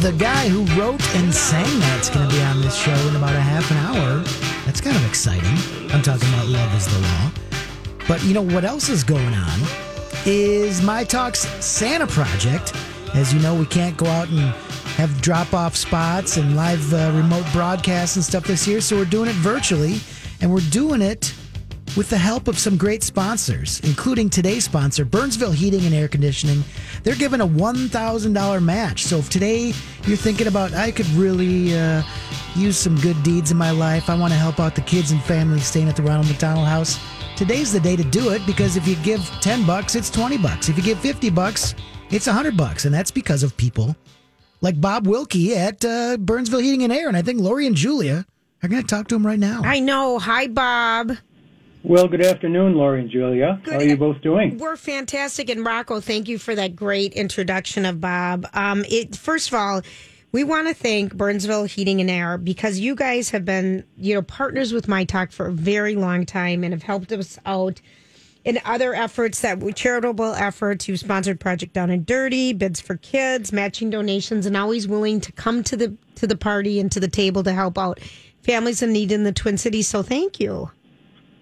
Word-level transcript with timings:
The 0.00 0.12
guy 0.12 0.48
who 0.48 0.64
wrote 0.80 1.02
and 1.14 1.32
sang 1.32 1.78
that's 1.80 2.08
going 2.08 2.26
to 2.26 2.34
be 2.34 2.40
on 2.40 2.62
this 2.62 2.74
show 2.74 2.94
in 3.08 3.16
about 3.16 3.34
a 3.34 3.40
half 3.40 3.70
an 3.70 3.76
hour. 3.76 4.20
That's 4.64 4.80
kind 4.80 4.96
of 4.96 5.06
exciting. 5.06 5.52
I'm 5.92 6.00
talking 6.00 6.26
about 6.30 6.46
Love 6.46 6.74
is 6.74 6.86
the 6.86 6.98
Law. 7.00 7.30
But 8.08 8.24
you 8.24 8.32
know 8.32 8.40
what 8.40 8.64
else 8.64 8.88
is 8.88 9.04
going 9.04 9.34
on 9.34 9.60
is 10.24 10.80
My 10.80 11.04
Talk's 11.04 11.40
Santa 11.62 12.06
Project. 12.06 12.72
As 13.12 13.34
you 13.34 13.40
know, 13.40 13.54
we 13.54 13.66
can't 13.66 13.94
go 13.98 14.06
out 14.06 14.30
and 14.30 14.38
have 14.96 15.20
drop 15.20 15.52
off 15.52 15.76
spots 15.76 16.38
and 16.38 16.56
live 16.56 16.94
uh, 16.94 17.12
remote 17.14 17.44
broadcasts 17.52 18.16
and 18.16 18.24
stuff 18.24 18.44
this 18.44 18.66
year, 18.66 18.80
so 18.80 18.96
we're 18.96 19.04
doing 19.04 19.28
it 19.28 19.36
virtually. 19.36 20.00
And 20.40 20.50
we're 20.50 20.66
doing 20.70 21.02
it 21.02 21.34
with 21.96 22.08
the 22.10 22.18
help 22.18 22.48
of 22.48 22.58
some 22.58 22.76
great 22.76 23.02
sponsors, 23.02 23.80
including 23.80 24.30
today's 24.30 24.64
sponsor, 24.64 25.04
Burnsville 25.04 25.52
Heating 25.52 25.84
and 25.84 25.94
Air 25.94 26.08
Conditioning. 26.08 26.62
They're 27.02 27.14
giving 27.14 27.40
a 27.40 27.46
$1,000 27.46 28.62
match. 28.62 29.04
So 29.04 29.18
if 29.18 29.28
today 29.28 29.72
you're 30.04 30.16
thinking 30.16 30.46
about, 30.46 30.72
I 30.72 30.90
could 30.90 31.06
really 31.10 31.76
uh, 31.76 32.02
use 32.54 32.76
some 32.76 32.96
good 33.00 33.20
deeds 33.22 33.50
in 33.50 33.56
my 33.56 33.70
life, 33.70 34.08
I 34.08 34.18
want 34.18 34.32
to 34.32 34.38
help 34.38 34.60
out 34.60 34.74
the 34.74 34.82
kids 34.82 35.10
and 35.10 35.22
families 35.22 35.64
staying 35.64 35.88
at 35.88 35.96
the 35.96 36.02
Ronald 36.02 36.28
McDonald 36.28 36.66
House, 36.66 36.98
today's 37.36 37.72
the 37.72 37.80
day 37.80 37.96
to 37.96 38.04
do 38.04 38.30
it 38.30 38.44
because 38.46 38.76
if 38.76 38.86
you 38.86 38.96
give 38.96 39.20
10 39.40 39.66
bucks, 39.66 39.94
it's 39.94 40.10
20 40.10 40.38
bucks. 40.38 40.68
If 40.68 40.76
you 40.76 40.82
give 40.82 41.00
50 41.00 41.30
bucks, 41.30 41.74
it's 42.10 42.26
100 42.26 42.56
bucks. 42.56 42.84
And 42.84 42.94
that's 42.94 43.10
because 43.10 43.42
of 43.42 43.56
people 43.56 43.96
like 44.60 44.80
Bob 44.80 45.06
Wilkie 45.06 45.56
at 45.56 45.84
uh, 45.84 46.16
Burnsville 46.18 46.60
Heating 46.60 46.82
and 46.82 46.92
Air. 46.92 47.08
And 47.08 47.16
I 47.16 47.22
think 47.22 47.40
Lori 47.40 47.66
and 47.66 47.76
Julia 47.76 48.26
are 48.62 48.68
going 48.68 48.82
to 48.82 48.86
talk 48.86 49.08
to 49.08 49.16
him 49.16 49.26
right 49.26 49.38
now. 49.38 49.62
I 49.64 49.80
know. 49.80 50.18
Hi, 50.18 50.46
Bob. 50.46 51.12
Well, 51.82 52.08
good 52.08 52.24
afternoon, 52.24 52.74
Lori 52.74 53.00
and 53.00 53.10
Julia. 53.10 53.60
Good 53.64 53.72
How 53.72 53.80
are 53.80 53.84
you 53.84 53.96
both 53.96 54.20
doing? 54.20 54.58
We're 54.58 54.76
fantastic. 54.76 55.48
And 55.48 55.64
Rocco, 55.64 56.00
thank 56.00 56.28
you 56.28 56.38
for 56.38 56.54
that 56.54 56.76
great 56.76 57.14
introduction 57.14 57.86
of 57.86 58.00
Bob. 58.00 58.46
Um, 58.52 58.84
it 58.88 59.16
first 59.16 59.48
of 59.48 59.54
all, 59.54 59.82
we 60.32 60.44
want 60.44 60.68
to 60.68 60.74
thank 60.74 61.14
Burnsville 61.14 61.64
Heating 61.64 62.00
and 62.00 62.10
Air 62.10 62.36
because 62.38 62.78
you 62.78 62.94
guys 62.94 63.30
have 63.30 63.44
been, 63.44 63.84
you 63.96 64.14
know, 64.14 64.22
partners 64.22 64.72
with 64.72 64.88
My 64.88 65.04
Talk 65.04 65.32
for 65.32 65.46
a 65.46 65.52
very 65.52 65.96
long 65.96 66.26
time 66.26 66.62
and 66.62 66.72
have 66.74 66.82
helped 66.82 67.12
us 67.12 67.38
out 67.46 67.80
in 68.44 68.60
other 68.64 68.94
efforts 68.94 69.40
that 69.40 69.58
charitable 69.74 70.34
efforts. 70.34 70.86
You 70.86 70.96
sponsored 70.98 71.40
Project 71.40 71.72
Down 71.72 71.90
and 71.90 72.04
Dirty, 72.04 72.52
bids 72.52 72.80
for 72.80 72.96
kids, 72.96 73.52
matching 73.52 73.90
donations, 73.90 74.46
and 74.46 74.56
always 74.56 74.86
willing 74.86 75.20
to 75.22 75.32
come 75.32 75.62
to 75.64 75.76
the 75.76 75.96
to 76.16 76.26
the 76.26 76.36
party 76.36 76.78
and 76.78 76.92
to 76.92 77.00
the 77.00 77.08
table 77.08 77.42
to 77.42 77.52
help 77.52 77.78
out 77.78 78.00
families 78.42 78.82
in 78.82 78.92
need 78.92 79.10
in 79.12 79.24
the 79.24 79.32
Twin 79.32 79.56
Cities. 79.56 79.88
So 79.88 80.02
thank 80.02 80.38
you. 80.38 80.70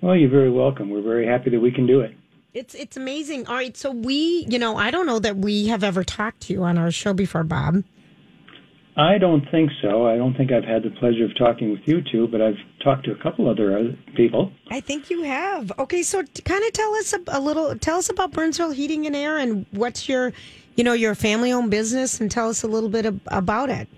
Well, 0.00 0.16
you're 0.16 0.30
very 0.30 0.50
welcome. 0.50 0.90
We're 0.90 1.02
very 1.02 1.26
happy 1.26 1.50
that 1.50 1.60
we 1.60 1.72
can 1.72 1.86
do 1.86 2.00
it. 2.00 2.14
It's 2.54 2.74
it's 2.74 2.96
amazing. 2.96 3.46
All 3.46 3.54
right, 3.54 3.76
so 3.76 3.90
we, 3.90 4.46
you 4.48 4.58
know, 4.58 4.76
I 4.76 4.90
don't 4.90 5.06
know 5.06 5.18
that 5.18 5.36
we 5.36 5.66
have 5.66 5.84
ever 5.84 6.02
talked 6.02 6.40
to 6.42 6.52
you 6.52 6.62
on 6.64 6.78
our 6.78 6.90
show 6.90 7.12
before, 7.12 7.44
Bob. 7.44 7.84
I 8.96 9.16
don't 9.16 9.48
think 9.52 9.70
so. 9.80 10.08
I 10.08 10.16
don't 10.16 10.36
think 10.36 10.50
I've 10.50 10.64
had 10.64 10.82
the 10.82 10.90
pleasure 10.90 11.24
of 11.24 11.30
talking 11.38 11.70
with 11.70 11.82
you 11.84 12.02
two, 12.10 12.26
but 12.26 12.42
I've 12.42 12.56
talked 12.82 13.04
to 13.04 13.12
a 13.12 13.22
couple 13.22 13.48
other 13.48 13.78
other 13.78 13.96
people. 14.16 14.50
I 14.70 14.80
think 14.80 15.08
you 15.08 15.22
have. 15.22 15.70
Okay, 15.78 16.02
so 16.02 16.24
kind 16.44 16.64
of 16.64 16.72
tell 16.72 16.92
us 16.96 17.12
a, 17.12 17.20
a 17.28 17.40
little. 17.40 17.76
Tell 17.76 17.98
us 17.98 18.08
about 18.10 18.32
Burnsville 18.32 18.72
Heating 18.72 19.06
and 19.06 19.14
Air, 19.14 19.38
and 19.38 19.66
what's 19.70 20.08
your, 20.08 20.32
you 20.74 20.82
know, 20.82 20.94
your 20.94 21.14
family-owned 21.14 21.70
business, 21.70 22.20
and 22.20 22.28
tell 22.28 22.48
us 22.48 22.64
a 22.64 22.66
little 22.66 22.88
bit 22.88 23.06
ab- 23.06 23.20
about 23.28 23.70
it. 23.70 23.88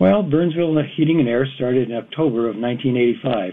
Well, 0.00 0.22
Burnsville 0.22 0.80
Heating 0.96 1.20
and 1.20 1.28
Air 1.28 1.46
started 1.56 1.90
in 1.90 1.96
October 1.96 2.48
of 2.48 2.56
1985, 2.56 3.52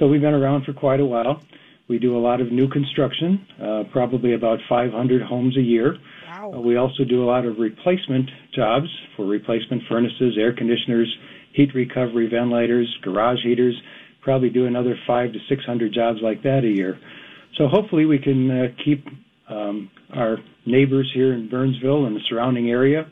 so 0.00 0.08
we've 0.08 0.22
been 0.22 0.34
around 0.34 0.64
for 0.64 0.72
quite 0.72 0.98
a 0.98 1.04
while. 1.04 1.42
We 1.86 1.98
do 1.98 2.16
a 2.16 2.18
lot 2.18 2.40
of 2.40 2.50
new 2.50 2.68
construction, 2.68 3.46
uh, 3.62 3.82
probably 3.92 4.32
about 4.32 4.58
500 4.68 5.22
homes 5.22 5.56
a 5.58 5.60
year. 5.60 5.98
Wow. 6.26 6.54
Uh, 6.54 6.60
we 6.60 6.76
also 6.76 7.04
do 7.04 7.22
a 7.22 7.26
lot 7.26 7.44
of 7.44 7.58
replacement 7.58 8.30
jobs 8.54 8.86
for 9.14 9.26
replacement 9.26 9.82
furnaces, 9.88 10.38
air 10.38 10.54
conditioners, 10.54 11.14
heat 11.52 11.74
recovery 11.74 12.28
ventilators, 12.28 12.88
garage 13.02 13.40
heaters. 13.44 13.74
Probably 14.22 14.48
do 14.48 14.66
another 14.66 14.96
five 15.06 15.32
to 15.32 15.38
600 15.48 15.92
jobs 15.92 16.20
like 16.22 16.42
that 16.44 16.64
a 16.64 16.68
year. 16.68 16.98
So 17.58 17.68
hopefully 17.68 18.06
we 18.06 18.18
can 18.18 18.50
uh, 18.50 18.66
keep 18.82 19.04
um, 19.48 19.90
our 20.14 20.38
neighbors 20.64 21.10
here 21.14 21.34
in 21.34 21.50
Burnsville 21.50 22.06
and 22.06 22.16
the 22.16 22.20
surrounding 22.28 22.70
area 22.70 23.06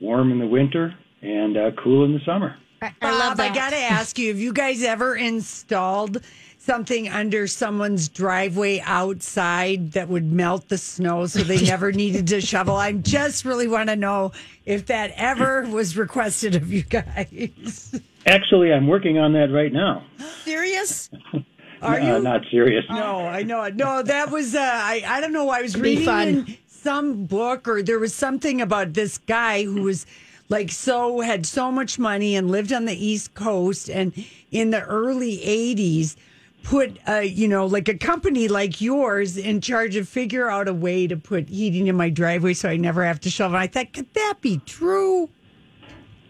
warm 0.00 0.30
in 0.32 0.38
the 0.38 0.46
winter 0.46 0.92
and 1.22 1.56
uh, 1.56 1.70
cool 1.82 2.04
in 2.04 2.12
the 2.12 2.20
summer. 2.26 2.56
I, 2.84 2.94
I 3.02 3.10
love 3.18 3.36
Bob, 3.38 3.50
I 3.50 3.54
got 3.54 3.70
to 3.70 3.76
ask 3.76 4.18
you, 4.18 4.28
have 4.28 4.38
you 4.38 4.52
guys 4.52 4.82
ever 4.82 5.14
installed 5.16 6.18
something 6.58 7.08
under 7.08 7.46
someone's 7.46 8.08
driveway 8.08 8.80
outside 8.84 9.92
that 9.92 10.08
would 10.08 10.32
melt 10.32 10.68
the 10.68 10.78
snow 10.78 11.26
so 11.26 11.40
they 11.42 11.60
never 11.66 11.92
needed 11.92 12.26
to 12.28 12.40
shovel? 12.40 12.76
I 12.76 12.92
just 12.92 13.44
really 13.44 13.68
want 13.68 13.88
to 13.88 13.96
know 13.96 14.32
if 14.66 14.86
that 14.86 15.12
ever 15.16 15.62
was 15.62 15.96
requested 15.96 16.54
of 16.54 16.72
you 16.72 16.82
guys. 16.82 18.00
Actually, 18.26 18.72
I'm 18.72 18.86
working 18.86 19.18
on 19.18 19.32
that 19.34 19.50
right 19.50 19.72
now. 19.72 20.04
Serious? 20.44 21.10
Are 21.82 22.00
Uh, 22.00 22.16
you? 22.16 22.22
not 22.22 22.40
serious. 22.50 22.84
No, 22.88 23.26
I 23.26 23.42
know 23.42 23.62
it. 23.64 23.76
No, 23.76 24.02
that 24.02 24.30
was 24.30 24.54
uh, 24.54 24.58
I. 24.60 25.02
I 25.06 25.20
don't 25.20 25.34
know. 25.34 25.50
I 25.50 25.60
was 25.60 25.74
be 25.74 25.80
reading 25.82 26.04
fun. 26.06 26.56
some 26.66 27.24
book, 27.26 27.68
or 27.68 27.82
there 27.82 27.98
was 27.98 28.14
something 28.14 28.62
about 28.62 28.94
this 28.94 29.18
guy 29.18 29.64
who 29.64 29.82
was 29.82 30.06
like 30.48 30.70
so 30.70 31.20
had 31.20 31.46
so 31.46 31.70
much 31.72 31.98
money 31.98 32.36
and 32.36 32.50
lived 32.50 32.72
on 32.72 32.84
the 32.84 32.94
East 32.94 33.34
Coast, 33.34 33.88
and 33.88 34.12
in 34.50 34.70
the 34.70 34.82
early 34.82 35.38
'80s, 35.38 36.16
put 36.62 36.98
a, 37.06 37.24
you 37.24 37.46
know 37.46 37.66
like 37.66 37.88
a 37.88 37.96
company 37.96 38.48
like 38.48 38.80
yours 38.80 39.36
in 39.36 39.60
charge 39.60 39.96
of 39.96 40.08
figure 40.08 40.48
out 40.48 40.66
a 40.68 40.74
way 40.74 41.06
to 41.06 41.16
put 41.16 41.48
heating 41.48 41.86
in 41.86 41.96
my 41.96 42.10
driveway 42.10 42.54
so 42.54 42.68
I 42.68 42.76
never 42.76 43.04
have 43.04 43.20
to 43.20 43.30
shovel. 43.30 43.56
I 43.56 43.66
thought, 43.66 43.92
could 43.92 44.12
that 44.14 44.34
be 44.40 44.58
true? 44.66 45.30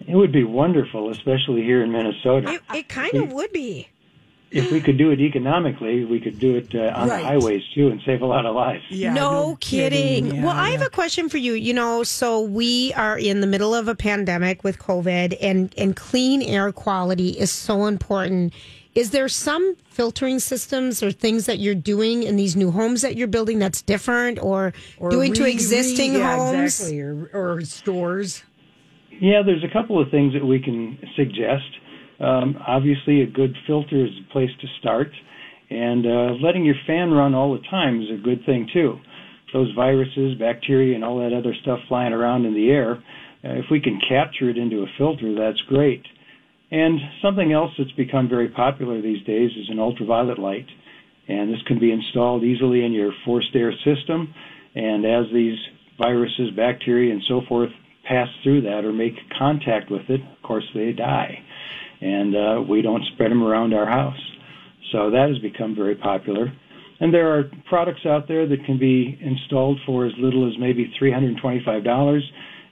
It 0.06 0.14
would 0.14 0.32
be 0.32 0.44
wonderful, 0.44 1.10
especially 1.10 1.62
here 1.62 1.82
in 1.82 1.91
Minnesota. 1.91 2.52
It, 2.52 2.62
it 2.75 2.88
kind 2.88 3.14
of 3.14 3.32
would 3.32 3.52
be. 3.52 3.88
If 4.54 4.70
we 4.70 4.81
could 4.81 4.97
do 4.97 5.10
it 5.10 5.20
economically, 5.20 6.04
we 6.04 6.20
could 6.20 6.38
do 6.38 6.54
it 6.56 6.75
uh, 6.75 6.92
on 6.94 7.09
Right. 7.09 7.20
the 7.20 7.26
highways 7.26 7.62
too 7.75 7.88
and 7.88 8.00
save 8.06 8.22
a 8.22 8.26
lot 8.26 8.47
of 8.47 8.54
lives. 8.54 8.84
Yeah, 8.88 9.12
no, 9.12 9.56
kidding. 9.60 10.26
Yeah, 10.37 10.44
well, 10.44 10.56
I 10.56 10.70
have 10.70 10.81
yeah. 10.81 10.87
a 10.87 10.91
question 10.91 11.28
for 11.28 11.38
you. 11.38 11.54
You 11.54 11.75
know, 11.75 12.03
so 12.03 12.41
we 12.41 12.93
are 12.94 13.19
in 13.19 13.41
the 13.41 13.47
middle 13.47 13.75
of 13.75 13.88
a 13.88 13.94
pandemic 13.94 14.64
with 14.64 14.78
COVID, 14.78 15.37
and 15.41 15.72
and 15.76 15.94
clean 15.97 16.41
air 16.43 16.72
quality 16.72 17.31
is 17.31 17.50
so 17.50 17.87
important. 17.87 18.53
Is 18.94 19.10
there 19.10 19.28
some 19.28 19.75
filtering 19.87 20.38
systems 20.38 21.03
or 21.03 21.10
things 21.10 21.47
that 21.47 21.59
you're 21.59 21.75
doing 21.75 22.22
in 22.22 22.37
these 22.37 22.54
new 22.54 22.70
homes 22.70 23.03
that 23.03 23.16
you're 23.16 23.26
building 23.26 23.59
that's 23.59 23.82
different, 23.82 24.38
or, 24.41 24.72
Or 24.98 25.10
doing 25.10 25.32
to 25.34 25.44
existing 25.44 26.12
re- 26.14 26.19
yeah, 26.20 26.37
homes? 26.37 26.81
exactly, 26.81 27.00
or, 27.00 27.28
or 27.34 27.60
stores. 27.62 28.44
Yeah, 29.20 29.43
there's 29.43 29.64
a 29.64 29.69
couple 29.69 30.00
of 30.00 30.10
things 30.10 30.32
that 30.34 30.44
we 30.47 30.60
can 30.60 30.98
suggest. 31.16 31.64
Um, 32.20 32.56
obviously, 32.66 33.22
a 33.22 33.26
good 33.26 33.54
filter 33.66 34.04
is 34.04 34.12
a 34.28 34.32
place 34.32 34.50
to 34.60 34.66
start, 34.80 35.08
and 35.70 36.06
uh, 36.06 36.34
letting 36.44 36.64
your 36.64 36.76
fan 36.86 37.10
run 37.10 37.34
all 37.34 37.52
the 37.52 37.66
time 37.70 38.00
is 38.00 38.08
a 38.10 38.22
good 38.22 38.44
thing 38.47 38.69
too. 38.72 38.98
Those 39.52 39.72
viruses, 39.75 40.38
bacteria, 40.38 40.94
and 40.94 41.04
all 41.04 41.19
that 41.19 41.36
other 41.36 41.54
stuff 41.62 41.78
flying 41.88 42.12
around 42.12 42.44
in 42.44 42.54
the 42.54 42.70
air, 42.70 43.02
uh, 43.44 43.58
if 43.58 43.66
we 43.70 43.80
can 43.80 44.00
capture 44.08 44.48
it 44.50 44.58
into 44.58 44.82
a 44.82 44.86
filter, 44.99 45.34
that's 45.34 45.61
great. 45.69 46.02
And 46.70 46.99
something 47.22 47.52
else 47.52 47.70
that's 47.78 47.93
become 47.93 48.28
very 48.28 48.49
popular 48.49 49.00
these 49.00 49.25
days 49.25 49.50
is 49.50 49.69
an 49.70 49.78
ultraviolet 49.78 50.38
light. 50.38 50.67
And 51.28 51.52
this 51.52 51.62
can 51.67 51.78
be 51.78 51.93
installed 51.93 52.43
easily 52.43 52.84
in 52.84 52.93
your 52.93 53.12
forced 53.25 53.55
air 53.55 53.72
system. 53.84 54.34
And 54.75 55.05
as 55.06 55.26
these 55.32 55.56
viruses, 56.00 56.50
bacteria, 56.56 57.12
and 57.12 57.22
so 57.28 57.43
forth 57.49 57.70
pass 58.08 58.28
through 58.43 58.62
that 58.62 58.84
or 58.84 58.93
make 58.93 59.14
contact 59.38 59.90
with 59.90 60.02
it, 60.08 60.20
of 60.20 60.43
course, 60.43 60.64
they 60.75 60.93
die. 60.93 61.38
And 62.05 62.37
uh, 62.37 62.62
we 62.69 62.83
don't 62.83 63.03
spread 63.15 63.31
them 63.31 63.43
around 63.43 63.73
our 63.73 63.87
house. 63.87 64.21
So 64.93 65.11
that 65.11 65.29
has 65.31 65.39
become 65.39 65.75
very 65.75 65.95
popular. 65.95 66.53
And 67.01 67.12
there 67.12 67.37
are 67.37 67.51
products 67.69 68.06
out 68.06 68.29
there 68.29 68.47
that 68.47 68.65
can 68.67 68.79
be 68.79 69.19
installed 69.21 69.81
for 69.87 70.06
as 70.06 70.12
little 70.19 70.47
as 70.47 70.59
maybe 70.59 70.93
$325. 71.01 72.21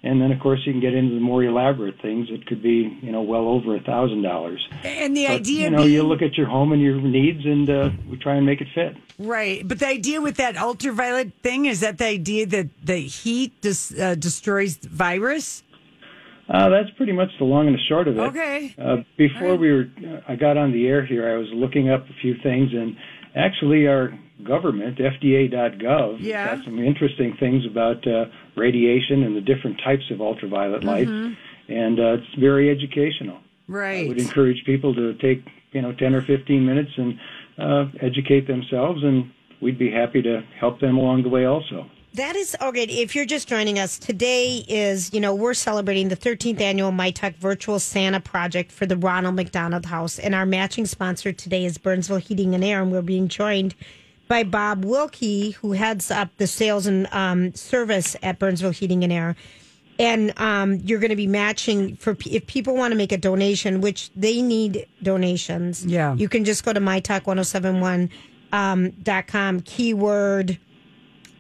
And 0.04 0.20
then, 0.20 0.32
of 0.32 0.40
course, 0.40 0.60
you 0.66 0.72
can 0.72 0.80
get 0.80 0.94
into 0.94 1.14
the 1.14 1.20
more 1.20 1.44
elaborate 1.44 1.94
things. 2.02 2.26
It 2.30 2.44
could 2.46 2.62
be, 2.62 2.98
you 3.02 3.12
know, 3.12 3.22
well 3.22 3.48
over 3.48 3.76
a 3.76 3.80
thousand 3.80 4.22
dollars. 4.22 4.60
And 4.82 5.16
the 5.16 5.26
But, 5.26 5.32
idea 5.34 5.64
you 5.64 5.70
know, 5.70 5.78
being, 5.78 5.92
you 5.92 6.02
look 6.02 6.22
at 6.22 6.36
your 6.36 6.48
home 6.48 6.72
and 6.72 6.82
your 6.82 7.00
needs, 7.00 7.44
and 7.44 7.70
uh, 7.70 7.90
we 8.10 8.16
try 8.18 8.34
and 8.34 8.44
make 8.44 8.60
it 8.60 8.66
fit. 8.74 8.96
Right, 9.18 9.66
but 9.66 9.78
the 9.78 9.86
idea 9.86 10.20
with 10.20 10.36
that 10.38 10.56
ultraviolet 10.56 11.32
thing 11.42 11.66
is 11.66 11.80
that 11.80 11.98
the 11.98 12.06
idea 12.06 12.46
that 12.46 12.68
the 12.84 12.96
heat 12.96 13.60
dis, 13.60 13.96
uh, 13.96 14.16
destroys 14.16 14.76
virus. 14.76 15.62
Uh, 16.52 16.68
that's 16.68 16.90
pretty 16.98 17.12
much 17.12 17.28
the 17.38 17.44
long 17.46 17.66
and 17.66 17.74
the 17.74 17.80
short 17.88 18.06
of 18.08 18.16
it. 18.18 18.20
Okay. 18.20 18.74
Uh, 18.78 18.96
before 19.16 19.56
we 19.56 19.72
were, 19.72 19.86
uh, 20.06 20.20
I 20.28 20.36
got 20.36 20.58
on 20.58 20.70
the 20.70 20.86
air 20.86 21.04
here. 21.04 21.32
I 21.32 21.36
was 21.38 21.48
looking 21.54 21.88
up 21.88 22.04
a 22.04 22.12
few 22.20 22.34
things, 22.42 22.68
and 22.74 22.94
actually, 23.34 23.86
our 23.86 24.12
government, 24.44 24.98
FDA.gov, 24.98 26.18
Yeah. 26.20 26.56
got 26.56 26.64
some 26.64 26.78
interesting 26.78 27.34
things 27.40 27.64
about 27.64 28.06
uh, 28.06 28.26
radiation 28.56 29.22
and 29.22 29.34
the 29.34 29.40
different 29.40 29.80
types 29.82 30.02
of 30.10 30.20
ultraviolet 30.20 30.84
light, 30.84 31.08
and 31.08 31.98
uh, 31.98 32.14
it's 32.18 32.34
very 32.38 32.68
educational. 32.70 33.36
I 33.38 33.72
Right. 33.72 34.08
would 34.08 34.18
encourage 34.18 34.62
people 34.66 34.94
to 34.94 35.14
take 35.14 35.42
you 35.72 35.80
know 35.80 35.92
10 35.92 36.14
or 36.14 36.20
15 36.22 36.66
minutes 36.66 36.90
and 36.98 37.18
uh, 37.58 37.84
educate 38.02 38.46
themselves, 38.46 39.02
and 39.02 39.30
we'd 39.62 39.78
be 39.78 39.90
happy 39.90 40.20
to 40.20 40.42
help 40.60 40.80
them 40.80 40.98
along 40.98 41.22
the 41.22 41.30
way 41.30 41.46
also. 41.46 41.86
That 42.14 42.36
is 42.36 42.54
okay. 42.60 42.84
If 42.84 43.14
you're 43.14 43.24
just 43.24 43.48
joining 43.48 43.78
us, 43.78 43.98
today 43.98 44.64
is, 44.68 45.14
you 45.14 45.20
know, 45.20 45.34
we're 45.34 45.54
celebrating 45.54 46.08
the 46.08 46.16
13th 46.16 46.60
annual 46.60 46.90
MyTalk 46.92 47.36
Virtual 47.36 47.78
Santa 47.78 48.20
Project 48.20 48.70
for 48.70 48.84
the 48.84 48.98
Ronald 48.98 49.34
McDonald 49.34 49.86
House. 49.86 50.18
And 50.18 50.34
our 50.34 50.44
matching 50.44 50.84
sponsor 50.84 51.32
today 51.32 51.64
is 51.64 51.78
Burnsville 51.78 52.18
Heating 52.18 52.54
and 52.54 52.62
Air. 52.62 52.82
And 52.82 52.92
we're 52.92 53.00
being 53.00 53.28
joined 53.28 53.74
by 54.28 54.42
Bob 54.42 54.84
Wilkie, 54.84 55.52
who 55.52 55.72
heads 55.72 56.10
up 56.10 56.28
the 56.36 56.46
sales 56.46 56.86
and 56.86 57.06
um, 57.12 57.54
service 57.54 58.14
at 58.22 58.38
Burnsville 58.38 58.72
Heating 58.72 59.04
and 59.04 59.12
Air. 59.12 59.34
And 59.98 60.38
um, 60.38 60.74
you're 60.84 61.00
going 61.00 61.10
to 61.10 61.16
be 61.16 61.26
matching 61.26 61.96
for 61.96 62.14
if 62.26 62.46
people 62.46 62.74
want 62.74 62.92
to 62.92 62.96
make 62.96 63.12
a 63.12 63.18
donation, 63.18 63.80
which 63.80 64.10
they 64.14 64.42
need 64.42 64.86
donations. 65.02 65.86
Yeah. 65.86 66.14
You 66.14 66.28
can 66.28 66.44
just 66.44 66.62
go 66.62 66.74
to 66.74 66.80
mytalk1071 66.80 68.10
um, 68.52 68.90
dot 69.02 69.28
com, 69.28 69.60
keyword. 69.60 70.58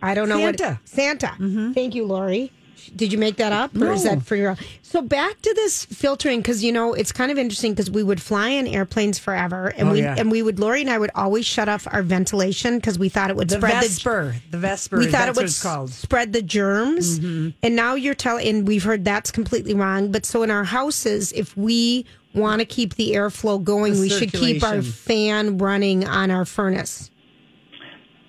I 0.02 0.14
don't 0.14 0.28
know 0.28 0.38
Santa. 0.38 0.80
what 0.80 0.88
Santa. 0.88 1.72
Thank 1.74 1.94
you, 1.94 2.04
Lori. 2.04 2.50
Did 2.96 3.12
you 3.12 3.18
make 3.18 3.36
that 3.36 3.52
up, 3.52 3.76
or 3.80 3.92
is 3.92 4.02
that 4.02 4.22
for 4.24 4.34
your? 4.34 4.56
So 4.82 5.00
back 5.02 5.40
to 5.42 5.54
this 5.54 5.84
filtering 5.84 6.40
because 6.40 6.64
you 6.64 6.72
know 6.72 6.94
it's 6.94 7.12
kind 7.12 7.30
of 7.30 7.38
interesting 7.38 7.72
because 7.72 7.88
we 7.88 8.02
would 8.02 8.20
fly 8.20 8.48
in 8.48 8.66
airplanes 8.66 9.20
forever, 9.20 9.68
and 9.76 9.88
Oh, 9.90 9.92
we 9.92 10.00
yeah. 10.02 10.16
and 10.18 10.32
we 10.32 10.42
would 10.42 10.58
Lori 10.58 10.80
and 10.80 10.90
I 10.90 10.98
would 10.98 11.12
always 11.14 11.46
shut 11.46 11.68
off 11.68 11.86
our 11.92 12.02
ventilation 12.02 12.76
because 12.78 12.98
we 12.98 13.08
thought 13.08 13.30
it 13.30 13.36
would 13.36 13.52
spread 13.52 13.84
The 13.84 13.88
spread 13.88 14.24
Vesper. 14.32 14.34
The 14.50 14.58
Vesper. 14.58 14.98
we 14.98 15.06
thought 15.06 15.28
it 15.28 15.36
would 15.36 15.48
called. 15.62 15.90
Mm-hmm. 15.90 16.02
spread 16.02 16.32
the 16.32 16.42
germs. 16.42 17.18
And 17.18 17.54
now 17.76 17.94
you're 17.94 18.14
telling, 18.16 18.48
and 18.48 18.66
we've 18.66 18.82
heard 18.82 19.04
that's 19.04 19.30
completely 19.30 19.74
wrong. 19.74 20.10
But 20.10 20.26
so 20.26 20.42
in 20.42 20.50
our 20.50 20.64
houses, 20.64 21.30
if 21.32 21.56
we 21.56 22.04
want 22.34 22.58
to 22.58 22.64
keep 22.66 22.96
the 22.96 23.12
airflow 23.12 23.62
going, 23.62 23.94
The 23.94 24.00
we 24.00 24.08
should 24.08 24.32
keep 24.32 24.64
our 24.64 24.82
fan 24.82 25.56
running 25.58 26.04
on 26.04 26.32
our 26.32 26.44
furnace. 26.44 27.10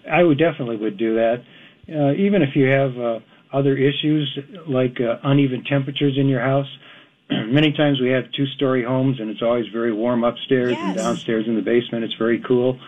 I 0.09 0.21
would 0.23 0.37
definitely 0.37 0.77
would 0.77 0.97
do 0.97 1.15
that. 1.15 1.43
Uh, 1.89 2.13
even 2.13 2.41
if 2.41 2.56
you 2.56 2.65
have 2.65 2.97
uh, 2.97 3.19
other 3.53 3.77
issues 3.77 4.39
like 4.68 4.97
uh, 5.00 5.18
uneven 5.24 5.63
temperatures 5.63 6.18
in 6.18 6.27
your 6.27 6.41
house. 6.41 6.68
Many 7.30 7.71
times 7.71 8.01
we 8.01 8.09
have 8.09 8.25
two-story 8.35 8.83
homes, 8.83 9.19
and 9.19 9.30
it's 9.30 9.41
always 9.41 9.65
very 9.71 9.94
warm 9.94 10.24
upstairs, 10.24 10.75
and 10.77 10.97
downstairs 10.97 11.45
in 11.47 11.56
the 11.56 11.62
basement 11.62 12.03
it's 12.03 12.15
very 12.15 12.41
cool. 12.45 12.80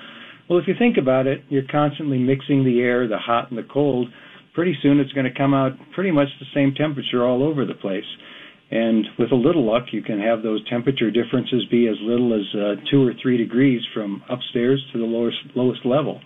Well, 0.49 0.59
if 0.59 0.67
you 0.67 0.73
think 0.77 0.97
about 0.97 1.27
it, 1.27 1.43
you're 1.49 1.67
constantly 1.71 2.17
mixing 2.17 2.65
the 2.65 2.81
air, 2.81 3.07
the 3.07 3.17
hot 3.17 3.49
and 3.49 3.57
the 3.57 3.63
cold. 3.63 4.09
Pretty 4.53 4.75
soon 4.81 4.99
it's 4.99 5.11
going 5.13 5.25
to 5.25 5.37
come 5.37 5.53
out 5.53 5.73
pretty 5.93 6.11
much 6.11 6.27
the 6.39 6.45
same 6.53 6.73
temperature 6.73 7.25
all 7.25 7.43
over 7.43 7.65
the 7.65 7.73
place. 7.73 8.05
And 8.71 9.05
with 9.19 9.31
a 9.31 9.35
little 9.35 9.65
luck, 9.65 9.85
you 9.91 10.01
can 10.01 10.19
have 10.19 10.41
those 10.41 10.67
temperature 10.67 11.11
differences 11.11 11.65
be 11.69 11.87
as 11.87 11.95
little 12.01 12.33
as 12.33 12.45
uh, 12.55 12.75
two 12.89 13.07
or 13.07 13.13
three 13.21 13.37
degrees 13.37 13.81
from 13.93 14.23
upstairs 14.29 14.83
to 14.91 14.99
the 14.99 15.05
lowest 15.05 15.37
lowest 15.55 15.85
level. 15.85 16.19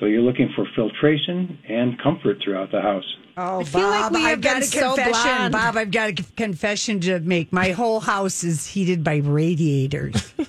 So 0.00 0.06
you're 0.06 0.22
looking 0.22 0.50
for 0.56 0.66
filtration 0.74 1.58
and 1.68 2.00
comfort 2.02 2.38
throughout 2.42 2.72
the 2.72 2.80
house. 2.80 3.04
Oh, 3.36 3.62
feel 3.64 3.82
like 3.82 4.04
Bob, 4.04 4.12
we 4.14 4.22
have 4.22 4.32
I've 4.32 4.40
got 4.40 4.56
a 4.56 4.70
confession. 4.70 5.12
blonde. 5.12 5.52
Bob, 5.52 5.76
I've 5.76 5.90
got 5.90 6.08
a 6.10 6.24
confession 6.36 7.00
to 7.00 7.20
make. 7.20 7.52
My 7.52 7.70
whole 7.72 8.00
house 8.00 8.42
is 8.42 8.66
heated 8.66 9.04
by 9.04 9.16
radiators. 9.16 10.34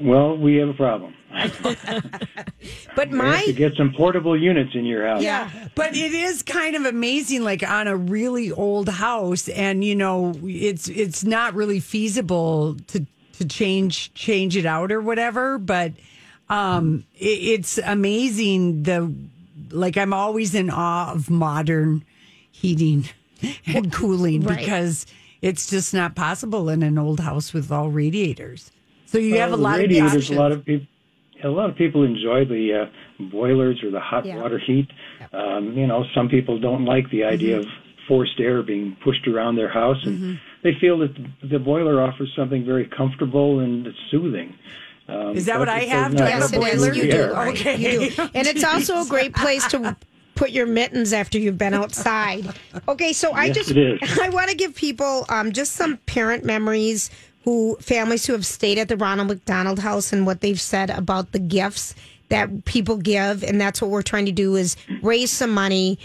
Well, 0.00 0.36
we 0.36 0.56
have 0.56 0.68
a 0.68 0.74
problem. 0.74 1.14
But 2.94 3.10
You 3.10 3.22
have 3.22 3.44
to 3.44 3.52
get 3.52 3.74
some 3.76 3.92
portable 3.96 4.38
units 4.40 4.74
in 4.74 4.84
your 4.84 5.06
house. 5.06 5.22
Yeah, 5.22 5.50
but 5.74 5.96
it 5.96 6.12
is 6.12 6.42
kind 6.42 6.76
of 6.76 6.84
amazing, 6.84 7.42
like 7.42 7.68
on 7.68 7.88
a 7.88 7.96
really 7.96 8.52
old 8.52 8.88
house, 8.88 9.48
and 9.48 9.82
you 9.82 9.94
know, 9.94 10.34
it's 10.42 10.88
it's 10.88 11.24
not 11.24 11.54
really 11.54 11.80
feasible 11.80 12.76
to 12.88 13.06
to 13.34 13.46
change 13.46 14.12
change 14.14 14.56
it 14.56 14.66
out 14.66 14.92
or 14.92 15.00
whatever. 15.00 15.58
But 15.58 15.92
um, 16.52 17.04
it, 17.18 17.24
it's 17.60 17.78
amazing. 17.78 18.82
The 18.84 19.12
like, 19.70 19.96
I'm 19.96 20.12
always 20.12 20.54
in 20.54 20.70
awe 20.70 21.12
of 21.12 21.30
modern 21.30 22.04
heating 22.50 23.08
and 23.66 23.92
cooling 23.92 24.42
Right. 24.42 24.58
because 24.58 25.06
it's 25.40 25.68
just 25.70 25.92
not 25.94 26.14
possible 26.14 26.68
in 26.68 26.82
an 26.82 26.98
old 26.98 27.20
house 27.20 27.52
with 27.52 27.72
all 27.72 27.88
radiators. 27.90 28.70
So 29.06 29.18
you 29.18 29.38
have 29.38 29.48
a 29.48 29.52
Well, 29.52 29.56
the 29.58 29.62
lot 29.62 29.74
of 29.76 29.80
radiators. 29.80 30.14
options. 30.14 30.30
A 30.30 30.40
lot 30.40 30.52
of 30.52 30.64
people. 30.64 30.86
A 31.44 31.48
lot 31.48 31.68
of 31.68 31.76
people 31.76 32.04
enjoy 32.04 32.44
the 32.44 32.82
uh, 32.82 33.24
boilers 33.32 33.82
or 33.82 33.90
the 33.90 33.98
hot 33.98 34.24
Yeah. 34.24 34.40
water 34.40 34.60
heat. 34.64 34.86
Um, 35.32 35.76
you 35.76 35.88
know, 35.88 36.04
some 36.14 36.28
people 36.28 36.60
don't 36.60 36.84
like 36.84 37.10
the 37.10 37.24
idea 37.24 37.58
Mm-hmm. 37.58 37.68
of 37.68 37.74
forced 38.06 38.38
air 38.38 38.62
being 38.62 38.96
pushed 39.02 39.26
around 39.26 39.56
their 39.56 39.68
house, 39.68 39.96
and 40.04 40.38
they 40.62 40.72
feel 40.80 40.98
that 40.98 41.14
the, 41.14 41.48
the 41.48 41.58
boiler 41.58 42.00
offers 42.02 42.32
something 42.36 42.64
very 42.64 42.84
comfortable 42.86 43.58
and 43.60 43.88
soothing. 44.10 44.54
Um, 45.08 45.36
Is 45.36 45.46
that 45.46 45.58
what 45.58 45.68
I 45.68 45.80
have? 45.80 46.12
Do 46.12 46.18
not 46.18 46.26
I 46.28 46.30
have 46.30 46.40
yes, 46.40 46.52
a 46.52 46.56
it 46.56 46.74
is. 46.74 46.80
boiler? 46.80 46.94
You 46.94 47.10
do. 47.10 47.22
Okay. 47.22 47.76
You 47.76 48.10
do. 48.10 48.22
And 48.34 48.46
it's 48.46 48.64
also 48.64 49.00
a 49.02 49.06
great 49.06 49.34
place 49.34 49.66
to 49.68 49.96
put 50.34 50.50
your 50.50 50.66
mittens 50.66 51.12
after 51.12 51.38
you've 51.38 51.58
been 51.58 51.74
outside. 51.74 52.46
Okay, 52.88 53.12
so 53.12 53.32
I 53.32 53.46
Yes, 53.46 53.66
just. 53.68 54.18
I 54.20 54.28
want 54.30 54.50
to 54.50 54.56
give 54.56 54.74
people 54.74 55.26
um, 55.28 55.52
just 55.52 55.72
some 55.72 55.98
parent 56.06 56.44
memories 56.44 57.10
who 57.44 57.76
families 57.80 58.24
who 58.26 58.32
have 58.32 58.46
stayed 58.46 58.78
at 58.78 58.88
the 58.88 58.96
Ronald 58.96 59.28
McDonald 59.28 59.80
House 59.80 60.12
and 60.12 60.24
what 60.26 60.40
they've 60.40 60.60
said 60.60 60.90
about 60.90 61.32
the 61.32 61.38
gifts 61.40 61.94
that 62.28 62.64
people 62.64 62.96
give, 62.96 63.42
and 63.44 63.60
that's 63.60 63.82
what 63.82 63.90
we're 63.90 64.02
trying 64.02 64.24
to 64.26 64.32
do 64.32 64.56
is 64.56 64.76
raise 65.02 65.30
some 65.30 65.50
money. 65.50 65.98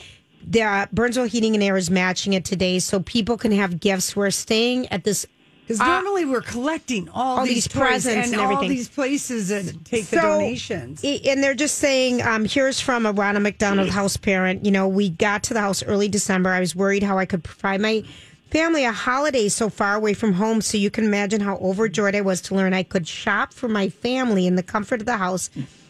The 0.46 0.64
uh, 0.64 0.86
Burnsville 0.92 1.26
Heating 1.26 1.54
and 1.56 1.64
Air 1.64 1.78
is 1.78 1.90
matching 1.90 2.34
it 2.34 2.44
today, 2.44 2.80
so 2.80 3.00
people 3.02 3.38
can 3.38 3.52
have 3.54 3.80
gifts. 3.80 4.16
We're 4.16 4.32
staying 4.32 4.88
at 4.88 5.04
this 5.06 5.26
Because 5.68 5.80
normally 5.80 6.24
we're 6.24 6.40
collecting 6.40 7.10
all, 7.10 7.40
all 7.40 7.46
these, 7.46 7.66
these 7.66 7.68
presents 7.68 8.32
and, 8.32 8.40
and 8.40 8.54
all 8.54 8.62
these 8.62 8.88
places 8.88 9.50
that 9.50 9.84
take 9.84 10.06
the 10.06 10.16
donations. 10.16 11.04
And 11.04 11.44
they're 11.44 11.54
just 11.54 11.80
saying, 11.80 12.22
um, 12.22 12.46
here's 12.46 12.80
from 12.80 13.06
a 13.06 13.12
Ronald 13.12 13.44
McDonald 13.44 13.90
house 13.90 14.16
parent. 14.16 14.64
You 14.64 14.72
know, 14.72 14.88
we 14.88 15.10
got 15.10 15.44
to 15.44 15.54
the 15.54 15.60
house 15.60 15.84
early 15.84 16.08
December. 16.08 16.52
I 16.52 16.62
was 16.62 16.74
worried 16.74 17.04
how 17.04 17.18
I 17.18 17.26
could 17.26 17.44
provide 17.44 17.82
my 17.82 18.06
family 18.50 18.86
a 18.86 18.94
holiday 18.94 19.50
so 19.50 19.70
far 19.70 19.96
away 19.96 20.14
from 20.14 20.32
home. 20.32 20.62
So 20.62 20.78
you 20.78 20.90
can 20.90 21.04
imagine 21.04 21.42
how 21.42 21.58
overjoyed 21.58 22.16
I 22.16 22.22
was 22.22 22.40
to 22.44 22.56
learn 22.56 22.74
I 22.74 22.84
could 22.84 23.06
shop 23.06 23.52
for 23.52 23.68
my 23.68 23.90
family 23.90 24.48
in 24.48 24.56
the 24.56 24.64
comfort 24.64 25.02
of 25.02 25.06
the 25.06 25.18
house, 25.18 25.50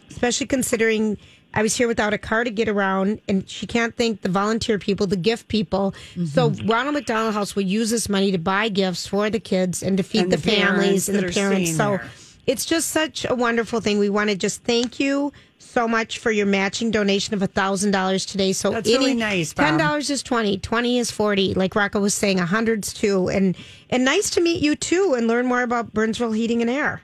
especially 0.10 0.48
considering 0.48 1.20
I 1.54 1.64
was 1.64 1.76
here 1.76 1.88
without 1.88 2.14
a 2.14 2.18
car 2.18 2.44
to 2.44 2.52
get 2.52 2.68
around. 2.70 3.20
And 3.28 3.50
she 3.50 3.66
can't 3.66 3.96
thank 3.96 4.22
the 4.22 4.30
volunteer 4.30 4.78
people, 4.78 5.08
the 5.08 5.16
gift 5.18 5.48
people. 5.48 5.94
So 6.26 6.52
Mm-hmm. 6.52 6.70
Ronald 6.70 6.94
McDonald 6.96 7.34
House 7.34 7.56
will 7.56 7.64
use 7.64 7.90
this 7.90 8.10
money 8.10 8.32
to 8.32 8.38
buy 8.38 8.70
gifts 8.70 9.08
for 9.08 9.30
the 9.30 9.40
kids 9.40 9.82
and 9.82 9.98
to 9.98 10.04
feed 10.04 10.24
And 10.24 10.32
the, 10.32 10.38
the 10.38 10.52
families 10.52 11.10
and 11.10 11.18
the 11.18 11.32
parents. 11.32 11.76
So 11.76 11.98
there. 11.98 12.10
it's 12.46 12.66
just 12.66 12.90
such 12.90 13.26
a 13.30 13.34
wonderful 13.36 13.82
thing. 13.82 13.98
We 14.00 14.10
want 14.10 14.30
to 14.30 14.36
just 14.36 14.64
thank 14.64 15.00
you 15.00 15.32
so 15.60 15.88
much 15.88 16.20
for 16.20 16.32
your 16.32 16.46
matching 16.46 16.92
donation 16.92 17.34
of 17.34 17.42
thousand 17.52 17.92
dollars 17.92 18.26
today. 18.26 18.54
So 18.54 18.72
That's 18.72 18.88
really 18.88 19.16
nice, 19.16 19.54
Bob. 19.54 19.66
Ten 19.66 19.78
dollars 19.78 20.10
is 20.10 20.22
twenty. 20.22 20.58
Twenty 20.60 21.00
is 21.00 21.10
forty. 21.12 21.54
Like 21.56 21.76
Rocco 21.76 22.00
was 22.00 22.14
saying, 22.14 22.40
a 22.40 22.46
hundred's 22.46 22.94
two. 22.94 23.30
And 23.30 23.56
and 23.90 24.06
nice 24.06 24.30
to 24.32 24.42
meet 24.42 24.62
you 24.62 24.76
too, 24.76 25.16
and 25.18 25.28
learn 25.28 25.46
more 25.48 25.64
about 25.64 25.94
Burnsville 25.94 26.32
Heating 26.34 26.62
and 26.62 26.70
Air. 26.70 27.02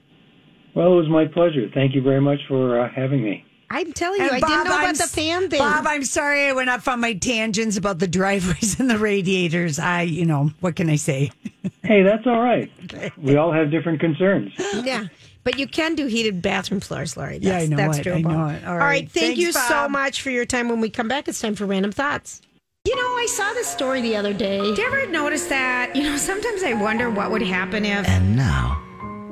Well, 0.76 0.94
it 0.94 0.96
was 0.96 1.10
my 1.10 1.26
pleasure. 1.26 1.68
Thank 1.74 1.94
you 1.96 2.02
very 2.02 2.22
much 2.22 2.40
for 2.48 2.80
uh, 2.80 2.90
having 2.96 3.24
me. 3.24 3.46
I'm 3.76 3.92
telling 3.92 4.20
you, 4.22 4.28
And 4.28 4.36
I 4.36 4.40
Bob, 4.40 4.50
didn't 4.50 4.64
know 4.66 4.76
I'm 4.78 4.84
about 4.84 4.96
the 4.98 5.08
fan 5.08 5.50
thing. 5.50 5.60
Bob, 5.60 5.86
I'm 5.88 6.04
sorry 6.04 6.48
I 6.48 6.54
went 6.54 6.70
off 6.70 6.88
on 6.88 7.00
my 7.00 7.14
tangents 7.14 7.76
about 7.76 7.98
the 8.00 8.08
driveways 8.08 8.80
and 8.80 8.90
the 8.90 8.98
radiators. 9.00 9.80
I, 9.80 10.04
you 10.04 10.26
know, 10.26 10.52
what 10.60 10.76
can 10.76 10.90
I 10.90 10.96
say? 10.96 11.32
Hey, 11.82 12.02
that's 12.04 12.26
all 12.28 12.42
right. 12.42 12.70
We 13.18 13.36
all 13.38 13.52
have 13.54 13.72
different 13.72 14.00
concerns. 14.02 14.52
yeah. 14.84 15.06
But 15.46 15.58
you 15.60 15.66
can 15.68 15.96
do 15.96 16.08
heated 16.08 16.42
bathroom 16.42 16.80
floors, 16.82 17.16
Lori. 17.18 17.40
That's, 17.40 17.46
Yeah, 17.46 17.58
I 17.58 17.66
know 17.68 17.76
that's 17.78 18.00
it. 18.00 18.08
I 18.08 18.22
doable. 18.22 18.24
know 18.32 18.48
it. 18.48 18.64
All 18.66 18.72
All 18.74 18.78
right. 18.78 18.86
right. 18.86 19.12
Thank 19.12 19.38
Thanks, 19.38 19.40
you 19.40 19.52
so 19.54 19.88
much 19.90 20.22
for 20.22 20.30
your 20.30 20.46
time. 20.46 20.68
When 20.70 20.80
we 20.82 20.90
come 20.90 21.08
back, 21.10 21.28
it's 21.28 21.40
time 21.42 21.56
for 21.56 21.66
random 21.66 21.92
thoughts. 21.92 22.42
You 22.86 22.96
know, 22.98 23.02
I 23.02 23.28
saw 23.30 23.52
this 23.54 23.68
story 23.68 24.02
the 24.02 24.16
other 24.18 24.34
day. 24.34 24.60
Did 24.62 24.78
you 24.78 24.86
ever 24.86 25.06
notice 25.08 25.46
that? 25.48 25.96
You 25.96 26.04
know, 26.04 26.18
sometimes 26.18 26.64
I 26.64 26.74
wonder 26.74 27.10
what 27.10 27.32
would 27.32 27.42
happen 27.42 27.86
if 27.86 28.08
And 28.10 28.36
now, 28.36 28.82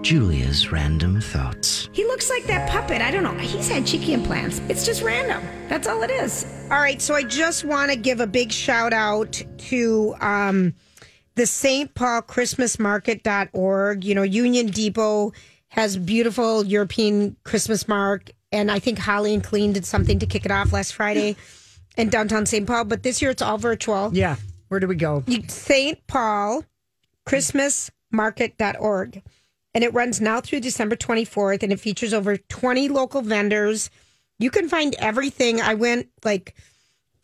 Julia's 0.02 0.72
random 0.72 1.22
thoughts. 1.22 1.88
he 1.94 2.04
looks 2.06 2.30
like 2.30 2.46
that 2.46 2.70
puppet. 2.70 3.02
I 3.02 3.12
don't 3.12 3.24
know. 3.24 3.36
He's 3.38 3.68
had 3.68 3.86
cheeky 3.86 4.14
implants. 4.14 4.60
It's 4.68 4.84
just 4.86 5.04
random. 5.04 5.44
That's 5.68 5.88
all 5.88 6.02
it 6.02 6.10
is. 6.10 6.46
All 6.72 6.80
right. 6.80 7.00
So 7.02 7.14
I 7.14 7.24
just 7.24 7.64
want 7.64 7.92
to 7.92 7.98
give 7.98 8.20
a 8.20 8.26
big 8.28 8.52
shout 8.52 8.94
out 8.94 9.42
to 9.70 10.16
um, 10.20 10.74
the 11.36 11.46
St. 11.46 11.94
Paul 11.94 12.24
Christmas 12.24 12.80
Market.org. 12.80 14.04
You 14.04 14.16
know, 14.16 14.24
Union 14.24 14.68
Depot 14.68 15.34
has 15.70 15.98
beautiful 15.98 16.66
European 16.66 17.36
Christmas 17.44 17.88
mark. 17.88 18.32
And 18.52 18.72
I 18.72 18.80
think 18.80 18.98
Holly 18.98 19.34
and 19.36 19.44
Colleen 19.44 19.72
did 19.72 19.86
something 19.86 20.18
to 20.20 20.26
kick 20.26 20.46
it 20.46 20.52
off 20.52 20.74
last 20.74 20.94
Friday 20.96 21.36
in 21.98 22.10
downtown 22.10 22.48
St. 22.48 22.66
Paul. 22.66 22.86
But 22.86 23.04
this 23.04 23.22
year 23.22 23.30
it's 23.32 23.42
all 23.42 23.58
virtual. 23.60 24.10
Yeah. 24.14 24.36
Where 24.70 24.80
do 24.80 24.88
we 24.88 24.96
go? 24.96 25.24
St. 25.48 26.06
Paul 26.08 26.66
Christmasmarket.org. 27.28 29.22
And 29.74 29.84
it 29.84 29.94
runs 29.94 30.20
now 30.20 30.42
through 30.42 30.60
December 30.60 30.96
24th 30.96 31.64
and 31.64 31.72
it 31.72 31.80
features 31.80 32.14
over 32.14 32.38
20 32.38 32.90
local 32.90 33.22
vendors. 33.22 33.90
You 34.40 34.52
can 34.52 34.68
find 34.68 34.96
everything. 35.00 35.62
I 35.62 35.76
went 35.76 36.10
like 36.24 36.56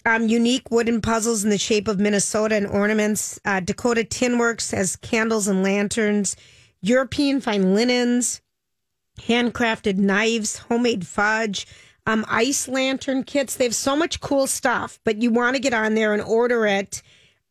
um, 0.05 0.27
unique 0.27 0.71
wooden 0.71 1.01
puzzles 1.01 1.43
in 1.43 1.49
the 1.49 1.57
shape 1.57 1.87
of 1.87 1.99
Minnesota 1.99 2.55
and 2.55 2.67
ornaments. 2.67 3.39
Uh, 3.43 3.59
Dakota 3.59 4.03
Tin 4.03 4.37
Works 4.37 4.71
has 4.71 4.95
candles 4.95 5.47
and 5.47 5.63
lanterns. 5.63 6.37
European 6.81 7.41
fine 7.41 7.73
linens, 7.75 8.41
handcrafted 9.19 9.97
knives, 9.97 10.57
homemade 10.57 11.05
fudge, 11.05 11.67
um, 12.05 12.23
ice 12.29 12.67
lantern 12.67 13.23
kits. 13.23 13.55
They 13.55 13.65
have 13.65 13.75
so 13.75 13.95
much 13.95 14.21
cool 14.21 14.47
stuff, 14.47 14.99
but 15.03 15.21
you 15.21 15.31
want 15.31 15.55
to 15.55 15.61
get 15.61 15.73
on 15.73 15.95
there 15.95 16.13
and 16.13 16.21
order 16.21 16.65
it. 16.65 17.01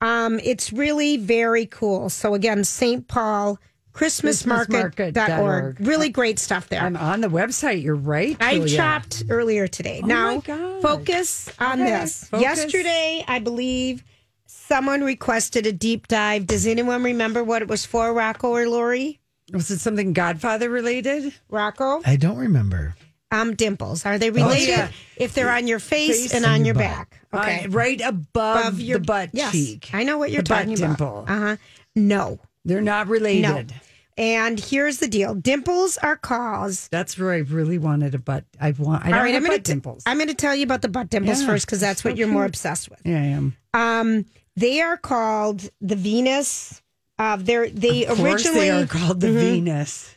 Um, 0.00 0.40
it's 0.42 0.72
really 0.72 1.16
very 1.16 1.66
cool. 1.66 2.08
So 2.08 2.34
again, 2.34 2.64
St. 2.64 3.06
Paul 3.06 3.58
Christmasmarket.org. 3.96 4.94
Christmasmarket.org. 4.94 5.80
Really 5.80 6.08
great 6.10 6.38
stuff 6.38 6.68
there. 6.68 6.82
I'm 6.82 6.96
on 6.96 7.20
the 7.22 7.28
website. 7.28 7.82
You're 7.82 7.94
right. 7.96 8.36
I 8.40 8.54
Julia. 8.56 8.76
chopped 8.76 9.24
earlier 9.30 9.66
today. 9.66 10.00
Oh 10.02 10.06
now, 10.06 10.40
focus 10.80 11.50
on 11.58 11.80
Okay, 11.80 11.90
this. 12.00 12.24
focus. 12.24 12.42
Yesterday, 12.42 13.24
I 13.26 13.38
believe 13.38 14.04
someone 14.46 15.02
requested 15.02 15.66
a 15.66 15.72
deep 15.72 16.08
dive. 16.08 16.46
Does 16.46 16.66
anyone 16.66 17.02
remember 17.02 17.42
what 17.42 17.62
it 17.62 17.68
was 17.68 17.86
for, 17.86 18.12
Rocco 18.12 18.50
or 18.50 18.68
Lori? 18.68 19.18
Was 19.52 19.70
it 19.70 19.78
something 19.78 20.12
Godfather 20.12 20.68
related? 20.68 21.32
Rocco? 21.48 22.02
I 22.04 22.16
don't 22.16 22.36
remember. 22.38 22.94
Um, 23.30 23.54
dimples. 23.54 24.06
Are 24.06 24.18
they 24.18 24.30
related? 24.30 24.68
yeah. 24.68 24.88
If 25.16 25.34
they're 25.34 25.50
on 25.50 25.66
your 25.66 25.78
face, 25.80 26.22
Face 26.22 26.34
and 26.34 26.44
and 26.44 26.54
on 26.54 26.58
your 26.64 26.74
your 26.74 26.74
back. 26.74 27.20
Okay. 27.34 27.64
Uh, 27.64 27.68
right 27.70 28.00
above, 28.00 28.26
Above 28.60 28.80
your 28.80 28.98
the 28.98 29.04
butt 29.04 29.30
yes. 29.32 29.52
cheek. 29.52 29.90
I 29.92 30.04
know 30.04 30.18
what 30.18 30.30
you're 30.30 30.42
The 30.42 30.48
butt 30.48 30.58
talking 30.62 30.74
dimple. 30.76 31.20
about. 31.20 31.30
Uh 31.34 31.40
huh. 31.40 31.56
No. 31.96 32.38
They're 32.64 32.80
not 32.80 33.06
related. 33.08 33.68
No. 33.70 33.76
And 34.18 34.58
here's 34.58 34.98
the 34.98 35.08
deal: 35.08 35.34
dimples 35.34 35.98
are 35.98 36.16
caused. 36.16 36.90
That's 36.90 37.18
where 37.18 37.32
I 37.32 37.38
really 37.38 37.76
wanted 37.78 38.14
a 38.14 38.18
butt. 38.18 38.44
I 38.60 38.70
want. 38.72 39.02
I 39.04 39.08
don't 39.10 39.14
All 39.18 39.24
right, 39.24 39.34
have 39.34 39.42
I'm 39.42 39.46
going 39.46 39.58
butt 39.58 39.64
dimples. 39.64 40.02
I'm 40.06 40.16
going 40.16 40.28
to 40.28 40.34
tell 40.34 40.54
you 40.54 40.62
about 40.64 40.80
the 40.82 40.88
butt 40.88 41.10
dimples 41.10 41.40
Yeah, 41.42 41.46
first 41.46 41.66
because 41.66 41.80
that's 41.80 42.02
so 42.02 42.08
what 42.10 42.16
you're 42.18 42.28
more 42.28 42.44
cute. 42.44 42.50
obsessed 42.50 42.88
with. 42.88 43.00
yeah, 43.04 43.16
I 43.20 43.24
am. 43.26 43.56
Um, 43.74 44.24
they 44.56 44.80
are 44.80 44.96
called 44.96 45.68
the 45.82 45.96
Venus. 45.96 46.82
Uh, 47.18 47.36
they're 47.38 47.68
they 47.68 48.06
Of 48.06 48.16
course, 48.16 48.32
originally 48.46 48.60
they 48.60 48.70
are 48.70 48.86
called 48.86 49.20
the 49.20 49.32
Venus. 49.32 50.16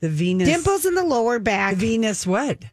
The 0.00 0.08
Venus 0.08 0.48
dimples 0.48 0.84
in 0.84 0.94
the 0.94 1.04
lower 1.04 1.38
back. 1.38 1.74
The. 1.74 1.80
Venus 1.86 2.26
what? 2.26 2.64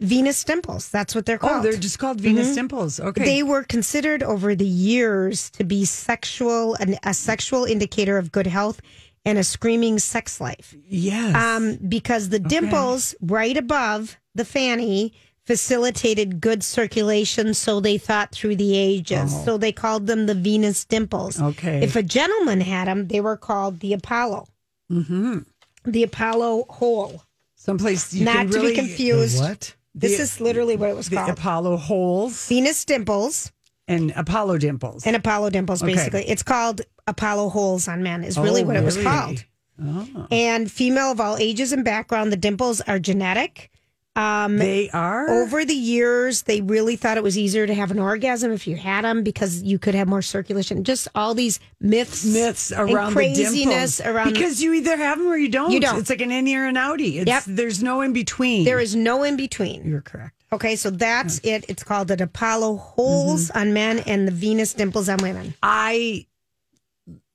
Venus 0.00 0.44
dimples. 0.44 0.90
That's 0.90 1.14
what 1.14 1.24
they're 1.24 1.38
called. 1.38 1.60
Oh, 1.60 1.62
they're 1.62 1.78
just 1.80 1.98
called 1.98 2.20
Venus 2.20 2.54
dimples. 2.54 3.00
Okay. 3.00 3.24
They 3.24 3.42
were 3.42 3.62
considered 3.64 4.22
over 4.22 4.54
the 4.54 4.66
years 4.66 5.48
to 5.52 5.64
be 5.64 5.86
sexual, 5.86 6.74
an, 6.74 6.98
a 7.02 7.14
sexual 7.14 7.64
indicator 7.64 8.18
of 8.18 8.30
good 8.30 8.46
health 8.46 8.82
and 9.26 9.36
a 9.38 9.44
screaming 9.44 9.98
sex 9.98 10.40
life. 10.40 10.74
yes. 10.88 11.34
Um, 11.34 11.76
because 11.88 12.30
the 12.30 12.38
dimples 12.38 13.14
right 13.20 13.56
above 13.56 14.16
the 14.34 14.44
fanny 14.44 15.12
facilitated 15.44 16.40
good 16.40 16.62
circulation, 16.62 17.54
so 17.54 17.80
they 17.80 17.98
thought 17.98 18.32
through 18.32 18.56
the 18.56 18.76
ages. 18.76 19.44
So 19.44 19.56
they 19.58 19.72
called 19.72 20.06
them 20.06 20.26
the 20.26 20.34
Venus 20.34 20.84
dimples. 20.84 21.40
Oh. 21.40 21.46
Okay. 21.48 21.82
If 21.82 21.96
a 21.96 22.02
gentleman 22.02 22.60
had 22.60 22.88
them, 22.88 23.08
they 23.08 23.20
were 23.20 23.36
called 23.36 23.80
the 23.80 23.92
Apollo. 23.92 24.46
Mm-hmm. 24.90 25.38
The 25.84 26.02
Apollo 26.02 26.66
hole. 26.68 27.22
Someplace 27.56 28.12
you 28.14 28.24
Not 28.24 28.48
to 28.48 28.58
really 28.58 28.70
be 28.70 28.76
confused. 28.76 29.40
What? 29.40 29.74
This 29.94 30.16
The- 30.16 30.22
is 30.24 30.40
literally 30.40 30.76
what 30.76 30.90
it 30.90 30.96
was 30.96 31.08
called. 31.08 31.30
Apollo 31.30 31.76
holes 31.78 32.48
Venus 32.48 32.84
dimples 32.84 33.50
and 33.88 34.12
Apollo 34.16 34.58
dimples. 34.58 35.06
and 35.06 35.16
Apollo 35.16 35.50
dimples, 35.50 35.82
Okay. 35.82 35.94
basically. 35.94 36.28
It's 36.28 36.42
called 36.42 36.82
Apollo 37.06 37.50
holes 37.50 37.88
on 37.88 38.02
men, 38.02 38.24
is 38.24 38.36
really 38.38 38.62
Oh, 38.62 38.66
what 38.66 38.76
it 38.76 38.84
was 38.84 38.96
really? 38.98 39.08
called. 39.08 39.44
Oh. 39.82 40.26
And 40.30 40.70
female 40.70 41.10
of 41.12 41.20
all 41.20 41.36
ages 41.36 41.72
and 41.72 41.84
background, 41.84 42.32
the 42.32 42.36
dimples 42.36 42.80
are 42.82 42.98
genetic. 42.98 43.70
Um, 44.16 44.56
They 44.56 44.88
are 44.94 45.28
over 45.28 45.66
the 45.66 45.74
years, 45.74 46.42
they 46.42 46.62
really 46.62 46.96
thought 46.96 47.18
it 47.18 47.22
was 47.22 47.36
easier 47.36 47.66
to 47.66 47.74
have 47.74 47.90
an 47.90 47.98
orgasm 47.98 48.50
if 48.50 48.66
you 48.66 48.74
had 48.74 49.04
them 49.04 49.22
because 49.22 49.62
you 49.62 49.78
could 49.78 49.94
have 49.94 50.08
more 50.08 50.22
circulation. 50.22 50.84
Just 50.84 51.06
all 51.14 51.34
these 51.34 51.60
myths, 51.82 52.24
myths 52.24 52.72
around 52.72 53.12
craziness 53.12 53.52
the 53.52 53.64
dimples. 53.64 54.00
around. 54.00 54.32
because 54.32 54.62
you 54.62 54.72
either 54.72 54.96
have 54.96 55.18
them 55.18 55.26
or 55.28 55.36
you 55.36 55.50
don't. 55.50 55.70
You 55.70 55.80
don't. 55.80 55.98
It's 55.98 56.08
like 56.08 56.22
an 56.22 56.30
in 56.32 56.46
ear 56.48 56.66
and 56.66 56.78
outie. 56.78 57.16
It's, 57.18 57.26
Yep. 57.28 57.42
There's 57.46 57.82
no 57.82 58.00
in 58.00 58.14
between. 58.14 58.64
there 58.64 58.80
is 58.80 58.96
no 58.96 59.22
in 59.22 59.36
between. 59.36 59.86
You're 59.86 60.00
correct. 60.00 60.32
Okay, 60.50 60.76
so 60.76 60.88
that's 60.88 61.38
it. 61.40 61.66
It's 61.68 61.82
called 61.84 62.08
the 62.08 62.22
Apollo 62.24 62.76
holes 62.76 63.48
Mm-hmm. 63.50 63.58
on 63.58 63.74
men 63.74 63.98
and 64.06 64.26
the 64.26 64.32
Venus 64.32 64.72
dimples 64.72 65.10
on 65.10 65.18
women. 65.18 65.52
I 65.62 66.24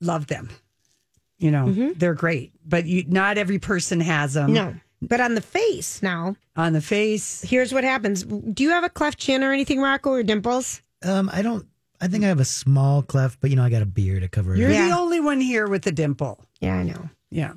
love 0.00 0.26
them. 0.26 0.50
You 1.38 1.50
know, 1.50 1.92
they're 1.96 2.14
great, 2.14 2.52
but 2.64 2.86
you, 2.86 3.04
not 3.08 3.36
every 3.36 3.58
person 3.58 4.00
has 4.00 4.34
them. 4.34 4.46
Mm-hmm. 4.54 4.54
No, 4.54 4.74
but 5.02 5.20
on 5.20 5.34
the 5.34 5.40
face 5.40 6.00
now, 6.02 6.36
On 6.56 6.72
the 6.72 6.80
face, 6.80 7.42
here's 7.42 7.72
what 7.74 7.82
happens. 7.82 8.22
Do 8.22 8.62
you 8.62 8.70
have 8.70 8.84
a 8.84 8.88
cleft 8.88 9.18
chin 9.18 9.42
or 9.42 9.52
anything, 9.52 9.80
Rocco, 9.80 10.10
or 10.10 10.22
dimples? 10.22 10.82
Um, 11.02 11.28
I 11.32 11.42
don't. 11.42 11.66
I 12.00 12.06
think 12.08 12.22
I 12.24 12.28
have 12.28 12.38
a 12.40 12.44
small 12.44 13.02
cleft, 13.02 13.40
but 13.40 13.50
you 13.50 13.56
know, 13.56 13.64
I 13.64 13.70
got 13.70 13.82
a 13.82 13.86
beard 13.86 14.22
to 14.22 14.28
cover 14.28 14.54
it. 14.54 14.58
you're. 14.58 14.70
Yeah. 14.70 14.88
the 14.88 14.94
only 14.96 15.18
one 15.20 15.40
here 15.40 15.66
with 15.66 15.84
a 15.88 15.92
dimple. 15.92 16.44
Yeah, 16.60 16.76
I 16.76 16.84
know. 16.84 17.08
Yeah. 17.30 17.54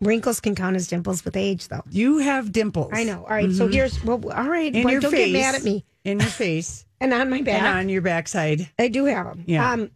Wrinkles 0.00 0.40
can 0.40 0.54
count 0.54 0.76
as 0.76 0.86
dimples 0.86 1.24
with 1.24 1.36
age, 1.36 1.68
though. 1.68 1.82
You 1.90 2.18
have 2.18 2.52
dimples. 2.52 2.90
I 2.92 3.02
know. 3.04 3.22
All 3.24 3.30
right, 3.30 3.50
so 3.52 3.66
here's 3.68 4.02
well. 4.04 4.20
All 4.32 4.48
right, 4.48 4.72
In 4.74 4.84
boy, 4.84 4.92
your 4.92 5.00
don't 5.00 5.10
face. 5.10 5.32
get 5.32 5.40
mad 5.40 5.54
at 5.56 5.62
me. 5.64 5.84
In 6.04 6.20
your 6.20 6.28
face 6.28 6.84
And 7.00 7.12
on 7.12 7.30
my 7.30 7.42
back, 7.42 7.62
and 7.62 7.78
on 7.78 7.88
your 7.88 8.02
backside. 8.02 8.68
I 8.78 8.88
do 8.88 9.04
have 9.06 9.26
them. 9.26 9.44
Yeah. 9.46 9.72
Um, 9.72 9.90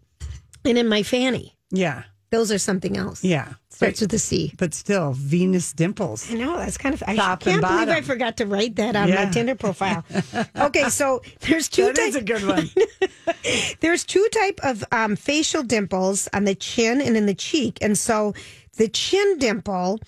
and 0.64 0.78
in 0.78 0.88
my 0.88 1.02
fanny, 1.02 1.57
Yeah. 1.71 2.04
those 2.31 2.50
are 2.52 2.59
something 2.59 2.97
else. 2.97 3.23
Yeah. 3.25 3.54
Starts 3.71 4.00
with 4.00 4.12
a 4.14 4.19
C. 4.19 4.52
But 4.59 4.75
still, 4.75 5.12
Venus 5.12 5.73
dimples. 5.73 6.31
I 6.31 6.35
know 6.35 6.57
that's 6.57 6.78
kind 6.78 6.95
of. 6.95 7.02
I 7.07 7.16
Top 7.16 7.40
can't 7.40 7.61
believe 7.61 7.88
I 7.88 8.00
forgot 8.02 8.37
to 8.37 8.47
write 8.47 8.76
that 8.76 8.95
on 8.95 9.09
Yeah. 9.09 9.25
my 9.25 9.31
Tinder 9.31 9.54
profile. 9.57 10.04
okay, 10.57 10.88
so 10.88 11.23
there's 11.40 11.69
two 11.69 11.87
That 11.87 11.99
is 11.99 12.14
types. 12.14 12.16
a 12.16 12.25
good 12.25 12.47
one. 12.47 12.71
There's 13.81 14.04
two 14.04 14.26
type 14.33 14.61
of 14.62 14.85
um, 14.92 15.16
facial 15.16 15.62
dimples 15.62 16.28
on 16.33 16.45
the 16.45 16.54
chin 16.54 17.00
and 17.00 17.16
in 17.16 17.26
the 17.26 17.35
cheek, 17.35 17.78
and 17.81 17.97
so 17.99 18.35
the 18.76 18.88
chin 18.88 19.38
dimple 19.38 19.99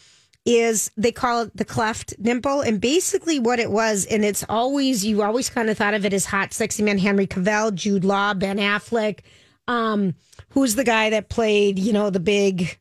is 0.47 0.91
they 0.97 1.11
call 1.13 1.43
it 1.43 1.57
the 1.57 1.65
cleft 1.65 2.15
dimple, 2.23 2.61
and 2.61 2.81
basically 2.81 3.39
what 3.41 3.59
it 3.59 3.71
was, 3.71 4.05
and 4.07 4.25
it's 4.25 4.45
always 4.49 5.05
you 5.05 5.23
always 5.23 5.49
kind 5.51 5.69
of 5.71 5.77
thought 5.79 5.95
of 5.95 6.05
it 6.05 6.13
as 6.13 6.27
hot, 6.27 6.53
sexy 6.53 6.83
men, 6.83 6.99
Henry 6.99 7.27
Cavill, 7.27 7.75
Jude 7.75 8.05
Law, 8.05 8.35
Ben 8.35 8.59
Affleck. 8.59 9.21
Um, 9.67 10.15
who's 10.55 10.75
the 10.75 10.85
guy 10.85 11.11
that 11.11 11.29
played, 11.29 11.79
you 11.79 11.93
know, 11.93 12.11
the 12.11 12.21
big 12.21 12.79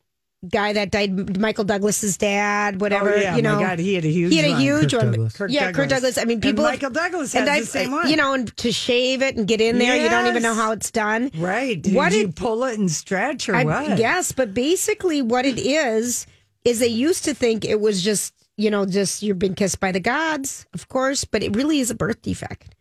guy 0.48 0.72
that 0.74 0.90
died, 0.90 1.38
Michael 1.40 1.64
Douglas's 1.64 2.16
dad, 2.18 2.74
oh, 2.74 2.78
whatever. 2.78 3.12
Oh, 3.14 3.16
yeah, 3.16 3.36
you 3.36 3.42
my 3.42 3.52
know, 3.54 3.58
God, 3.60 3.78
he 3.78 3.94
had 3.94 4.04
a 4.04 4.08
huge 4.08 4.30
he 4.32 4.38
had 4.38 4.46
a 4.46 4.52
one. 4.52 4.60
huge 4.60 4.92
Kirk 4.92 5.02
one. 5.02 5.10
Douglas. 5.12 5.36
Kirk 5.36 5.50
yeah, 5.50 5.72
Kurt 5.72 5.88
Douglas. 5.88 5.90
Douglas. 6.16 6.18
I 6.18 6.24
mean, 6.24 6.34
And 6.36 6.42
people. 6.42 6.64
Michael 6.64 6.90
Douglas 6.90 7.32
has 7.32 7.40
and 7.40 7.48
the 7.48 7.52
I've- 7.52 7.64
same 7.66 7.92
uh, 7.92 7.96
one. 7.96 8.08
You 8.10 8.16
know, 8.16 8.34
and 8.34 8.56
to 8.58 8.70
shave 8.72 9.22
it 9.22 9.36
and 9.36 9.46
get 9.48 9.60
in 9.60 9.78
there, 9.78 9.96
you 9.96 10.08
don't 10.08 10.26
even 10.26 10.42
know 10.42 10.54
how 10.54 10.72
it's 10.72 10.90
done. 10.90 11.30
Right. 11.36 11.80
Did 11.80 11.94
What 11.94 12.12
you 12.12 12.26
did- 12.26 12.36
pull 12.36 12.64
it 12.64 12.78
and 12.78 12.90
stretch 12.90 13.48
or 13.48 13.54
I 13.56 13.64
what? 13.64 13.98
Yes, 13.98 14.32
but 14.32 14.52
basically, 14.54 15.22
what 15.22 15.46
it 15.46 15.58
is 15.58 16.26
is 16.64 16.78
they 16.78 16.88
used 16.88 17.24
to 17.24 17.34
think 17.34 17.64
it 17.64 17.80
was 17.80 18.02
just 18.02 18.34
you 18.56 18.70
know 18.70 18.84
just 18.86 19.22
you've 19.22 19.38
been 19.38 19.54
kissed 19.54 19.80
by 19.80 19.92
the 19.92 20.00
gods, 20.00 20.66
of 20.74 20.88
course, 20.88 21.24
but 21.24 21.42
it 21.42 21.56
really 21.56 21.80
is 21.80 21.90
a 21.90 21.94
birth 21.94 22.20
defect. 22.22 22.73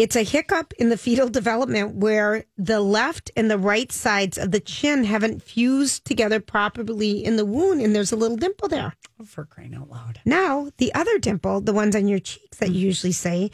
It's 0.00 0.16
a 0.16 0.22
hiccup 0.22 0.72
in 0.78 0.88
the 0.88 0.96
fetal 0.96 1.28
development 1.28 1.96
where 1.96 2.44
the 2.56 2.80
left 2.80 3.30
and 3.36 3.50
the 3.50 3.58
right 3.58 3.92
sides 3.92 4.38
of 4.38 4.50
the 4.50 4.58
chin 4.58 5.04
haven't 5.04 5.42
fused 5.42 6.06
together 6.06 6.40
properly 6.40 7.22
in 7.22 7.36
the 7.36 7.44
wound, 7.44 7.82
and 7.82 7.94
there's 7.94 8.10
a 8.10 8.16
little 8.16 8.38
dimple 8.38 8.68
there. 8.68 8.94
Oh, 9.20 9.26
For 9.26 9.44
crying 9.44 9.74
out 9.74 9.90
loud. 9.90 10.18
Now, 10.24 10.70
the 10.78 10.94
other 10.94 11.18
dimple, 11.18 11.60
the 11.60 11.74
ones 11.74 11.94
on 11.94 12.08
your 12.08 12.18
cheeks 12.18 12.56
that 12.56 12.70
you 12.70 12.80
usually 12.80 13.12
say, 13.12 13.50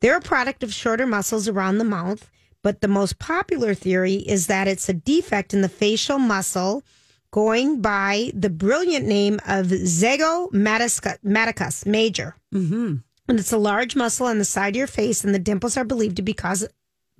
they're 0.00 0.16
a 0.16 0.22
product 0.22 0.62
of 0.62 0.72
shorter 0.72 1.06
muscles 1.06 1.48
around 1.48 1.76
the 1.76 1.84
mouth. 1.84 2.30
But 2.62 2.80
the 2.80 2.88
most 2.88 3.18
popular 3.18 3.74
theory 3.74 4.14
is 4.14 4.46
that 4.46 4.68
it's 4.68 4.88
a 4.88 4.94
defect 4.94 5.52
in 5.52 5.60
the 5.60 5.68
facial 5.68 6.18
muscle 6.18 6.82
going 7.30 7.82
by 7.82 8.32
the 8.34 8.48
brilliant 8.48 9.06
name 9.06 9.34
of 9.46 9.66
zygomaticus 9.66 11.84
major. 11.84 12.36
Mm-hmm. 12.54 12.94
And 13.30 13.38
it's 13.38 13.52
a 13.52 13.58
large 13.58 13.94
muscle 13.94 14.26
on 14.26 14.38
the 14.38 14.44
side 14.44 14.70
of 14.70 14.76
your 14.76 14.88
face, 14.88 15.22
and 15.22 15.32
the 15.32 15.38
dimples 15.38 15.76
are 15.76 15.84
believed 15.84 16.16
to 16.16 16.22
be 16.22 16.32
caused 16.32 16.66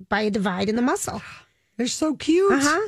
by 0.09 0.21
a 0.23 0.29
divide 0.29 0.67
in 0.67 0.75
the 0.75 0.81
muscle. 0.81 1.21
They're 1.77 1.87
so 1.87 2.15
cute. 2.15 2.51
Uh 2.51 2.59
huh. 2.59 2.87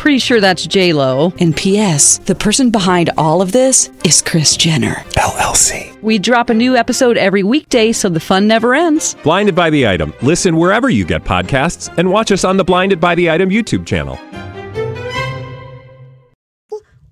Pretty 0.00 0.18
sure 0.18 0.40
that's 0.40 0.66
J 0.66 0.94
Lo. 0.94 1.30
And 1.40 1.54
P.S. 1.54 2.18
The 2.18 2.34
person 2.34 2.70
behind 2.70 3.10
all 3.18 3.42
of 3.42 3.52
this 3.52 3.90
is 4.02 4.22
Kris 4.22 4.56
Jenner 4.56 4.94
LLC. 5.18 6.00
We 6.00 6.18
drop 6.18 6.48
a 6.48 6.54
new 6.54 6.74
episode 6.74 7.18
every 7.18 7.42
weekday, 7.42 7.92
so 7.92 8.08
the 8.08 8.18
fun 8.18 8.46
never 8.48 8.74
ends. 8.74 9.14
Blinded 9.22 9.54
by 9.54 9.68
the 9.68 9.86
item. 9.86 10.14
Listen 10.22 10.56
wherever 10.56 10.88
you 10.88 11.04
get 11.04 11.22
podcasts, 11.24 11.92
and 11.98 12.10
watch 12.10 12.32
us 12.32 12.44
on 12.44 12.56
the 12.56 12.64
Blinded 12.64 12.98
by 12.98 13.14
the 13.14 13.28
Item 13.30 13.50
YouTube 13.50 13.86
channel. 13.86 14.18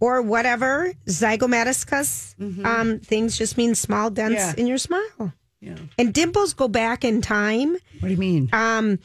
or 0.00 0.22
whatever 0.22 0.92
zygomaticus 1.06 2.34
um, 2.64 3.00
things 3.00 3.36
just 3.36 3.56
mean 3.58 3.74
small 3.74 4.08
dents 4.10 4.36
Yeah. 4.36 4.54
in 4.56 4.66
your 4.68 4.78
smile. 4.78 5.32
Yeah. 5.60 5.74
And 5.98 6.14
dimples 6.14 6.54
go 6.54 6.68
back 6.68 7.04
in 7.04 7.20
time. 7.20 7.72
What 7.72 8.02
do 8.02 8.08
you 8.08 8.16
mean? 8.16 8.48
Um, 8.52 9.00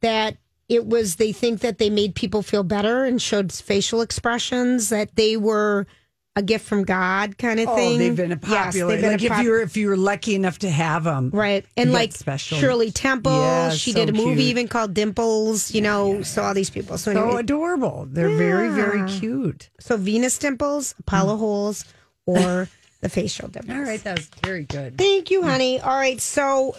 that 0.00 0.36
it 0.72 0.86
was 0.86 1.16
they 1.16 1.32
think 1.32 1.60
that 1.60 1.78
they 1.78 1.90
made 1.90 2.14
people 2.14 2.42
feel 2.42 2.62
better 2.64 3.04
and 3.04 3.20
showed 3.20 3.52
facial 3.52 4.00
expressions 4.00 4.88
that 4.88 5.14
they 5.16 5.36
were 5.36 5.86
a 6.34 6.42
gift 6.42 6.64
from 6.66 6.82
God 6.84 7.36
kind 7.36 7.60
of 7.60 7.68
Oh, 7.68 7.76
thing. 7.76 7.98
they've 7.98 8.16
been 8.16 8.32
a 8.32 8.40
Yes, 8.42 8.64
popular. 8.64 8.92
they've 8.92 9.00
been 9.02 9.12
like 9.12 9.22
a 9.30 9.34
if 9.40 9.44
you 9.44 9.50
were 9.50 9.60
if 9.60 9.76
you 9.76 9.88
were 9.88 9.98
lucky 9.98 10.34
enough 10.34 10.58
to 10.60 10.70
have 10.70 11.04
them, 11.04 11.28
Right. 11.30 11.66
And 11.76 11.92
like 11.92 12.12
special- 12.12 12.56
Shirley 12.56 12.90
Temple, 12.90 13.32
Yeah, 13.32 13.70
she 13.70 13.92
so 13.92 13.98
did 13.98 14.08
a 14.08 14.12
movie 14.16 14.36
cute. 14.36 14.48
even 14.48 14.68
called 14.68 14.94
Dimples, 14.94 15.74
you 15.74 15.82
know, 15.82 16.22
so 16.22 16.42
all 16.42 16.54
these 16.54 16.70
people. 16.70 16.96
So, 16.96 17.12
So 17.12 17.22
anyway, 17.24 17.40
adorable. 17.40 18.06
They're 18.10 18.34
very 18.34 18.70
very 18.70 19.06
cute. 19.10 19.68
so 19.78 19.98
Venus 19.98 20.38
dimples, 20.38 20.94
Apollo 21.00 21.36
mm. 21.36 21.38
holes, 21.40 21.84
or 22.24 22.66
the 23.02 23.08
facial 23.10 23.48
dimples. 23.48 23.76
All 23.76 23.82
right, 23.84 24.02
that 24.04 24.16
was 24.16 24.28
very 24.42 24.64
good. 24.64 24.96
Thank 24.96 25.30
you, 25.30 25.42
honey. 25.42 25.80
All 25.80 25.96
right, 25.96 26.20
so 26.20 26.74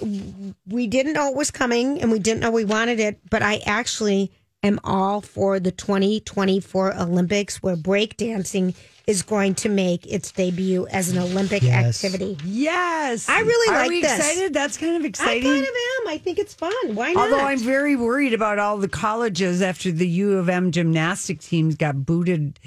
we 0.68 0.88
didn't 0.88 1.14
know 1.14 1.30
it 1.30 1.36
was 1.36 1.52
coming 1.52 2.02
and 2.02 2.12
we 2.12 2.18
didn't 2.20 2.40
know 2.40 2.50
we 2.50 2.66
wanted 2.66 3.00
it, 3.00 3.20
but 3.30 3.44
I 3.44 3.58
actually 3.66 4.32
am 4.64 4.80
all 4.86 5.20
for 5.22 5.60
the 5.60 5.72
2024 5.72 6.96
Olympics 6.98 7.62
where 7.62 7.76
breakdancing 7.76 8.74
is 9.06 9.22
going 9.22 9.54
to 9.54 9.68
make 9.68 10.06
its 10.08 10.32
debut 10.32 10.88
as 10.88 11.10
an 11.10 11.18
Olympic 11.18 11.62
Yes. 11.62 12.02
activity. 12.06 12.38
Yes, 12.46 13.28
I 13.28 13.42
really 13.42 13.76
Are 13.76 13.80
like 13.82 13.90
we 13.90 14.02
this. 14.02 14.18
excited? 14.18 14.54
That's 14.54 14.78
kind 14.78 14.96
of 14.96 15.04
exciting. 15.04 15.42
I 15.46 15.56
kind 15.56 15.62
of 15.64 15.68
am. 15.68 16.08
I 16.08 16.18
think 16.24 16.40
it's 16.40 16.54
fun. 16.54 16.72
Why 16.96 17.12
not? 17.12 17.26
Although 17.30 17.44
I'm 17.44 17.60
very 17.60 17.98
worried 17.98 18.34
about 18.34 18.60
all 18.60 18.78
the 18.78 18.88
colleges 18.88 19.62
after 19.62 19.92
the 19.92 20.08
U 20.08 20.38
of 20.38 20.48
M 20.48 20.72
gymnastic 20.72 21.42
teams 21.42 21.76
got 21.76 22.06
booted 22.06 22.62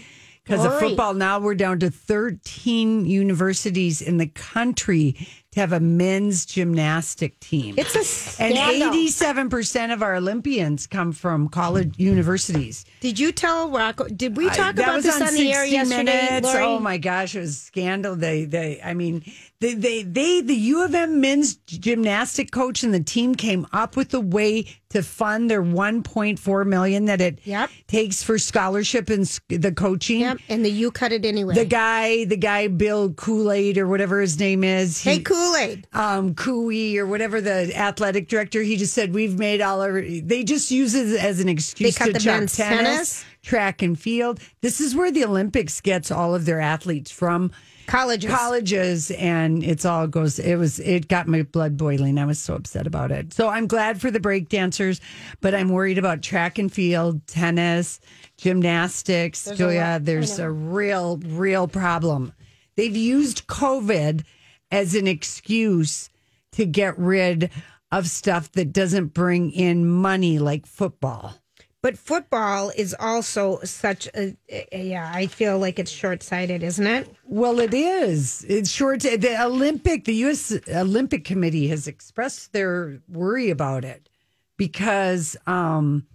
because 0.47 0.65
of 0.65 0.79
football. 0.79 1.13
Now 1.13 1.41
we're 1.41 1.57
down 1.57 1.81
to 1.81 1.91
13 1.91 3.05
universities 3.05 4.01
in 4.01 4.19
the 4.19 4.29
country 4.29 5.17
have 5.57 5.73
a 5.73 5.81
men's 5.81 6.47
gymnastic 6.47 7.39
team. 7.41 7.75
it's 7.79 7.95
a 7.95 8.05
scandal. 8.05 8.89
and 8.89 8.95
87% 8.95 9.93
of 9.93 10.03
our 10.03 10.17
Olympians 10.17 10.87
come 10.87 11.13
from 11.13 11.49
college 11.49 11.95
universities. 11.99 12.85
Did 13.01 13.19
you 13.19 13.33
tell 13.33 13.71
Rocco? 13.71 14.05
Did 14.09 14.37
we 14.37 14.47
talk 14.51 14.77
that 14.77 14.85
about 14.85 15.03
this 15.03 15.21
on, 15.21 15.35
the 15.35 15.53
air 15.53 15.65
yesterday? 15.65 16.05
Minutes. 16.05 16.47
Lori? 16.47 16.63
Oh 16.63 16.79
my 16.79 16.99
gosh, 16.99 17.35
it 17.35 17.41
was 17.41 17.51
a 17.51 17.55
scandal. 17.55 18.17
They, 18.17 18.45
they, 18.45 18.81
I 18.83 18.95
mean, 18.95 19.25
they, 19.61 19.75
they, 19.75 20.03
they, 20.03 20.41
the 20.43 20.55
U 20.55 20.85
of 20.85 20.95
M 20.95 21.21
men's 21.21 21.57
gymnastic 21.57 22.51
coach 22.51 22.83
and 22.83 22.93
the 22.93 23.03
team 23.03 23.35
came 23.35 23.67
up 23.73 23.97
with 23.97 24.13
a 24.15 24.21
way 24.21 24.67
to 24.91 25.03
fund 25.03 25.51
their 25.51 25.63
1.4 25.63 26.67
million 26.67 27.07
that 27.07 27.21
it 27.21 27.39
Yep. 27.45 27.71
takes 27.89 28.23
for 28.23 28.39
scholarship 28.39 29.11
and 29.11 29.25
the 29.49 29.73
coaching. 29.73 30.21
Yep, 30.21 30.39
and 30.49 30.65
the 30.65 30.71
you 30.71 30.91
cut 30.91 31.13
it 31.13 31.25
anyway. 31.25 31.55
The 31.55 31.65
guy, 31.65 32.25
the 32.25 32.37
guy, 32.37 32.69
Bill 32.69 33.13
Kool 33.13 33.51
Aid 33.51 33.79
or 33.79 33.89
whatever 33.89 34.21
his 34.21 34.39
name 34.39 34.63
is. 34.65 35.03
hey, 35.03 35.17
he- 35.17 35.23
Kool 35.47 35.57
Aid. 35.57 35.87
um 35.93 36.35
Cooey 36.35 36.97
or 36.99 37.07
whatever 37.07 37.41
the 37.41 37.77
athletic 37.77 38.29
director, 38.29 38.63
he 38.63 38.77
just 38.77 38.95
said 38.95 39.15
we've 39.15 39.39
made 39.39 39.61
all 39.61 39.81
our 39.83 40.01
they 40.03 40.45
just 40.45 40.71
use 40.71 40.95
it 40.95 41.19
as 41.21 41.41
an 41.41 41.49
excuse 41.49 41.95
They 41.95 41.99
cut 41.99 42.15
to 42.15 42.19
the 42.21 42.31
men's 42.31 42.57
tennis, 42.57 42.85
tennis? 42.85 43.25
track 43.43 43.83
and 43.83 43.99
field. 43.99 44.41
This 44.61 44.81
is 44.81 44.95
where 44.95 45.11
the 45.11 45.25
Olympics 45.25 45.81
gets 45.81 46.11
all 46.11 46.35
of 46.35 46.45
their 46.45 46.61
athletes 46.61 47.11
from 47.11 47.51
Colleges. 47.87 48.29
colleges 48.33 49.11
and 49.13 49.63
it's 49.63 49.85
all 49.85 50.09
goes 50.09 50.41
it 50.41 50.57
was 50.57 50.81
it 50.81 51.07
got 51.07 51.29
my 51.29 51.43
blood 51.45 51.77
boiling. 51.77 52.19
I 52.19 52.25
was 52.25 52.41
so 52.41 52.55
upset 52.55 52.85
about 52.85 53.13
it. 53.13 53.33
So 53.33 53.49
I'm 53.49 53.69
glad 53.69 54.01
for 54.01 54.11
the 54.11 54.19
break 54.19 54.49
dancers, 54.49 55.01
but 55.41 55.55
I'm 55.55 55.69
worried 55.69 55.97
about 55.97 56.21
track 56.21 56.59
and 56.59 56.73
field, 56.73 57.25
tennis, 57.29 58.01
gymnastics. 58.39 59.49
Julia, 59.55 60.01
there's 60.03 60.41
a 60.41 60.51
real, 60.51 61.19
real 61.19 61.69
problem. 61.69 62.33
They've 62.75 62.97
used 62.97 63.47
COVID 63.47 64.25
as 64.71 64.95
an 64.95 65.07
excuse 65.07 66.11
to 66.53 66.67
get 66.67 66.99
rid 66.99 67.51
of 67.93 68.09
stuff 68.09 68.51
that 68.53 68.73
doesn't 68.73 69.15
bring 69.15 69.51
in 69.51 69.87
money 69.87 70.39
like 70.39 70.67
football. 70.67 71.35
But 71.83 71.97
football 71.99 72.73
is 72.75 72.97
also 72.99 73.61
such 73.63 74.09
a, 74.17 74.37
yeah. 74.73 75.09
I 75.15 75.29
feel 75.29 75.59
like 75.59 75.79
it's 75.79 75.91
short 75.91 76.21
sighted, 76.23 76.65
isn't 76.65 76.87
it? 76.87 77.15
Well, 77.25 77.61
it 77.61 77.73
is. 77.73 78.45
It's 78.49 78.71
short. 78.71 79.03
The 79.03 79.37
Olympic, 79.41 80.05
the 80.05 80.15
U.S. 80.15 80.53
Olympic 80.69 81.25
Committee 81.25 81.69
has 81.69 81.87
expressed 81.87 82.53
their 82.53 83.01
worry 83.09 83.51
about 83.51 83.85
it 83.85 84.09
because 84.57 85.37
um, 85.47 86.09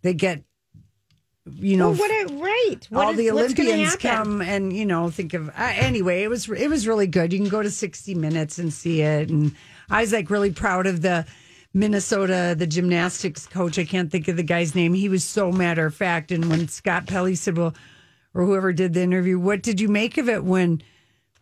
they 0.00 0.14
get, 0.14 0.44
you 1.44 1.76
know, 1.76 1.90
Well, 1.90 1.98
what? 1.98 2.10
A, 2.30 2.34
right. 2.36 2.86
What 2.90 3.04
all 3.04 3.10
is- 3.12 3.16
the 3.18 3.30
Olympians 3.30 3.96
come 3.96 4.40
and 4.40 4.72
you 4.72 4.86
know 4.86 5.10
think 5.10 5.34
of 5.34 5.48
uh, 5.48 5.52
anyway. 5.56 6.22
It 6.22 6.28
was 6.28 6.48
it 6.48 6.68
was 6.68 6.86
really 6.86 7.06
good. 7.06 7.32
You 7.32 7.38
can 7.40 7.48
go 7.48 7.62
to 7.62 7.70
60 7.70 8.14
Minutes 8.14 8.58
and 8.58 8.72
see 8.72 9.00
it, 9.02 9.28
and 9.30 9.54
I 9.90 10.02
was 10.02 10.12
like 10.12 10.30
really 10.30 10.52
proud 10.52 10.86
of 10.86 11.02
the 11.02 11.26
Minnesota 11.74 12.54
the 12.56 12.66
gymnastics 12.66 13.46
coach. 13.46 13.78
I 13.78 13.84
can't 13.84 14.10
think 14.10 14.28
of 14.28 14.36
the 14.36 14.42
guy's 14.42 14.74
name. 14.74 14.94
He 14.94 15.08
was 15.08 15.24
so 15.24 15.50
matter 15.50 15.86
of 15.86 15.94
fact. 15.94 16.30
And 16.30 16.48
when 16.48 16.68
Scott 16.68 17.06
Pelley 17.06 17.34
said, 17.34 17.56
"Well," 17.58 17.74
or 18.34 18.44
whoever 18.44 18.72
did 18.72 18.94
the 18.94 19.02
interview, 19.02 19.38
what 19.38 19.62
did 19.62 19.80
you 19.80 19.88
make 19.88 20.18
of 20.18 20.28
it 20.28 20.44
when 20.44 20.82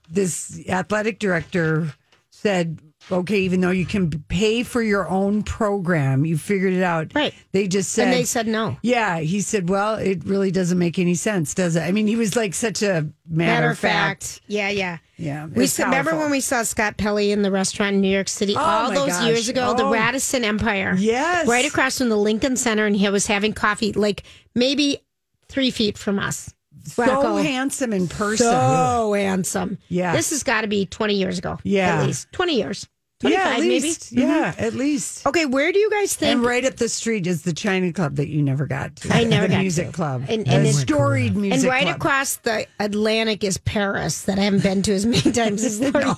this 0.09 0.61
athletic 0.69 1.19
director 1.19 1.93
said? 2.31 2.81
Okay, 3.13 3.41
even 3.41 3.61
though 3.61 3.71
you 3.71 3.87
can 3.87 4.11
pay 4.29 4.63
for 4.63 4.83
your 4.83 5.09
own 5.09 5.43
program, 5.43 6.25
you 6.25 6.39
figured 6.39 6.73
it 6.73 6.83
out. 6.83 7.13
Right. 7.15 7.35
They 7.53 7.67
just 7.69 7.93
said 7.93 8.05
and 8.09 8.13
they 8.13 8.25
said 8.25 8.47
no. 8.47 8.77
yeah, 8.83 9.19
he 9.19 9.41
said, 9.41 9.69
"Well, 9.69 9.97
it 9.97 10.25
really 10.25 10.51
doesn't 10.51 10.79
make 10.79 10.99
any 10.99 11.15
sense, 11.15 11.55
does 11.55 11.77
it?" 11.77 11.81
I 11.83 11.93
mean, 11.93 12.07
he 12.07 12.17
was 12.17 12.37
like 12.37 12.55
such 12.55 12.83
a 12.83 13.09
matter, 13.29 13.71
of 13.71 13.79
fact. 13.79 14.41
Yeah, 14.47 14.69
yeah. 14.71 14.99
Yeah, 15.17 15.47
We 15.47 15.67
saw, 15.67 15.85
remember 15.85 16.17
when 16.17 16.31
we 16.31 16.41
saw 16.41 16.63
Scott 16.63 16.97
Pelley 16.97 17.31
in 17.31 17.43
the 17.43 17.51
restaurant 17.51 17.95
in 17.97 18.01
New 18.01 18.09
York 18.09 18.29
City 18.29 18.55
Oh, 18.57 18.61
all 18.61 18.91
those 18.91 19.09
gosh. 19.11 19.27
years 19.27 19.49
ago, 19.51 19.75
the 19.75 19.85
Oh. 19.85 19.93
Radisson 19.93 20.45
Empire. 20.45 20.95
Yes. 20.99 21.47
Right 21.47 21.67
across 21.67 21.99
from 21.99 22.09
the 22.09 22.17
Lincoln 22.17 22.57
Center, 22.57 22.87
and 22.87 22.97
he 22.97 23.07
was 23.11 23.27
having 23.27 23.53
coffee 23.53 23.93
like 23.93 24.23
maybe 24.55 25.01
three 25.49 25.71
feet 25.71 25.99
from 25.99 26.19
us. 26.19 26.55
so 26.85 27.05
Rocco. 27.05 27.37
handsome 27.37 27.93
in 27.93 28.09
person. 28.09 28.47
So 28.47 29.13
handsome. 29.13 29.77
Yeah. 29.89 30.17
This 30.17 30.31
has 30.31 30.43
got 30.43 30.63
to 30.63 30.67
be 30.67 30.87
20 30.87 31.15
years 31.15 31.39
ago. 31.39 31.59
Yeah. 31.65 31.99
At 32.01 32.07
least 32.07 32.33
20 32.33 32.57
years. 32.57 32.89
Yeah, 33.23 33.55
25 33.55 33.55
at 33.55 33.61
least. 33.61 34.13
maybe. 34.13 34.27
Yeah, 34.27 34.53
mm-hmm. 34.53 34.65
at 34.65 34.75
least. 34.75 35.27
Okay, 35.27 35.47
where 35.47 35.73
do 35.73 35.79
you 35.79 35.91
guys 35.91 36.15
think? 36.15 36.33
And 36.37 36.45
right 36.45 36.65
up 36.65 36.77
the 36.77 36.89
street 36.89 37.27
is 37.27 37.43
the 37.43 37.53
China 37.53 37.93
Club 37.93 38.17
that 38.17 38.29
you 38.29 38.43
never 38.43 38.67
got 38.67 38.97
to. 38.97 39.15
I 39.15 39.25
never 39.25 39.47
the 39.47 39.53
got 39.55 39.61
music 39.61 39.87
to. 39.89 39.93
club. 39.93 40.25
And- 40.29 40.47
the 40.47 40.51
and 40.53 40.67
it- 40.67 40.75
storied 40.75 41.33
and 41.33 41.43
music 41.43 41.69
right 41.71 41.83
club. 41.85 41.97
across 41.97 42.37
the 42.37 42.67
Atlantic 42.79 43.45
is 43.45 43.59
Paris 43.59 44.23
that 44.23 44.39
I 44.39 44.43
haven't 44.43 44.63
been 44.63 44.83
to 44.83 44.93
as 44.95 45.05
many 45.07 45.33
times 45.33 45.65
as 45.65 45.81
Lori. 45.95 46.15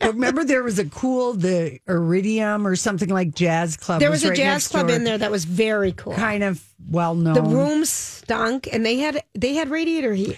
But 0.00 0.14
remember, 0.14 0.44
there 0.44 0.62
was 0.62 0.78
a 0.78 0.84
cool, 0.86 1.32
the 1.34 1.78
Iridium 1.88 2.66
or 2.66 2.76
something 2.76 3.08
like 3.08 3.34
Jazz 3.34 3.76
Club. 3.76 4.00
There 4.00 4.10
was 4.10 4.24
a 4.24 4.28
right 4.28 4.36
jazz 4.36 4.68
club 4.68 4.88
door. 4.88 4.96
in 4.96 5.04
there 5.04 5.18
that 5.18 5.30
was 5.30 5.44
very 5.44 5.92
cool. 5.92 6.12
kind 6.14 6.44
of 6.44 6.62
well 6.90 7.14
known. 7.14 7.34
The 7.34 7.42
room 7.42 7.84
stunk, 7.84 8.68
and 8.72 8.84
they 8.84 8.96
had 8.98 9.22
they 9.34 9.54
had 9.54 9.70
radiator 9.70 10.12
heat. 10.14 10.36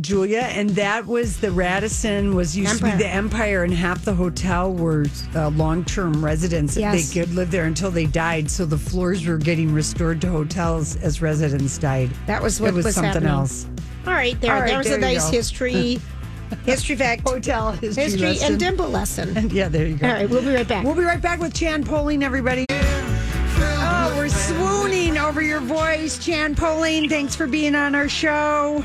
Julia, 0.00 0.40
and 0.40 0.70
that 0.70 1.06
was 1.06 1.38
the 1.38 1.52
Radisson 1.52 2.34
was 2.34 2.56
used 2.56 2.78
to 2.78 2.84
be 2.84 2.90
the 2.90 3.06
Empire, 3.06 3.62
and 3.62 3.72
half 3.72 4.04
the 4.04 4.14
hotel 4.14 4.72
were 4.72 5.06
uh, 5.36 5.50
long 5.50 5.84
term 5.84 6.24
residents. 6.24 6.76
Yes. 6.76 7.12
They 7.12 7.20
could 7.20 7.32
live 7.34 7.52
there 7.52 7.66
until 7.66 7.92
they 7.92 8.06
died, 8.06 8.50
so 8.50 8.66
the 8.66 8.78
floors 8.78 9.24
were 9.24 9.38
getting 9.38 9.72
restored 9.72 10.20
to 10.22 10.28
hotels 10.28 10.96
as 10.96 11.22
residents 11.22 11.78
died. 11.78 12.10
That 12.26 12.42
was 12.42 12.60
what 12.60 12.70
it 12.70 12.74
was, 12.74 12.86
was 12.86 12.94
something 12.96 13.12
happening. 13.12 13.28
else. 13.28 13.68
All 14.08 14.12
right, 14.12 14.38
there. 14.40 14.54
All 14.54 14.60
right, 14.60 14.66
there 14.70 14.78
was 14.78 14.88
there 14.88 14.98
a 14.98 15.00
nice 15.00 15.30
history, 15.30 16.00
history 16.64 16.96
fact, 16.96 17.22
Hotel 17.22 17.70
history, 17.70 18.02
history 18.02 18.26
lesson. 18.26 18.50
and 18.50 18.58
dimple 18.58 18.88
lesson. 18.88 19.36
And 19.36 19.52
yeah, 19.52 19.68
there 19.68 19.86
you 19.86 19.98
go. 19.98 20.08
All 20.08 20.14
right, 20.14 20.28
we'll 20.28 20.42
be 20.42 20.52
right 20.52 20.66
back. 20.66 20.84
We'll 20.84 20.96
be 20.96 21.04
right 21.04 21.22
back 21.22 21.38
with 21.38 21.54
Chan 21.54 21.84
Poling, 21.84 22.24
everybody. 22.24 22.66
Oh, 22.68 24.14
we're 24.16 24.28
swooning 24.30 25.16
over 25.16 25.42
your 25.42 25.60
voice, 25.60 26.18
Chan 26.18 26.56
Poling. 26.56 27.08
Thanks 27.08 27.36
for 27.36 27.46
being 27.46 27.76
on 27.76 27.94
our 27.94 28.08
show. 28.08 28.84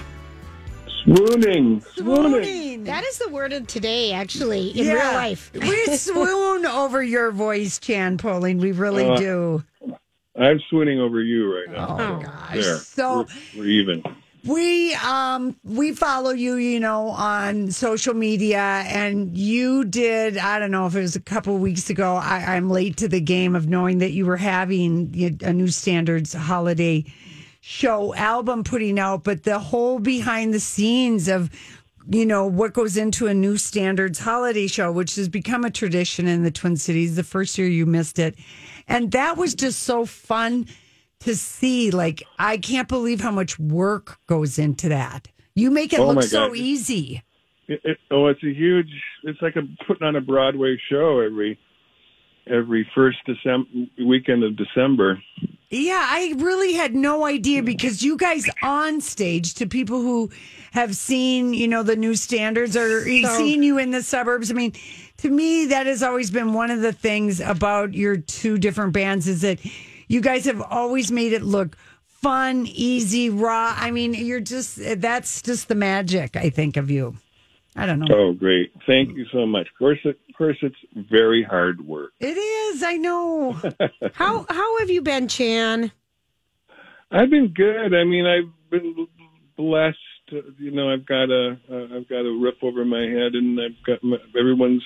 Swooning. 1.04 1.82
Swooning. 1.96 2.84
That 2.84 3.04
is 3.04 3.18
the 3.18 3.30
word 3.30 3.54
of 3.54 3.68
today, 3.68 4.12
actually, 4.14 4.70
in 4.70 4.86
Yeah. 4.86 4.94
real 4.94 5.14
life. 5.14 5.52
we 5.54 5.86
swoon 5.98 6.66
over 6.68 7.02
your 7.02 7.32
voice, 7.32 7.80
Chan 7.80 8.18
Poling. 8.18 8.60
We 8.60 8.72
really 8.72 9.06
Uh, 9.06 9.16
do. 9.16 9.64
I'm 10.40 10.60
swooning 10.70 11.00
over 11.00 11.22
you 11.22 11.54
right 11.54 11.70
now. 11.76 11.98
Oh, 12.24 12.54
There. 12.54 12.78
So 12.78 13.26
we're, 13.56 13.64
we're 13.64 13.68
even. 13.68 14.04
we 14.46 14.94
um 14.96 15.56
we 15.64 15.92
follow 15.94 16.32
you, 16.32 16.56
you 16.56 16.80
know, 16.80 17.10
on 17.10 17.72
social 17.72 18.14
media, 18.14 18.84
and 18.88 19.36
you 19.38 19.84
did. 19.84 20.38
I 20.38 20.58
don't 20.60 20.72
know 20.72 20.86
if 20.86 20.96
it 20.96 21.02
was 21.02 21.16
a 21.16 21.22
couple 21.22 21.58
weeks 21.58 21.90
ago. 21.90 22.16
I, 22.16 22.56
I'm 22.56 22.70
late 22.70 22.98
to 22.98 23.08
the 23.08 23.20
game 23.22 23.56
of 23.56 23.68
knowing 23.68 23.98
that 24.00 24.12
you 24.12 24.26
were 24.26 24.38
having 24.38 25.38
a 25.44 25.52
new 25.52 25.68
standards 25.68 26.34
holiday 26.34 27.04
show 27.62 28.14
album 28.16 28.64
putting 28.64 29.00
out, 29.00 29.24
but 29.24 29.44
the 29.44 29.60
whole 29.60 30.00
behind 30.00 30.54
the 30.54 30.60
scenes 30.60 31.28
of 31.28 31.50
you 32.10 32.26
know 32.26 32.48
what 32.48 32.74
goes 32.74 32.98
into 32.98 33.28
a 33.28 33.34
new 33.34 33.58
standards 33.58 34.18
holiday 34.18 34.66
show 34.66 34.92
which 34.92 35.16
has 35.16 35.30
become 35.30 35.64
a 35.64 35.70
tradition 35.70 36.28
in 36.28 36.42
the 36.42 36.50
twin 36.50 36.76
cities 36.76 37.16
the 37.16 37.24
first 37.24 37.58
year 37.58 37.68
you 37.68 37.86
missed 37.86 38.18
it. 38.18 38.36
And 38.88 39.12
that 39.12 39.38
was 39.38 39.54
just 39.54 39.84
so 39.84 40.06
fun 40.06 40.66
to 41.20 41.36
see. 41.36 41.92
Like 41.92 42.24
i 42.40 42.58
can't 42.58 42.88
believe 42.88 43.22
how 43.22 43.32
much 43.32 43.60
work 43.60 44.20
goes 44.28 44.58
into 44.58 44.90
that. 44.90 45.28
You 45.54 45.70
make 45.70 45.94
it 45.94 46.00
Oh, 46.00 46.12
look 46.12 46.24
so 46.24 46.56
easy. 46.56 47.22
It, 47.68 47.82
it, 47.84 47.98
oh, 48.10 48.28
it's 48.28 48.44
a 48.44 48.52
huge. 48.52 48.92
It's 49.24 49.42
like 49.42 49.56
a 49.56 49.62
putting 49.86 50.06
on 50.06 50.16
a 50.16 50.22
Broadway 50.22 50.78
show 50.90 51.20
every 51.20 51.60
every 52.52 52.90
first 52.94 53.18
December 53.26 53.70
weekend 54.06 54.44
of 54.44 54.56
December. 54.56 55.22
Yeah, 55.70 56.06
I 56.06 56.34
really 56.38 56.74
had 56.74 56.94
no 56.94 57.26
idea 57.26 57.64
because 57.64 58.04
you 58.04 58.18
guys 58.18 58.46
on 58.62 59.00
stage 59.00 59.54
to 59.56 59.66
people 59.66 60.02
who 60.02 60.30
have 60.72 60.96
seen, 60.96 61.54
you 61.54 61.68
know, 61.68 61.82
the 61.82 61.96
new 61.96 62.14
standards 62.14 62.76
or 62.76 63.06
seen 63.06 63.64
you 63.64 63.78
in 63.78 63.92
the 63.92 64.04
suburbs. 64.04 64.52
I 64.52 64.54
mean, 64.54 64.74
to 65.18 65.30
me, 65.30 65.68
that 65.68 65.86
has 65.86 66.04
always 66.04 66.30
been 66.30 66.54
one 66.54 66.72
of 66.72 66.82
the 66.82 66.92
things 66.92 67.40
about 67.40 67.94
your 67.94 68.18
two 68.18 68.58
different 68.58 68.92
bands 68.92 69.30
is 69.30 69.42
that 69.42 69.60
you 70.10 70.20
guys 70.20 70.44
have 70.44 70.62
always 70.62 71.10
made 71.10 71.32
it 71.32 71.42
look 71.42 71.78
fun, 72.06 72.68
easy, 72.68 73.30
raw. 73.30 73.74
I 73.78 73.92
mean, 73.92 74.14
you're 74.14 74.42
just, 74.42 74.78
that's 75.00 75.42
just 75.42 75.70
the 75.70 75.76
magic, 75.76 76.36
I 76.36 76.50
think, 76.50 76.76
of 76.76 76.92
you. 76.92 77.16
I 77.76 77.86
don't 77.86 78.00
know. 78.00 78.08
Oh, 78.14 78.34
great! 78.34 78.74
Thank 78.86 79.16
you 79.16 79.26
so 79.32 79.46
much. 79.46 79.68
Of 79.68 79.78
course, 79.80 80.00
it, 80.04 80.20
of 80.30 80.31
course, 80.42 80.58
it's 80.64 81.08
very 81.12 81.44
hard 81.44 81.86
work. 81.86 82.14
It 82.20 82.36
is, 82.36 82.82
I 82.82 82.98
know. 82.98 83.52
How 84.14 84.46
how 84.50 84.80
have 84.80 84.90
you 84.90 85.04
been, 85.04 85.28
Chan? 85.28 85.92
I've 87.12 87.30
been 87.30 87.54
good. 87.54 87.94
I 87.94 88.04
mean, 88.06 88.26
I've 88.26 88.72
been 88.72 89.08
blessed. 89.56 89.98
You 90.58 90.72
know, 90.72 90.92
I've 90.92 91.06
got 91.06 91.30
a 91.30 91.60
uh, 91.70 91.98
I've 91.98 92.10
got 92.10 92.22
a 92.22 92.40
roof 92.42 92.56
over 92.64 92.84
my 92.86 93.02
head, 93.02 93.36
and 93.36 93.60
I've 93.60 93.86
got 93.86 94.04
my, 94.04 94.18
everyone's 94.40 94.84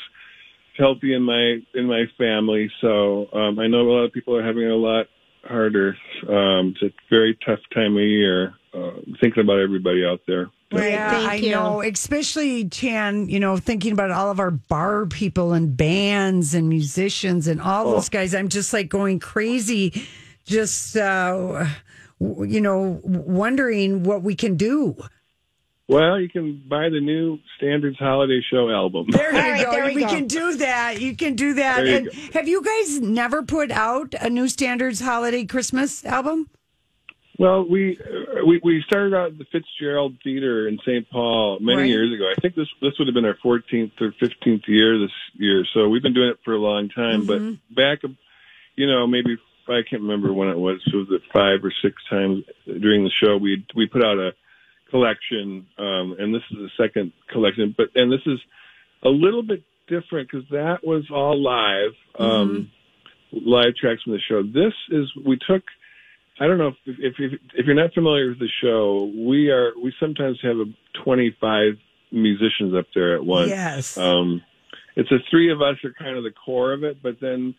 healthy 0.77 1.13
in 1.13 1.21
my 1.21 1.59
in 1.73 1.85
my 1.85 2.03
family. 2.17 2.69
So 2.81 3.27
um, 3.31 3.57
I 3.57 3.67
know 3.67 3.81
a 3.81 3.91
lot 3.91 4.03
of 4.03 4.11
people 4.11 4.35
are 4.35 4.45
having 4.45 4.63
it 4.63 4.71
a 4.71 4.75
lot 4.75 5.05
harder. 5.45 5.95
Um, 6.27 6.75
it's 6.75 6.83
a 6.83 6.93
very 7.09 7.37
tough 7.45 7.59
time 7.73 7.95
of 7.95 8.03
year. 8.03 8.55
Uh, 8.73 8.99
thinking 9.21 9.43
about 9.43 9.61
everybody 9.61 10.03
out 10.05 10.19
there. 10.27 10.49
Yeah, 10.71 11.11
Thank 11.11 11.29
I 11.29 11.35
you. 11.35 11.51
know. 11.51 11.81
Especially 11.81 12.67
Chan, 12.67 13.29
you 13.29 13.39
know, 13.39 13.57
thinking 13.57 13.91
about 13.93 14.11
all 14.11 14.31
of 14.31 14.39
our 14.39 14.51
bar 14.51 15.05
people 15.05 15.53
and 15.53 15.77
bands 15.77 16.53
and 16.53 16.67
musicians 16.67 17.47
and 17.47 17.61
all 17.61 17.91
those 17.91 18.09
guys. 18.09 18.33
I'm 18.35 18.49
just 18.49 18.73
like 18.73 18.89
going 18.89 19.19
crazy, 19.19 20.07
just 20.45 20.97
uh, 20.97 21.67
w- 22.19 22.51
you 22.51 22.61
know, 22.61 22.99
wondering 23.03 24.03
what 24.03 24.23
we 24.23 24.35
can 24.35 24.57
do. 24.57 24.97
Well, 25.87 26.19
you 26.19 26.29
can 26.29 26.63
buy 26.67 26.89
the 26.89 26.99
new 26.99 27.37
Standards 27.57 27.97
Holiday 27.99 28.41
Show 28.51 28.71
album. 28.71 29.05
There 29.11 29.31
you 29.31 29.37
All 29.43 29.49
right, 29.51 29.65
go. 29.65 29.71
there 29.71 29.85
we 29.85 29.95
we 29.95 30.01
go. 30.01 30.07
can 30.09 30.25
do 30.27 30.55
that. 30.57 30.99
You 30.99 31.15
can 31.15 31.35
do 31.35 31.53
that. 31.53 31.75
There 31.83 31.85
you 31.87 31.95
And 31.97 32.05
go. 32.07 32.11
have 32.39 32.47
you 32.47 32.63
guys 32.63 33.01
never 33.01 33.43
put 33.43 33.69
out 33.69 34.15
a 34.19 34.31
new 34.31 34.47
standards 34.47 34.99
holiday 34.99 35.45
Christmas 35.45 36.03
album? 36.03 36.49
Well, 37.37 37.67
we 37.67 37.99
we 38.47 38.61
we 38.63 38.83
started 38.87 39.13
out 39.13 39.31
at 39.31 39.37
the 39.37 39.45
Fitzgerald 39.51 40.15
Theater 40.23 40.67
in 40.67 40.79
St. 40.85 41.09
Paul 41.09 41.59
many 41.59 41.81
Right. 41.81 41.89
years 41.89 42.13
ago. 42.13 42.29
I 42.29 42.39
think 42.39 42.55
this 42.55 42.67
this 42.81 42.93
would 42.97 43.07
have 43.07 43.15
been 43.15 43.25
our 43.25 43.37
14th 43.43 43.91
or 43.99 44.13
15th 44.21 44.67
year 44.67 44.97
this 44.99 45.11
year. 45.33 45.65
So 45.73 45.89
we've 45.89 46.01
been 46.03 46.13
doing 46.13 46.29
it 46.29 46.39
for 46.45 46.53
a 46.53 46.59
long 46.59 46.89
time. 46.89 47.25
But 47.25 47.41
back, 47.75 47.99
you 48.75 48.87
know, 48.87 49.05
maybe 49.05 49.37
I 49.67 49.81
can't 49.89 50.03
remember 50.03 50.31
when 50.31 50.47
it 50.47 50.57
was. 50.57 50.81
It 50.87 50.95
was 50.95 51.07
it 51.11 51.21
five 51.33 51.63
or 51.65 51.73
six 51.81 51.95
times 52.09 52.45
during 52.65 53.03
the 53.03 53.11
show? 53.21 53.35
We 53.37 53.65
we 53.75 53.87
put 53.87 54.03
out 54.03 54.17
a 54.17 54.31
collection, 54.89 55.65
um, 55.77 56.15
and 56.17 56.33
this 56.33 56.43
is 56.51 56.57
the 56.57 56.69
second 56.77 57.11
collection. 57.31 57.75
But 57.77 57.87
and 57.95 58.11
this 58.11 58.25
is 58.25 58.39
a 59.03 59.09
little 59.09 59.43
bit 59.43 59.63
different 59.87 60.29
because 60.31 60.47
that 60.51 60.79
was 60.83 61.03
all 61.11 61.37
live, 61.41 61.91
um, 62.17 62.71
live 63.31 63.75
tracks 63.75 64.03
from 64.03 64.13
the 64.13 64.19
show. 64.19 64.41
This 64.41 64.73
is 64.89 65.11
we 65.25 65.37
took. 65.37 65.63
I 66.39 66.47
don't 66.47 66.57
know 66.57 66.69
if, 66.69 66.75
if 66.85 67.13
if 67.17 67.39
if 67.53 67.65
you're 67.65 67.75
not 67.75 67.93
familiar 67.93 68.29
with 68.29 68.39
the 68.39 68.49
show, 68.61 69.11
we 69.15 69.49
are 69.49 69.71
we 69.81 69.93
sometimes 69.99 70.39
have 70.43 70.57
a 70.57 70.65
25 71.03 71.77
musicians 72.11 72.73
up 72.77 72.87
there 72.93 73.15
at 73.15 73.25
once. 73.25 73.49
Yes. 73.49 73.97
Um, 73.97 74.41
it's 74.95 75.09
the 75.09 75.19
three 75.29 75.51
of 75.51 75.61
us 75.61 75.75
are 75.83 75.93
kind 75.97 76.17
of 76.17 76.23
the 76.23 76.31
core 76.31 76.73
of 76.73 76.83
it, 76.83 77.01
but 77.01 77.17
then 77.21 77.55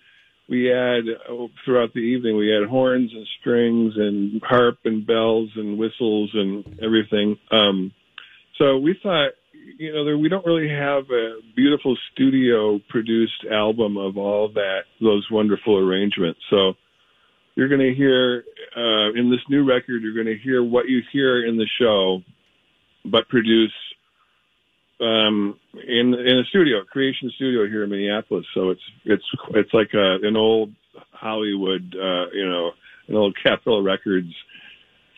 we 0.48 0.72
add 0.72 1.04
oh, 1.28 1.48
throughout 1.64 1.92
the 1.94 2.00
evening 2.00 2.36
we 2.36 2.56
add 2.56 2.68
horns 2.68 3.10
and 3.12 3.26
strings 3.40 3.94
and 3.96 4.40
harp 4.44 4.78
and 4.84 5.06
bells 5.06 5.50
and 5.56 5.78
whistles 5.78 6.30
and 6.34 6.78
everything. 6.82 7.36
Um, 7.50 7.92
so 8.58 8.78
we 8.78 8.98
thought, 9.02 9.30
you 9.78 9.92
know, 9.92 10.04
there, 10.04 10.16
we 10.16 10.28
don't 10.28 10.46
really 10.46 10.68
have 10.68 11.10
a 11.10 11.40
beautiful 11.54 11.96
studio 12.12 12.80
produced 12.88 13.44
album 13.50 13.96
of 13.96 14.16
all 14.16 14.48
that 14.54 14.82
those 15.00 15.26
wonderful 15.30 15.76
arrangements. 15.78 16.40
So 16.48 16.74
you're 17.57 17.69
going 17.69 17.81
to 17.81 17.95
hear 17.95 18.45
uh, 18.77 19.19
in 19.19 19.31
this 19.31 19.40
new 19.49 19.64
record, 19.64 20.03
you're 20.03 20.14
going 20.14 20.27
to 20.27 20.38
hear 20.38 20.62
what 20.62 20.88
you 20.88 21.01
hear 21.12 21.45
in 21.45 21.57
the 21.57 21.66
show, 21.81 22.21
but 23.05 23.29
produce 23.29 23.73
um, 25.01 25.59
in 25.75 26.14
in 26.14 26.38
a 26.38 26.45
studio, 26.49 26.85
creation 26.85 27.31
studio 27.35 27.66
here 27.66 27.85
in 27.85 27.90
Minneapolis. 27.90 28.47
So 28.55 28.71
it's 28.71 28.81
it's 29.05 29.25
it's 29.51 29.73
like 29.75 29.90
a, 29.95 30.19
an 30.23 30.37
old 30.37 30.73
Hollywood, 31.11 31.95
uh, 31.95 32.31
you 32.33 32.49
know, 32.49 32.71
an 33.09 33.16
old 33.16 33.37
Capitol 33.42 33.83
Records 33.83 34.33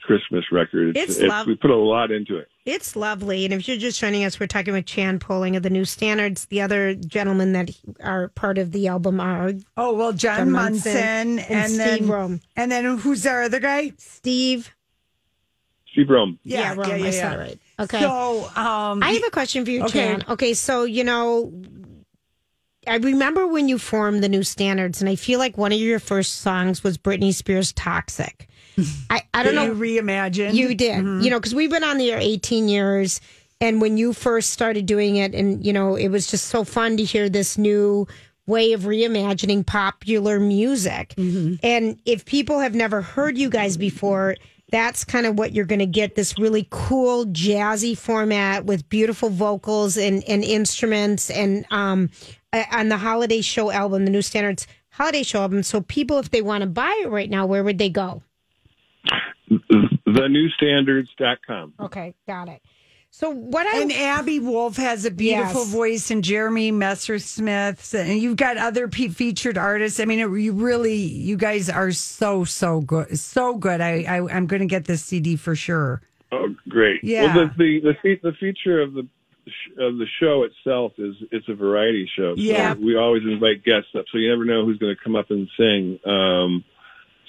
Christmas 0.09 0.47
record. 0.51 0.97
It's 0.97 1.21
lov- 1.21 1.47
we 1.47 1.55
put 1.55 1.71
a 1.71 1.77
lot 1.77 2.11
into 2.11 2.39
it. 2.39 2.49
It's 2.65 2.97
lovely. 2.97 3.45
And 3.45 3.53
if 3.53 3.69
you're 3.69 3.77
just 3.77 4.01
joining 4.01 4.25
us, 4.25 4.41
we're 4.41 4.47
talking 4.47 4.73
with 4.73 4.87
Chan 4.87 5.19
Poling 5.19 5.55
of 5.55 5.63
the 5.63 5.69
New 5.69 5.85
Standards. 5.85 6.47
The 6.47 6.63
other 6.63 6.95
gentlemen 6.95 7.53
that 7.53 7.71
are 8.03 8.29
part 8.29 8.57
of 8.57 8.73
the 8.73 8.89
album 8.89 9.21
are 9.21 9.53
Oh 9.77 9.93
well, 9.93 10.15
John, 10.15 10.39
John 10.39 10.51
Munson, 10.53 10.93
Munson 10.95 11.39
and, 11.41 11.41
and 11.51 11.73
then 11.79 11.97
Steve 11.99 12.09
Roehm. 12.09 12.41
and 12.57 12.73
then 12.73 12.97
who's 12.97 13.27
our 13.27 13.43
other 13.43 13.61
guy? 13.61 13.93
Steve. 13.99 14.75
Steve 15.93 16.07
Roehm. 16.07 16.39
Yeah, 16.43 16.75
Roehm. 16.75 17.05
I 17.05 17.11
said 17.11 17.35
it 17.35 17.39
right. 17.39 17.59
Okay. 17.81 18.01
So 18.01 18.45
um, 18.57 19.03
I 19.03 19.11
have 19.13 19.25
a 19.27 19.31
question 19.31 19.67
for 19.67 19.71
you, 19.71 19.85
Okay. 19.85 19.91
Chan. 20.17 20.25
Okay, 20.31 20.55
so 20.55 20.85
you 20.85 21.05
know, 21.05 21.53
I 22.87 22.97
remember 22.97 23.47
when 23.47 23.69
you 23.69 23.79
formed 23.79 24.25
the 24.25 24.29
New 24.31 24.43
Standards, 24.43 25.03
and 25.03 25.09
I 25.11 25.17
feel 25.17 25.39
like 25.39 25.59
one 25.59 25.73
of 25.73 25.79
your 25.79 25.99
first 25.99 26.37
songs 26.41 26.83
was 26.83 26.97
Britney 26.97 27.35
Spears' 27.35 27.73
"Toxic." 27.75 28.49
I, 29.11 29.23
I 29.35 29.43
don't 29.43 29.55
know. 29.55 29.65
You 29.65 29.75
reimagined. 29.75 30.55
You 30.55 30.75
did, 30.75 31.05
you 31.23 31.31
know, 31.31 31.39
because 31.39 31.55
we've 31.55 31.71
been 31.71 31.85
on 31.85 31.99
the 31.99 32.13
air 32.13 32.19
18 32.21 32.69
years. 32.69 33.21
And 33.61 33.81
when 33.81 33.97
you 33.97 34.13
first 34.13 34.51
started 34.51 34.87
doing 34.87 35.17
it, 35.17 35.35
and, 35.35 35.65
you 35.67 35.73
know, 35.73 35.97
it 35.97 36.09
was 36.09 36.29
just 36.29 36.47
so 36.47 36.63
fun 36.63 36.97
to 36.97 37.05
hear 37.05 37.29
this 37.29 37.59
new 37.59 38.07
way 38.47 38.73
of 38.73 38.83
reimagining 38.83 39.67
popular 39.67 40.39
music. 40.39 41.13
And 41.63 41.99
if 42.07 42.25
people 42.25 42.61
have 42.61 42.75
never 42.75 43.03
heard 43.03 43.37
you 43.37 43.51
guys 43.51 43.77
before, 43.77 44.37
that's 44.71 45.05
kind 45.05 45.27
of 45.27 45.39
what 45.39 45.53
you're 45.53 45.65
going 45.65 45.81
to 45.81 45.87
get 45.87 46.15
this 46.15 46.39
really 46.39 46.67
cool 46.71 47.27
jazzy 47.27 47.97
format 47.99 48.65
with 48.65 48.89
beautiful 48.89 49.29
vocals 49.29 49.97
and, 49.97 50.23
and 50.29 50.45
instruments 50.45 51.29
and 51.31 51.67
um, 51.71 52.11
on 52.73 52.89
the 52.91 52.97
holiday 52.99 53.41
show 53.41 53.71
album, 53.71 54.05
the 54.05 54.11
new 54.11 54.23
standards 54.23 54.67
holiday 54.91 55.23
show 55.23 55.41
album. 55.41 55.63
So 55.63 55.81
people, 55.81 56.19
if 56.19 56.31
they 56.31 56.43
want 56.43 56.63
to 56.63 56.69
buy 56.69 57.01
it 57.03 57.09
right 57.09 57.29
now, 57.31 57.45
where 57.47 57.65
would 57.65 57.79
they 57.79 57.89
go? 57.89 58.23
thenewstandards.com. 60.07 61.75
Okay, 61.81 62.15
got 62.27 62.49
it. 62.49 62.63
So 63.11 63.31
what 63.31 63.67
I 63.67 63.81
and 63.81 63.91
Aby 63.91 64.39
Wolf 64.39 64.77
has 64.77 65.07
a 65.07 65.11
beautiful 65.11 65.63
Yes. 65.63 65.73
voice, 65.73 66.11
and 66.11 66.23
Jeremy 66.23 66.71
Messersmith, 66.71 67.95
and 67.99 68.21
you've 68.21 68.37
got 68.37 68.59
other 68.59 68.87
pe- 68.87 69.09
featured 69.09 69.57
artists. 69.57 69.99
I 69.99 70.05
mean, 70.05 70.19
it, 70.21 70.29
you 70.41 70.53
really, 70.53 70.95
you 70.97 71.37
guys 71.39 71.71
are 71.71 71.91
so 71.91 72.45
so 72.45 72.83
good, 72.83 73.19
so 73.19 73.55
good. 73.57 73.81
I, 73.81 74.03
I 74.03 74.21
I'm 74.37 74.47
going 74.47 74.61
to 74.61 74.67
get 74.67 74.85
this 74.85 75.03
CD 75.03 75.37
for 75.37 75.57
sure. 75.57 76.03
Oh, 76.31 76.55
great. 76.69 77.03
Yeah. 77.03 77.35
Well, 77.35 77.47
the 77.47 77.55
the 77.57 77.81
the, 77.81 77.95
fe- 78.03 78.21
the 78.23 78.33
feature 78.39 78.83
of 78.83 78.93
the 78.93 79.09
sh- 79.47 79.71
of 79.79 79.97
the 79.97 80.07
show 80.21 80.43
itself 80.43 80.93
is 80.99 81.15
it's 81.33 81.49
a 81.49 81.55
variety 81.55 82.09
show. 82.15 82.35
So 82.37 82.41
Yeah. 82.43 82.75
We 82.75 82.95
always 82.99 83.23
invite 83.23 83.65
guests 83.65 83.89
up, 83.99 84.05
so 84.13 84.19
you 84.19 84.29
never 84.29 84.45
know 84.45 84.67
who's 84.67 84.77
going 84.79 84.95
to 84.95 85.03
come 85.03 85.17
up 85.17 85.31
and 85.31 85.49
sing. 85.57 85.99
Um, 86.05 86.63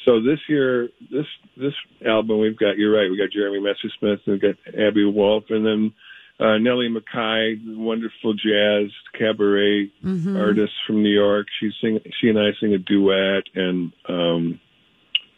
so 0.05 0.21
this 0.21 0.39
year, 0.47 0.89
this 1.11 1.25
this 1.57 1.73
album, 2.05 2.39
we've 2.39 2.57
got. 2.57 2.77
You're 2.77 2.95
right. 2.95 3.09
We 3.09 3.17
got 3.17 3.31
Jeremy 3.31 3.59
Messersmith, 3.59 4.19
and 4.25 4.33
we 4.33 4.39
got 4.39 4.55
Aby 4.73 5.05
Wolf, 5.05 5.45
and 5.49 5.65
then 5.65 5.93
uh, 6.39 6.57
Nellie 6.57 6.89
McKay, 6.89 7.59
wonderful 7.77 8.33
jazz 8.33 8.91
cabaret 9.17 9.91
Mm-hmm. 10.03 10.37
artist 10.37 10.73
from 10.87 11.03
New 11.03 11.13
York. 11.13 11.47
She 11.59 11.71
sing. 11.81 11.99
She 12.19 12.29
and 12.29 12.39
I 12.39 12.51
sing 12.59 12.73
a 12.73 12.77
duet, 12.77 13.43
and 13.55 13.91
um, 14.07 14.59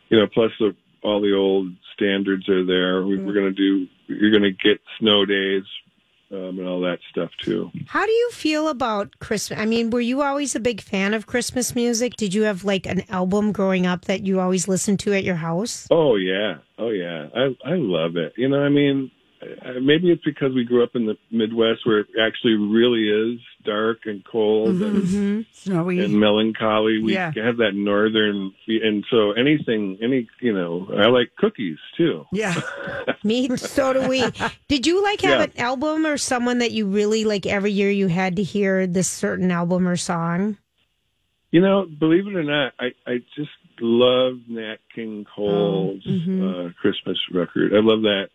you 0.10 0.18
know, 0.20 0.28
plus 0.32 0.52
the, 0.60 0.76
all 1.04 1.22
the 1.22 1.34
old 1.34 1.70
standards 1.96 2.48
are 2.50 2.66
there. 2.66 3.04
We, 3.04 3.18
We're 3.18 3.34
going 3.34 3.54
to 3.54 3.58
do. 3.68 3.88
You're 4.08 4.32
going 4.32 4.44
to 4.44 4.52
get 4.52 4.80
snow 5.00 5.26
days 5.26 5.64
um, 6.32 6.60
and 6.60 6.68
all 6.68 6.82
that 6.82 7.00
stuff 7.10 7.30
too. 7.42 7.72
How 7.88 8.06
do 8.06 8.12
you 8.12 8.32
feel 8.32 8.68
about 8.68 9.20
Christmas? 9.20 9.60
I 9.60 9.66
mean, 9.66 9.90
were 9.90 10.02
you 10.02 10.22
always 10.22 10.56
a 10.56 10.60
big 10.60 10.82
fan 10.82 11.14
of 11.14 11.28
Christmas 11.28 11.76
music? 11.76 12.14
Did 12.16 12.34
you 12.34 12.44
have 12.44 12.64
like 12.64 12.86
an 12.86 13.04
album 13.10 13.52
growing 13.52 13.86
up 13.86 14.06
that 14.06 14.26
you 14.26 14.40
always 14.40 14.68
listened 14.68 15.00
to 15.02 15.14
at 15.14 15.24
your 15.24 15.36
house? 15.36 15.88
Oh 15.92 16.16
yeah, 16.16 16.56
oh 16.78 16.90
yeah. 16.90 17.28
I 17.36 17.56
I 17.66 17.76
love 17.76 18.16
it. 18.16 18.34
You 18.38 18.50
know, 18.50 18.62
I 18.62 18.70
mean, 18.70 19.12
Uh, 19.42 19.80
maybe 19.82 20.12
it's 20.12 20.24
because 20.24 20.54
we 20.54 20.64
grew 20.64 20.84
up 20.84 20.96
in 20.96 21.06
the 21.06 21.18
Midwest 21.32 21.86
where 21.86 22.00
it 22.00 22.08
actually 22.22 22.54
really 22.54 23.10
is 23.10 23.40
dark 23.66 24.00
and 24.06 24.24
cold 24.24 24.76
mm-hmm, 24.76 24.84
and, 24.84 25.04
mm-hmm. 25.04 25.42
Snowy. 25.52 26.00
and 26.00 26.20
melancholy. 26.20 27.02
We 27.02 27.14
Yeah. 27.14 27.32
have 27.36 27.58
that 27.58 27.74
northern, 27.74 28.54
fe- 28.66 28.82
and 28.84 29.04
so 29.10 29.32
anything, 29.32 29.98
any 30.02 30.28
you 30.42 30.54
know, 30.54 30.88
I 30.96 31.08
like 31.08 31.36
cookies 31.38 31.80
too. 31.98 32.26
yeah. 32.32 32.54
Me, 33.24 33.56
so 33.58 33.94
do 33.94 34.08
we. 34.08 34.24
Did 34.68 34.86
you 34.86 35.02
like 35.04 35.22
have 35.22 35.40
Yeah. 35.40 35.46
an 35.46 35.54
album 35.58 36.06
or 36.06 36.18
someone 36.18 36.60
that 36.60 36.72
you 36.72 36.86
really 36.86 37.26
like 37.26 37.46
every 37.46 37.72
year 37.72 37.90
you 37.90 38.08
had 38.08 38.36
to 38.36 38.44
hear 38.44 38.86
this 38.86 39.08
certain 39.08 39.50
album 39.52 39.88
or 39.88 39.96
song? 39.96 40.58
You 41.52 41.62
know, 41.62 41.86
believe 41.86 42.28
it 42.28 42.36
or 42.36 42.44
not, 42.44 42.74
I 42.80 42.92
I 43.06 43.18
just 43.36 43.50
love 43.80 44.38
Nat 44.48 44.78
King 44.94 45.26
oh, 45.32 45.36
Cole's 45.36 46.06
mm-hmm. 46.06 46.48
uh, 46.48 46.70
Christmas 46.80 47.18
record. 47.34 47.74
I 47.74 47.80
love 47.80 48.04
that 48.04 48.30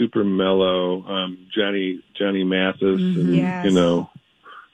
super 0.00 0.24
mellow 0.24 1.04
um, 1.06 1.46
Johnny 1.54 2.02
Johnny 2.18 2.42
Mathis 2.42 2.98
and 3.00 3.36
Yes. 3.36 3.66
you 3.66 3.70
know 3.72 4.08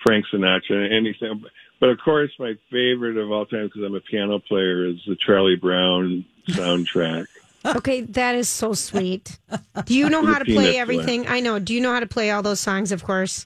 Frank 0.05 0.25
Sinatra, 0.33 0.93
anything. 0.93 1.43
But 1.81 1.89
of 1.91 1.99
course, 1.99 2.31
my 2.39 2.55
favorite 2.71 3.17
of 3.17 3.33
all 3.33 3.45
time 3.45 3.67
because 3.67 3.83
I'm 3.83 3.97
a 3.97 4.01
piano 4.01 4.39
player 4.39 4.87
is 4.87 4.97
the 5.07 5.17
Charlie 5.17 5.57
Brown 5.57 6.25
soundtrack. 6.49 7.27
Okay, 7.65 8.03
that 8.03 8.37
is 8.37 8.49
so 8.49 8.75
sweet. 8.75 9.39
Do 9.87 9.97
you 9.99 10.09
know 10.09 10.25
how 10.25 10.39
to 10.39 10.45
play 10.45 10.79
everything? 10.79 11.27
I 11.27 11.41
know. 11.41 11.59
Do 11.59 11.75
you 11.75 11.81
know 11.81 11.93
how 11.93 11.99
to 11.99 12.07
play 12.07 12.31
all 12.31 12.41
those 12.41 12.61
songs? 12.61 12.93
Of 12.93 13.03
course. 13.03 13.45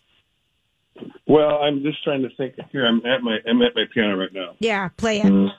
well, 1.26 1.62
I'm 1.62 1.82
just 1.82 2.04
trying 2.04 2.20
to 2.20 2.28
think. 2.36 2.56
Here, 2.70 2.86
I'm 2.86 3.00
at 3.06 3.22
my 3.22 3.38
I'm 3.48 3.62
at 3.62 3.74
my 3.74 3.86
piano 3.94 4.18
right 4.18 4.30
now. 4.34 4.56
Yeah, 4.58 4.90
play 4.98 5.22
it. 5.22 5.24
You 5.24 5.50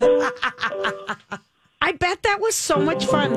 I 1.86 1.92
bet 1.92 2.22
that 2.22 2.40
was 2.40 2.54
so 2.54 2.78
much 2.78 3.04
fun. 3.04 3.34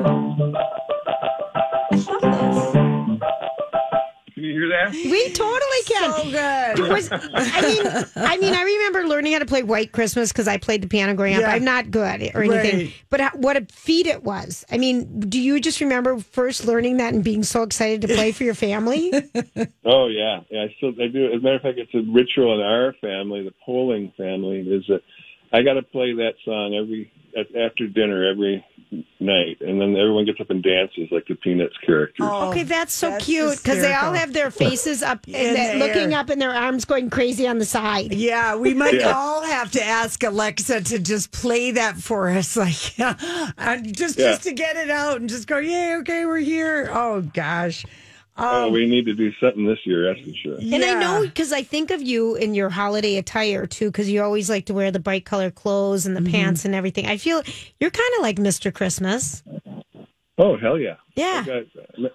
love 2.00 2.22
this. 2.22 2.72
can 4.32 4.42
you 4.42 4.52
hear 4.54 4.68
that? 4.70 4.92
We 4.92 5.28
totally 5.32 5.82
can. 5.84 6.12
So 6.14 6.22
good. 6.30 6.78
It 6.78 6.90
was, 6.90 7.10
I 7.12 7.60
mean, 7.60 7.86
I 8.16 8.38
mean, 8.38 8.54
I 8.54 8.62
remember 8.62 9.06
learning 9.06 9.34
how 9.34 9.40
to 9.40 9.44
play 9.44 9.62
White 9.62 9.92
Christmas 9.92 10.32
because 10.32 10.48
I 10.48 10.56
played 10.56 10.80
the 10.82 10.88
piano 10.88 11.12
growing 11.12 11.34
up. 11.34 11.42
Yeah. 11.42 11.50
I'm 11.50 11.64
not 11.64 11.90
good 11.90 12.30
or 12.34 12.42
anything, 12.42 12.86
Right. 12.86 12.94
but 13.10 13.34
what 13.38 13.58
a 13.58 13.66
feat 13.66 14.06
it 14.06 14.22
was. 14.24 14.64
I 14.72 14.78
mean, 14.78 15.20
do 15.20 15.38
you 15.38 15.60
just 15.60 15.82
remember 15.82 16.18
first 16.18 16.64
learning 16.64 16.96
that 16.96 17.12
and 17.12 17.22
being 17.22 17.42
so 17.42 17.62
excited 17.64 18.00
to 18.00 18.08
play 18.14 18.32
for 18.32 18.44
your 18.44 18.54
family? 18.54 19.12
Oh 19.84 20.06
yeah, 20.08 20.40
yeah. 20.50 20.62
I 20.64 20.74
still 20.76 20.90
I 21.02 21.08
do. 21.08 21.26
As 21.32 21.40
a 21.40 21.42
matter 21.42 21.56
of 21.56 21.62
fact, 21.62 21.78
it's 21.78 21.94
a 21.94 22.02
ritual 22.12 22.54
in 22.54 22.60
our 22.64 22.94
family, 23.00 23.42
the 23.42 23.52
Poling 23.64 24.12
family, 24.16 24.60
is 24.60 24.84
that 24.88 25.00
I 25.52 25.62
got 25.62 25.74
to 25.74 25.82
play 25.82 26.12
that 26.14 26.34
song 26.44 26.74
every 26.74 27.10
at- 27.38 27.54
after 27.56 27.86
dinner 27.86 28.24
every 28.28 28.64
night, 29.20 29.58
and 29.60 29.80
then 29.80 29.94
everyone 29.96 30.24
gets 30.24 30.40
up 30.40 30.48
and 30.50 30.62
dances 30.62 31.08
like 31.10 31.26
the 31.26 31.34
Peanuts 31.34 31.76
characters. 31.84 32.26
Oh, 32.28 32.50
okay, 32.50 32.62
that's 32.62 32.92
so 32.94 33.08
Oh, 33.08 33.10
that's 33.12 33.24
cute 33.26 33.56
because 33.58 33.80
they 33.80 33.92
all 33.94 34.12
have 34.14 34.32
their 34.32 34.50
faces 34.50 35.02
up 35.02 35.26
In 35.28 35.34
and 35.56 35.80
the 35.80 35.86
looking 35.86 36.14
up 36.14 36.30
and 36.30 36.40
their 36.40 36.52
arms 36.54 36.84
going 36.86 37.10
crazy 37.10 37.46
on 37.46 37.58
the 37.58 37.64
side. 37.66 38.14
Yeah, 38.14 38.56
we 38.56 38.72
might 38.74 38.94
Yeah. 38.94 39.12
all 39.14 39.42
have 39.44 39.70
to 39.72 39.82
ask 39.84 40.22
Alexa 40.22 40.82
to 40.84 40.98
just 40.98 41.32
play 41.32 41.72
that 41.72 41.96
for 41.98 42.30
us, 42.30 42.56
like 42.64 42.98
yeah, 42.98 43.14
and 43.58 43.94
just 43.96 44.18
Yeah. 44.18 44.30
just 44.30 44.44
to 44.44 44.52
get 44.52 44.76
it 44.76 44.90
out 44.90 45.20
and 45.20 45.28
just 45.28 45.46
go, 45.46 45.58
yeah, 45.58 45.98
okay, 46.00 46.24
we're 46.24 46.38
here. 46.38 46.88
Oh 46.92 47.20
gosh, 47.20 47.84
oh, 48.38 48.70
we 48.70 48.86
need 48.86 49.06
to 49.06 49.14
do 49.14 49.32
something 49.40 49.66
this 49.66 49.78
year. 49.84 50.12
That's 50.14 50.26
for 50.26 50.34
sure. 50.34 50.58
And 50.60 50.84
I 50.84 50.94
know 51.00 51.22
because 51.26 51.52
I 51.52 51.62
think 51.62 51.90
of 51.90 52.00
you 52.00 52.34
in 52.36 52.54
your 52.54 52.68
holiday 52.70 53.16
attire 53.16 53.66
too, 53.66 53.90
because 53.90 54.08
you 54.10 54.22
always 54.22 54.48
like 54.48 54.66
to 54.66 54.74
wear 54.74 54.90
the 54.90 55.00
bright 55.00 55.24
color 55.24 55.50
clothes 55.50 56.06
and 56.06 56.16
the 56.16 56.20
Mm-hmm. 56.20 56.32
pants 56.32 56.64
and 56.64 56.74
everything. 56.74 57.06
I 57.06 57.16
feel 57.16 57.42
you're 57.80 57.90
kind 57.90 58.12
of 58.16 58.22
like 58.22 58.36
Mr. 58.36 58.72
Christmas. 58.72 59.42
Oh 60.38 60.56
hell 60.56 60.78
yeah! 60.78 60.96
Yeah. 61.16 61.42
I 61.44 61.46
got 61.46 62.12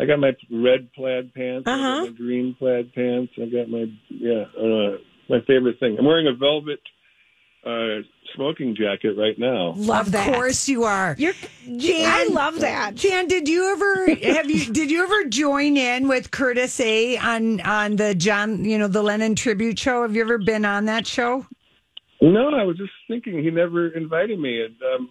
I 0.00 0.04
got 0.04 0.18
my 0.18 0.32
red 0.50 0.92
plaid 0.94 1.32
pants. 1.34 1.66
Uh-huh. 1.66 2.04
got 2.04 2.10
my 2.10 2.16
green 2.16 2.54
plaid 2.58 2.92
pants. 2.94 3.32
I 3.40 3.46
got 3.46 3.68
my 3.68 3.86
yeah. 4.08 4.44
Uh, 4.58 4.98
my 5.28 5.40
favorite 5.46 5.78
thing. 5.80 5.96
I'm 5.98 6.04
wearing 6.04 6.26
a 6.26 6.34
velvet 6.34 6.80
uh, 7.64 8.02
smoking 8.34 8.74
jacket 8.74 9.16
right 9.16 9.38
now. 9.38 9.74
Love 9.76 10.06
of 10.06 10.12
that. 10.12 10.28
Of 10.28 10.34
course 10.34 10.68
you 10.68 10.84
are. 10.84 11.14
You're, 11.18 11.34
I 11.66 12.28
love 12.30 12.60
that. 12.60 12.94
Jan, 12.94 13.28
did 13.28 13.48
you 13.48 13.72
ever 13.72 14.14
have 14.34 14.50
you 14.50 14.72
did 14.72 14.90
you 14.90 15.02
ever 15.04 15.24
join 15.28 15.76
in 15.76 16.08
with 16.08 16.30
Curtis 16.30 16.80
A 16.80 17.16
on 17.18 17.60
on 17.60 17.96
the 17.96 18.14
John 18.14 18.64
you 18.64 18.78
know 18.78 18.88
the 18.88 19.02
Lennon 19.02 19.34
tribute 19.34 19.78
show? 19.78 20.02
Have 20.02 20.16
you 20.16 20.22
ever 20.22 20.38
been 20.38 20.64
on 20.64 20.86
that 20.86 21.06
show? 21.06 21.46
No, 22.20 22.50
I 22.54 22.62
was 22.62 22.76
just 22.76 22.92
thinking 23.08 23.42
he 23.42 23.50
never 23.50 23.88
invited 23.88 24.38
me. 24.38 24.62
And, 24.62 24.76
um, 24.94 25.10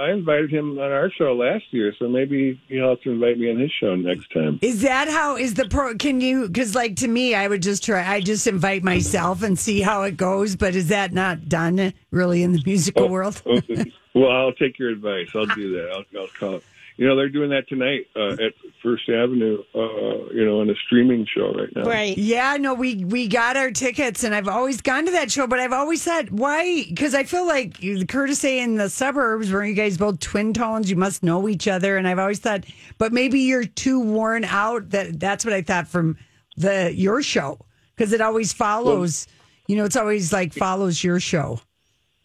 I 0.00 0.10
invited 0.10 0.50
him 0.50 0.78
on 0.78 0.90
our 0.90 1.10
show 1.10 1.34
last 1.34 1.64
year, 1.70 1.94
so 1.98 2.08
maybe 2.08 2.60
he'll 2.68 2.90
have 2.90 3.00
to 3.02 3.10
invite 3.10 3.38
me 3.38 3.50
on 3.50 3.58
his 3.58 3.70
show 3.80 3.94
next 3.94 4.32
time. 4.32 4.58
Is 4.60 4.82
that 4.82 5.08
how 5.08 5.36
is 5.36 5.54
the 5.54 5.68
pro? 5.68 5.94
Can 5.96 6.20
you? 6.20 6.48
Because 6.48 6.74
like 6.74 6.96
to 6.96 7.08
me, 7.08 7.34
I 7.34 7.46
would 7.46 7.62
just 7.62 7.84
try. 7.84 8.04
I 8.04 8.20
just 8.20 8.46
invite 8.46 8.82
myself 8.82 9.42
and 9.42 9.58
see 9.58 9.80
how 9.80 10.02
it 10.02 10.16
goes. 10.16 10.56
But 10.56 10.74
is 10.74 10.88
that 10.88 11.12
not 11.12 11.48
done 11.48 11.92
really 12.10 12.42
in 12.42 12.52
the 12.52 12.62
musical 12.66 13.04
oh, 13.04 13.08
world? 13.08 13.40
Oh, 13.46 13.60
well, 14.14 14.30
I'll 14.30 14.52
take 14.52 14.78
your 14.78 14.90
advice. 14.90 15.28
I'll 15.34 15.46
do 15.46 15.74
that. 15.74 15.90
I'll, 15.90 16.20
I'll 16.20 16.28
call. 16.28 16.60
You 16.96 17.08
know, 17.08 17.16
they're 17.16 17.28
doing 17.28 17.50
that 17.50 17.68
tonight 17.68 18.06
uh, 18.14 18.34
at 18.34 18.52
First 18.82 19.08
Avenue. 19.08 19.58
Uh, 19.74 20.30
you 20.32 20.44
know, 20.44 20.60
on 20.60 20.70
a 20.70 20.74
streaming 20.86 21.26
show 21.26 21.52
right 21.52 21.68
now. 21.74 21.82
Right. 21.82 22.16
Yeah, 22.16 22.56
no, 22.58 22.74
we 22.74 23.04
we 23.04 23.26
got 23.26 23.56
our 23.56 23.72
tickets, 23.72 24.22
and 24.22 24.32
I've 24.34 24.46
always 24.46 24.80
gone 24.80 25.04
to 25.06 25.10
that 25.12 25.30
show. 25.32 25.46
But 25.48 25.58
I've 25.58 25.72
always 25.72 26.04
thought, 26.04 26.30
why? 26.30 26.84
Because 26.88 27.14
I 27.14 27.24
feel 27.24 27.46
like 27.46 27.82
you- 27.82 28.06
Curtis 28.06 28.44
A 28.44 28.60
in 28.60 28.76
the 28.76 28.88
suburbs, 28.88 29.50
where 29.50 29.64
you 29.64 29.74
guys 29.74 29.98
both 29.98 30.20
twin 30.20 30.52
tones, 30.52 30.88
you 30.88 30.96
must 30.96 31.22
know 31.24 31.48
each 31.48 31.66
other. 31.66 31.96
And 31.96 32.06
I've 32.06 32.18
always 32.20 32.38
thought, 32.38 32.64
but 32.98 33.12
maybe 33.12 33.40
you're 33.40 33.64
too 33.64 33.98
worn 33.98 34.44
out. 34.44 34.90
That 34.90 35.18
that's 35.18 35.44
what 35.44 35.52
I 35.54 35.62
thought 35.62 35.88
from 35.88 36.16
the 36.56 36.92
your 36.94 37.22
show 37.22 37.58
because 37.96 38.12
it 38.12 38.20
always 38.20 38.52
follows. 38.52 39.26
you 39.66 39.76
know, 39.76 39.84
it's 39.84 39.96
always 39.96 40.32
like 40.32 40.52
follows 40.52 41.02
your 41.02 41.18
show. 41.18 41.60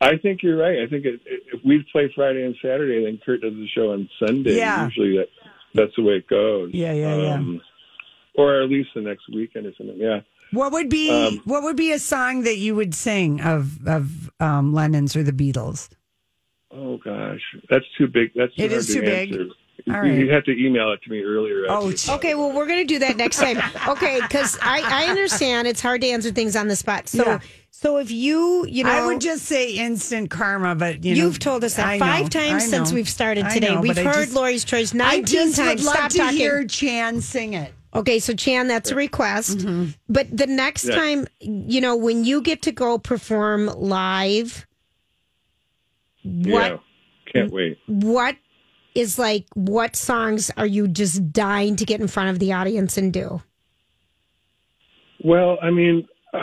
I 0.01 0.17
think 0.17 0.41
you're 0.41 0.57
right. 0.57 0.79
I 0.79 0.88
think 0.88 1.05
it, 1.05 1.19
it, 1.25 1.43
if 1.53 1.62
we 1.65 1.85
play 1.91 2.12
Friday 2.15 2.45
and 2.45 2.55
Saturday, 2.62 3.03
then 3.03 3.19
Kurt 3.25 3.41
does 3.41 3.53
the 3.53 3.67
show 3.67 3.91
on 3.91 4.09
Sunday. 4.25 4.57
Yeah. 4.57 4.85
Usually 4.85 5.17
that 5.17 5.27
that's 5.73 5.95
the 5.95 6.03
way 6.03 6.13
it 6.13 6.27
goes. 6.27 6.71
Yeah, 6.73 6.93
yeah, 6.93 7.15
yeah. 7.15 7.43
Or 8.35 8.62
at 8.62 8.69
least 8.69 8.89
the 8.95 9.01
next 9.01 9.23
weekend 9.33 9.65
or 9.65 9.73
something. 9.77 9.97
Yeah. 9.97 10.21
What 10.51 10.71
would 10.71 10.89
be 10.89 11.12
Um, 11.12 11.41
what 11.45 11.63
would 11.63 11.75
be 11.75 11.91
a 11.91 11.99
song 11.99 12.43
that 12.43 12.57
you 12.57 12.75
would 12.75 12.95
sing 12.95 13.41
of 13.41 13.85
of 13.88 14.31
um, 14.39 14.73
Lennon's 14.73 15.15
or 15.15 15.23
the 15.23 15.33
Beatles? 15.33 15.89
Oh 16.71 16.97
gosh, 16.97 17.41
that's 17.69 17.85
too 17.97 18.07
big. 18.07 18.31
That's 18.35 18.53
It 18.55 18.69
hard 18.69 18.71
is 18.71 18.88
to 18.88 18.93
too 18.93 19.01
big. 19.01 19.35
Answer. 19.89 19.99
All 19.99 20.06
You- 20.06 20.12
right. 20.13 20.19
You 20.28 20.32
have 20.34 20.43
to 20.45 20.52
email 20.65 20.91
it 20.91 21.02
to 21.04 21.10
me 21.12 21.21
earlier. 21.23 21.65
Oh, 21.69 21.89
actually. 21.89 22.15
Okay, 22.15 22.36
well, 22.36 22.52
we're 22.52 22.65
going 22.67 22.80
to 22.80 22.86
do 22.93 22.99
that 22.99 23.17
next 23.17 23.38
time. 23.38 23.58
Okay, 23.88 24.19
because 24.21 24.58
I, 24.62 24.82
I 24.86 25.10
understand 25.10 25.67
it's 25.67 25.82
hard 25.82 26.02
to 26.02 26.08
answer 26.08 26.32
things 26.32 26.56
on 26.56 26.67
the 26.67 26.75
spot. 26.75 27.08
So, 27.10 27.23
Yeah. 27.25 27.39
so 27.71 27.97
if 27.97 28.12
you, 28.12 28.65
you 28.67 28.84
know, 28.84 28.89
I 28.91 29.06
would 29.08 29.21
just 29.21 29.45
say 29.45 29.71
instant 29.73 30.30
karma, 30.30 30.75
but 30.75 31.04
you 31.04 31.15
you've 31.15 31.39
told 31.39 31.63
us 31.63 31.75
that 31.75 31.88
I 31.88 31.97
know, 31.97 32.06
five 32.06 32.30
times 32.30 32.69
since 32.69 32.91
we've 32.91 33.10
started 33.10 33.49
today. 33.49 33.73
know, 33.75 33.82
We've 33.82 33.95
heard 33.97 34.13
just- 34.25 34.34
Lori's 34.36 34.63
choice 34.63 34.93
nineteen 34.93 35.39
I 35.39 35.43
19 35.43 35.47
just 35.47 35.58
would 35.60 35.65
times. 35.65 35.86
love 35.86 35.95
Stop 35.95 36.12
to 36.12 36.17
talking. 36.19 36.38
hear 36.38 36.67
Chan 36.67 37.21
sing 37.21 37.54
it. 37.54 37.73
Okay, 37.95 38.19
so 38.19 38.34
Chan, 38.36 38.67
that's 38.67 38.91
a 38.91 38.95
request. 38.95 39.58
Mm-hmm. 39.60 39.86
But 40.08 40.28
the 40.36 40.45
next 40.45 40.86
Yeah. 40.86 40.95
time, 40.95 41.28
you 41.39 41.82
know, 41.82 41.95
when 41.95 42.23
you 42.23 42.41
get 42.41 42.62
to 42.63 42.71
go 42.71 42.99
perform 42.99 43.65
live, 43.65 44.67
yeah. 46.23 46.78
Can't 47.34 47.52
wait. 47.52 47.78
what 47.88 48.36
is 48.95 49.19
like 49.19 49.45
what 49.54 49.95
songs 49.95 50.52
are 50.58 50.65
you 50.65 50.88
just 50.88 51.32
dying 51.32 51.75
to 51.75 51.86
get 51.86 52.02
in 52.02 52.08
front 52.08 52.30
of 52.30 52.39
the 52.39 52.54
audience 52.54 52.97
and 52.97 53.13
do? 53.13 53.41
Well, 55.23 55.58
I 55.62 55.69
mean, 55.69 56.08
uh, 56.34 56.39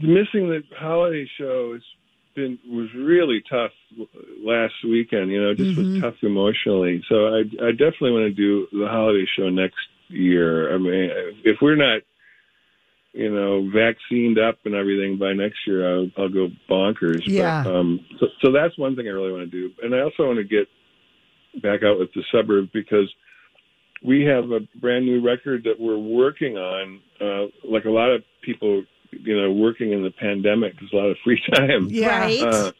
missing 0.00 0.48
the 0.48 0.62
holiday 0.76 1.28
show 1.38 1.72
has 1.74 1.82
been 2.34 2.58
was 2.68 2.88
really 2.94 3.42
tough 3.48 3.72
last 4.42 4.74
weekend. 4.84 5.30
You 5.30 5.42
know, 5.42 5.54
just 5.54 5.78
was 5.78 6.00
tough 6.00 6.14
emotionally. 6.22 7.02
So 7.08 7.28
I, 7.28 7.40
I 7.62 7.70
definitely 7.72 8.12
want 8.12 8.24
to 8.24 8.30
do 8.30 8.66
the 8.72 8.88
holiday 8.88 9.26
show 9.36 9.48
next 9.48 9.76
year. 10.08 10.74
I 10.74 10.78
mean, 10.78 11.10
if 11.44 11.58
we're 11.60 11.76
not, 11.76 12.02
you 13.12 13.32
know, 13.32 13.68
vaccinated 13.72 14.38
up 14.38 14.58
and 14.64 14.74
everything 14.74 15.18
by 15.18 15.32
next 15.32 15.58
year, 15.66 15.88
I'll, 15.88 16.10
I'll 16.16 16.28
go 16.28 16.48
bonkers. 16.68 17.22
Yeah. 17.24 17.64
But, 17.64 17.74
um, 17.74 18.00
so, 18.18 18.26
so 18.42 18.52
that's 18.52 18.76
one 18.78 18.96
thing 18.96 19.06
I 19.06 19.10
really 19.10 19.32
want 19.32 19.50
to 19.50 19.50
do, 19.50 19.74
and 19.82 19.94
I 19.94 20.00
also 20.00 20.26
want 20.26 20.38
to 20.38 20.44
get 20.44 20.68
back 21.62 21.82
out 21.82 21.98
with 21.98 22.12
the 22.14 22.22
suburb 22.32 22.68
because 22.72 23.12
we 24.04 24.22
have 24.24 24.50
a 24.52 24.60
brand 24.80 25.04
new 25.06 25.20
record 25.24 25.64
that 25.64 25.78
we're 25.80 25.98
working 25.98 26.56
on. 26.56 27.00
Uh, 27.20 27.46
like 27.68 27.84
a 27.84 27.90
lot 27.90 28.10
of 28.10 28.22
people, 28.42 28.84
you 29.10 29.40
know, 29.40 29.50
working 29.52 29.92
in 29.92 30.02
the 30.02 30.10
pandemic, 30.10 30.74
there's 30.78 30.92
a 30.92 30.96
lot 30.96 31.06
of 31.10 31.16
free 31.24 31.40
time. 31.54 31.88
Yeah. 31.90 32.18
Right. 32.20 32.42
Uh, 32.42 32.72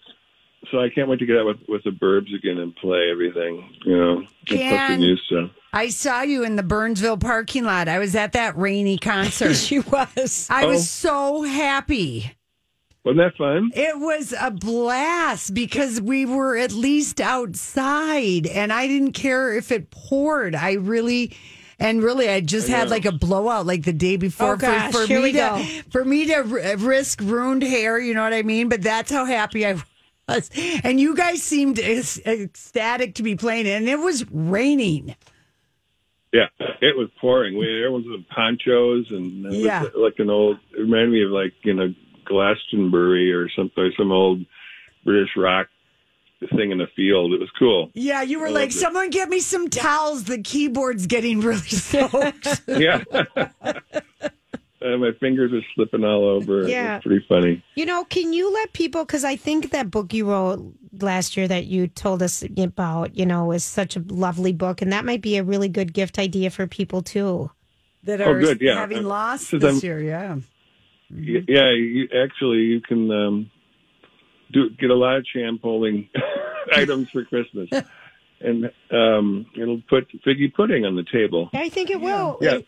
so 0.71 0.81
I 0.81 0.89
can't 0.91 1.09
wait 1.09 1.21
to 1.21 1.27
get 1.27 1.37
out 1.39 1.47
with, 1.47 1.57
with 1.69 1.85
the 1.85 1.91
Burbs 1.91 2.35
again 2.35 2.59
and 2.59 2.75
play 2.77 3.11
everything, 3.11 3.71
you 3.85 3.97
know, 3.97 4.19
and 4.19 4.27
put 4.29 4.49
the 4.49 4.57
Can- 4.59 5.01
new 5.01 5.17
stuff. 5.17 5.51
I 5.73 5.89
saw 5.91 6.23
you 6.23 6.45
in 6.45 6.57
the 6.57 6.63
Burnsville 6.63 7.19
parking 7.19 7.63
lot. 7.65 7.89
I 7.89 7.99
was 7.99 8.15
at 8.17 8.33
that 8.33 8.57
rainy 8.57 8.97
concert. 8.99 9.55
she 9.55 9.81
was. 9.81 10.49
I 10.51 10.65
Oh. 10.65 10.69
was 10.69 10.89
so 10.89 11.43
happy. 11.43 12.33
Wasn't 13.09 13.17
that 13.25 13.37
fun? 13.39 13.71
It 13.75 13.99
was 13.99 14.35
a 14.39 14.51
blast 14.51 15.55
because 15.55 15.99
we 15.99 16.27
were 16.27 16.59
at 16.59 16.73
least 16.73 17.23
outside 17.23 18.47
and 18.47 18.71
I 18.71 18.87
didn't 18.87 19.13
care 19.13 19.55
if 19.57 19.73
it 19.73 19.91
poured. 19.91 20.55
I 20.55 20.75
really 20.75 21.35
and 21.79 22.03
really 22.03 22.29
I 22.29 22.43
just 22.43 22.69
had 22.69 22.91
like 22.91 23.07
a 23.07 23.13
blowout 23.13 23.65
like 23.65 23.85
the 23.85 23.95
day 23.95 24.17
before 24.19 24.55
Oh, 24.55 24.57
gosh, 24.59 24.93
for, 24.93 25.01
for 25.03 25.07
here 25.07 25.19
me 25.21 25.23
we 25.23 25.33
to 25.33 25.39
go. 25.39 25.65
for 25.91 26.05
me 26.05 26.27
to 26.27 26.41
risk 26.79 27.23
ruined 27.23 27.63
hair, 27.63 27.99
you 27.99 28.13
know 28.13 28.23
what 28.25 28.35
I 28.35 28.43
mean? 28.43 28.69
But 28.69 28.83
that's 28.83 29.11
how 29.11 29.25
happy 29.25 29.65
I 29.67 29.77
was. 30.29 30.51
And 30.85 31.01
you 31.01 31.17
guys 31.17 31.43
seemed 31.43 31.79
ec- 31.79 32.27
ecstatic 32.27 33.15
to 33.15 33.23
be 33.23 33.37
playing 33.37 33.67
and 33.69 33.89
it 33.89 34.01
was 34.01 34.31
raining. 34.31 35.17
Yeah, 36.31 36.49
it 36.83 36.95
was 36.95 37.09
pouring. 37.23 37.57
We, 37.57 37.65
everyone 37.85 38.05
was 38.07 38.19
in 38.19 38.25
ponchos 38.25 39.07
and 39.11 39.47
it 39.47 39.49
was 39.49 39.57
Yeah. 39.57 39.85
like 39.97 40.19
an 40.19 40.29
old, 40.29 40.59
it 40.77 40.81
reminded 40.83 41.11
me 41.11 41.25
of 41.25 41.31
like, 41.31 41.55
you 41.63 41.73
know, 41.73 41.95
Glastonbury 42.29 43.33
or 43.33 43.49
something, 43.51 43.91
some 43.97 44.13
old 44.13 44.45
British 45.05 45.31
rock 45.37 45.69
thing 46.55 46.71
in 46.71 46.79
the 46.79 46.87
field. 46.95 47.33
It 47.33 47.41
was 47.41 47.51
cool. 47.59 47.91
Yeah, 47.95 48.23
you 48.23 48.39
were 48.39 48.47
I 48.47 48.51
like, 48.51 48.63
loved 48.69 48.77
it. 48.77 48.79
someone 48.79 49.11
get 49.11 49.29
me 49.29 49.41
some 49.41 49.69
towels. 49.69 50.25
The 50.25 50.41
keyboard's 50.41 51.07
getting 51.07 51.41
really 51.41 51.59
soaked. 51.69 52.63
Yeah. 52.69 53.03
and 54.81 55.01
my 55.01 55.11
fingers 55.19 55.53
are 55.53 55.63
slipping 55.75 56.05
all 56.05 56.25
over. 56.29 56.63
It 56.63 56.71
Yeah. 56.71 56.95
was 56.97 57.03
pretty 57.03 57.25
funny. 57.29 57.65
You 57.75 57.87
know, 57.87 58.05
can 58.05 58.33
you 58.33 58.53
let 58.53 58.73
people, 58.73 59.05
because 59.05 59.25
I 59.25 59.35
think 59.37 59.71
that 59.71 59.91
book 59.91 60.13
you 60.15 60.31
wrote 60.31 60.75
last 61.01 61.37
year 61.37 61.49
that 61.49 61.67
you 61.67 61.89
told 61.89 62.23
us 62.23 62.45
about, 62.57 63.17
you 63.17 63.27
know, 63.27 63.51
is 63.53 63.65
such 63.65 63.97
a 63.97 64.01
lovely 64.07 64.53
book. 64.53 64.81
And 64.81 64.93
that 64.93 65.05
might 65.05 65.23
be 65.23 65.37
a 65.37 65.43
really 65.43 65.69
good 65.69 65.93
gift 65.93 66.19
idea 66.19 66.51
for 66.51 66.67
people 66.67 67.03
too. 67.03 67.51
that 68.05 68.21
Oh, 68.21 68.31
are 68.31 68.41
good, 68.41 68.61
yeah. 68.61 68.77
having 68.77 68.99
Uh, 69.05 69.09
lost 69.09 69.49
so 69.49 69.59
this 69.59 69.81
then- 69.81 69.91
year. 69.91 70.01
Yeah. 70.03 70.37
Y- 71.11 71.45
Yeah, 71.49 71.71
you, 71.73 72.09
actually, 72.25 72.59
you 72.59 72.81
can 72.81 73.11
um, 73.11 73.51
do 74.53 74.71
get 74.71 74.91
a 74.91 74.95
lot 74.95 75.17
of 75.17 75.25
Chan 75.27 75.59
Poling 75.63 76.09
items 76.75 77.09
for 77.11 77.25
Christmas, 77.25 77.69
and 78.41 78.71
um, 78.91 79.47
it'll 79.61 79.83
put 79.89 80.09
figgy 80.27 80.53
pudding 80.53 80.85
on 80.85 80.97
the 80.97 81.05
table. 81.11 81.51
I 81.55 81.69
think 81.69 81.91
it 81.91 82.01
will. 82.01 82.39
Yeah. 82.41 82.59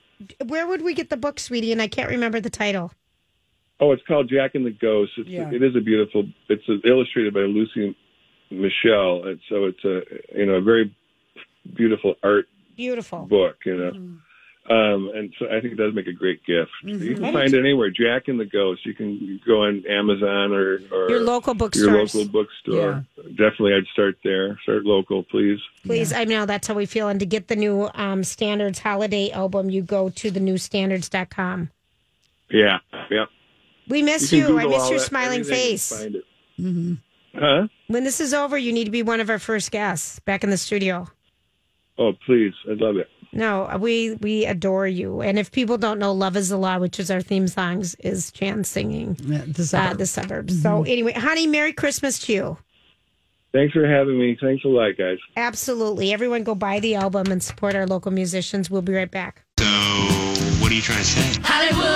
Where 0.46 0.66
would 0.66 0.82
we 0.82 0.94
get 0.94 1.08
the 1.10 1.16
book, 1.16 1.40
sweetie? 1.40 1.72
And 1.72 1.80
I 1.80 1.88
can't 1.88 2.10
remember 2.10 2.40
the 2.40 2.50
title. 2.50 2.92
Oh, 3.80 3.92
it's 3.92 4.02
called 4.06 4.28
Jack 4.28 4.54
and 4.54 4.66
the 4.66 4.70
Ghost. 4.70 5.12
It's, 5.16 5.28
Yeah. 5.28 5.50
It 5.50 5.62
is 5.62 5.74
a 5.74 5.80
beautiful. 5.80 6.24
It's 6.48 6.64
illustrated 6.84 7.32
by 7.32 7.40
Lucy 7.40 7.96
Michelle, 8.50 9.24
and 9.26 9.40
so 9.48 9.64
it's 9.66 9.84
a 9.84 10.02
you 10.38 10.46
know 10.46 10.54
a 10.54 10.60
very 10.62 10.94
beautiful 11.76 12.14
art 12.22 12.46
Beautiful. 12.76 13.20
book. 13.26 13.56
You 13.64 13.76
know. 13.76 13.92
Um, 14.70 15.10
and 15.12 15.34
so 15.36 15.46
I 15.46 15.60
think 15.60 15.72
it 15.72 15.76
does 15.76 15.92
make 15.94 16.06
a 16.06 16.12
great 16.12 16.44
gift. 16.46 16.70
You 16.84 17.16
can 17.16 17.32
find 17.32 17.52
it 17.52 17.58
anywhere. 17.58 17.90
Jack 17.90 18.28
and 18.28 18.38
the 18.38 18.44
Ghost. 18.44 18.86
You 18.86 18.94
can 18.94 19.40
go 19.44 19.64
on 19.64 19.84
Amazon 19.88 20.52
or, 20.52 20.80
or 20.92 21.10
Your 21.10 21.20
local 21.22 21.54
bookstore. 21.54 21.90
your 21.90 22.02
local 22.04 22.24
bookstore. 22.28 23.04
Definitely, 23.30 23.74
I'd 23.74 23.86
start 23.92 24.18
there. 24.22 24.56
Start 24.62 24.84
local, 24.84 25.24
please. 25.24 25.58
Please, 25.84 26.12
I 26.12 26.22
know 26.22 26.46
that's 26.46 26.68
how 26.68 26.74
we 26.74 26.86
feel. 26.86 27.08
And 27.08 27.18
to 27.18 27.26
get 27.26 27.48
the 27.48 27.56
new 27.56 27.90
um, 27.94 28.22
Standards 28.22 28.78
holiday 28.78 29.32
album, 29.32 29.70
you 29.70 29.82
go 29.82 30.08
to 30.08 30.30
the 30.30 30.38
newstandards.com. 30.40 31.70
Yeah, 32.50 32.78
yeah. 33.10 33.24
We 33.88 34.02
miss 34.04 34.30
can 34.30 34.38
you. 34.38 34.58
I 34.60 34.66
miss 34.66 34.88
your 34.88 34.98
that- 35.00 35.04
smiling 35.04 35.42
face. 35.42 35.90
Find 36.00 36.14
it. 36.14 36.98
Huh? 37.34 37.66
When 37.88 38.04
this 38.04 38.20
is 38.20 38.32
over, 38.32 38.56
you 38.56 38.72
need 38.72 38.84
to 38.84 38.90
be 38.92 39.02
one 39.02 39.20
of 39.20 39.30
our 39.30 39.38
first 39.40 39.70
guests 39.72 40.20
back 40.20 40.44
in 40.44 40.50
the 40.50 40.56
studio. 40.56 41.08
Oh, 41.98 42.12
please. 42.24 42.52
I'd 42.70 42.78
love 42.78 42.96
it. 42.96 43.08
No, 43.32 43.76
we 43.80 44.14
we 44.16 44.44
adore 44.44 44.88
you. 44.88 45.20
And 45.20 45.38
if 45.38 45.52
people 45.52 45.78
don't 45.78 45.98
know, 46.00 46.12
"Love 46.12 46.36
Is 46.36 46.48
the 46.48 46.56
Law," 46.56 46.78
which 46.78 46.98
is 46.98 47.10
our 47.10 47.20
theme 47.20 47.46
songs, 47.46 47.94
is 47.96 48.32
Chan 48.32 48.64
singing 48.64 49.16
Yeah, 49.24 49.42
the 49.46 49.62
uh, 49.62 49.64
suburbs. 49.64 49.98
the 49.98 50.06
suburbs. 50.06 50.62
So 50.62 50.82
anyway, 50.82 51.12
honey, 51.12 51.46
Merry 51.46 51.72
Christmas 51.72 52.18
to 52.20 52.32
you. 52.32 52.58
Thanks 53.52 53.72
for 53.72 53.86
having 53.86 54.18
me. 54.18 54.36
Thanks 54.40 54.64
a 54.64 54.68
lot, 54.68 54.96
guys. 54.96 55.18
Absolutely, 55.36 56.12
everyone, 56.12 56.44
go 56.44 56.54
buy 56.54 56.78
the 56.80 56.94
album 56.96 57.30
and 57.32 57.42
support 57.42 57.74
our 57.74 57.86
local 57.86 58.12
musicians. 58.12 58.70
We'll 58.70 58.82
be 58.82 58.94
right 58.94 59.10
back. 59.10 59.42
So, 59.58 59.64
what 59.66 60.70
are 60.70 60.74
you 60.74 60.82
trying 60.82 60.98
to 60.98 61.04
say? 61.04 61.40
Hollywood, 61.44 61.86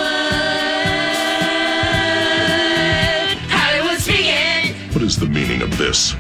Hollywood 3.51 3.99
speaking. 4.01 4.75
What 4.92 5.03
is 5.03 5.16
the 5.18 5.27
meaning 5.27 5.62
of 5.62 5.77
this? 5.79 6.14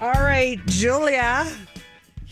All 0.00 0.12
right, 0.22 0.60
Julia. 0.66 1.46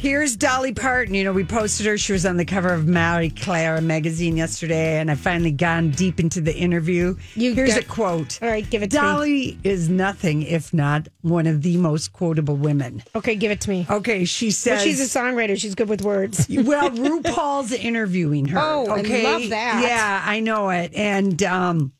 Here's 0.04 0.36
Dolly 0.36 0.74
Parton. 0.74 1.14
You 1.14 1.24
know, 1.24 1.32
we 1.32 1.44
posted 1.44 1.86
her. 1.86 1.96
She 1.96 2.12
was 2.12 2.26
on 2.26 2.36
the 2.36 2.44
cover 2.44 2.74
of 2.74 2.86
Marie 2.86 3.30
Claire 3.30 3.80
magazine 3.80 4.36
yesterday, 4.36 4.98
and 4.98 5.10
I 5.10 5.14
finally 5.14 5.50
gone 5.50 5.92
deep 5.92 6.20
into 6.20 6.42
the 6.42 6.54
interview. 6.54 7.16
You 7.34 7.54
Here's 7.54 7.72
got- 7.72 7.84
a 7.84 7.86
quote. 7.86 8.38
All 8.42 8.50
right, 8.50 8.68
give 8.68 8.82
it 8.82 8.90
to 8.90 8.96
me. 8.98 9.02
Dolly 9.02 9.58
is 9.64 9.88
nothing 9.88 10.42
if 10.42 10.74
not 10.74 11.08
one 11.22 11.46
of 11.46 11.62
the 11.62 11.78
most 11.78 12.12
quotable 12.12 12.54
women. 12.54 13.02
Okay, 13.14 13.34
give 13.34 13.50
it 13.50 13.62
to 13.62 13.70
me. 13.70 13.86
Okay, 13.88 14.26
she 14.26 14.48
Well, 14.48 14.52
says 14.52 14.82
she's 14.82 15.00
a 15.00 15.18
songwriter. 15.18 15.58
She's 15.58 15.74
good 15.74 15.88
with 15.88 16.02
words. 16.02 16.46
well, 16.50 16.90
RuPaul's 16.90 17.72
interviewing 17.72 18.44
her. 18.48 18.58
Oh, 18.60 18.86
I 18.90 19.00
okay? 19.00 19.24
love 19.24 19.48
that. 19.48 19.82
Yeah, 19.82 20.22
I 20.22 20.40
know 20.40 20.68
it. 20.68 20.92
And 20.94 21.42
um 21.44 21.92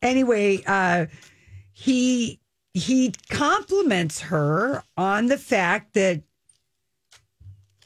anyway, 0.00 0.62
uh 0.68 1.06
he 1.72 2.38
he 2.74 3.12
compliments 3.28 4.20
her 4.20 4.84
on 4.96 5.26
the 5.26 5.36
fact 5.36 5.94
that 5.94 6.22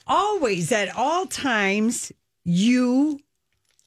always 0.07 0.71
at 0.73 0.95
all 0.97 1.27
times 1.27 2.13
you 2.45 3.21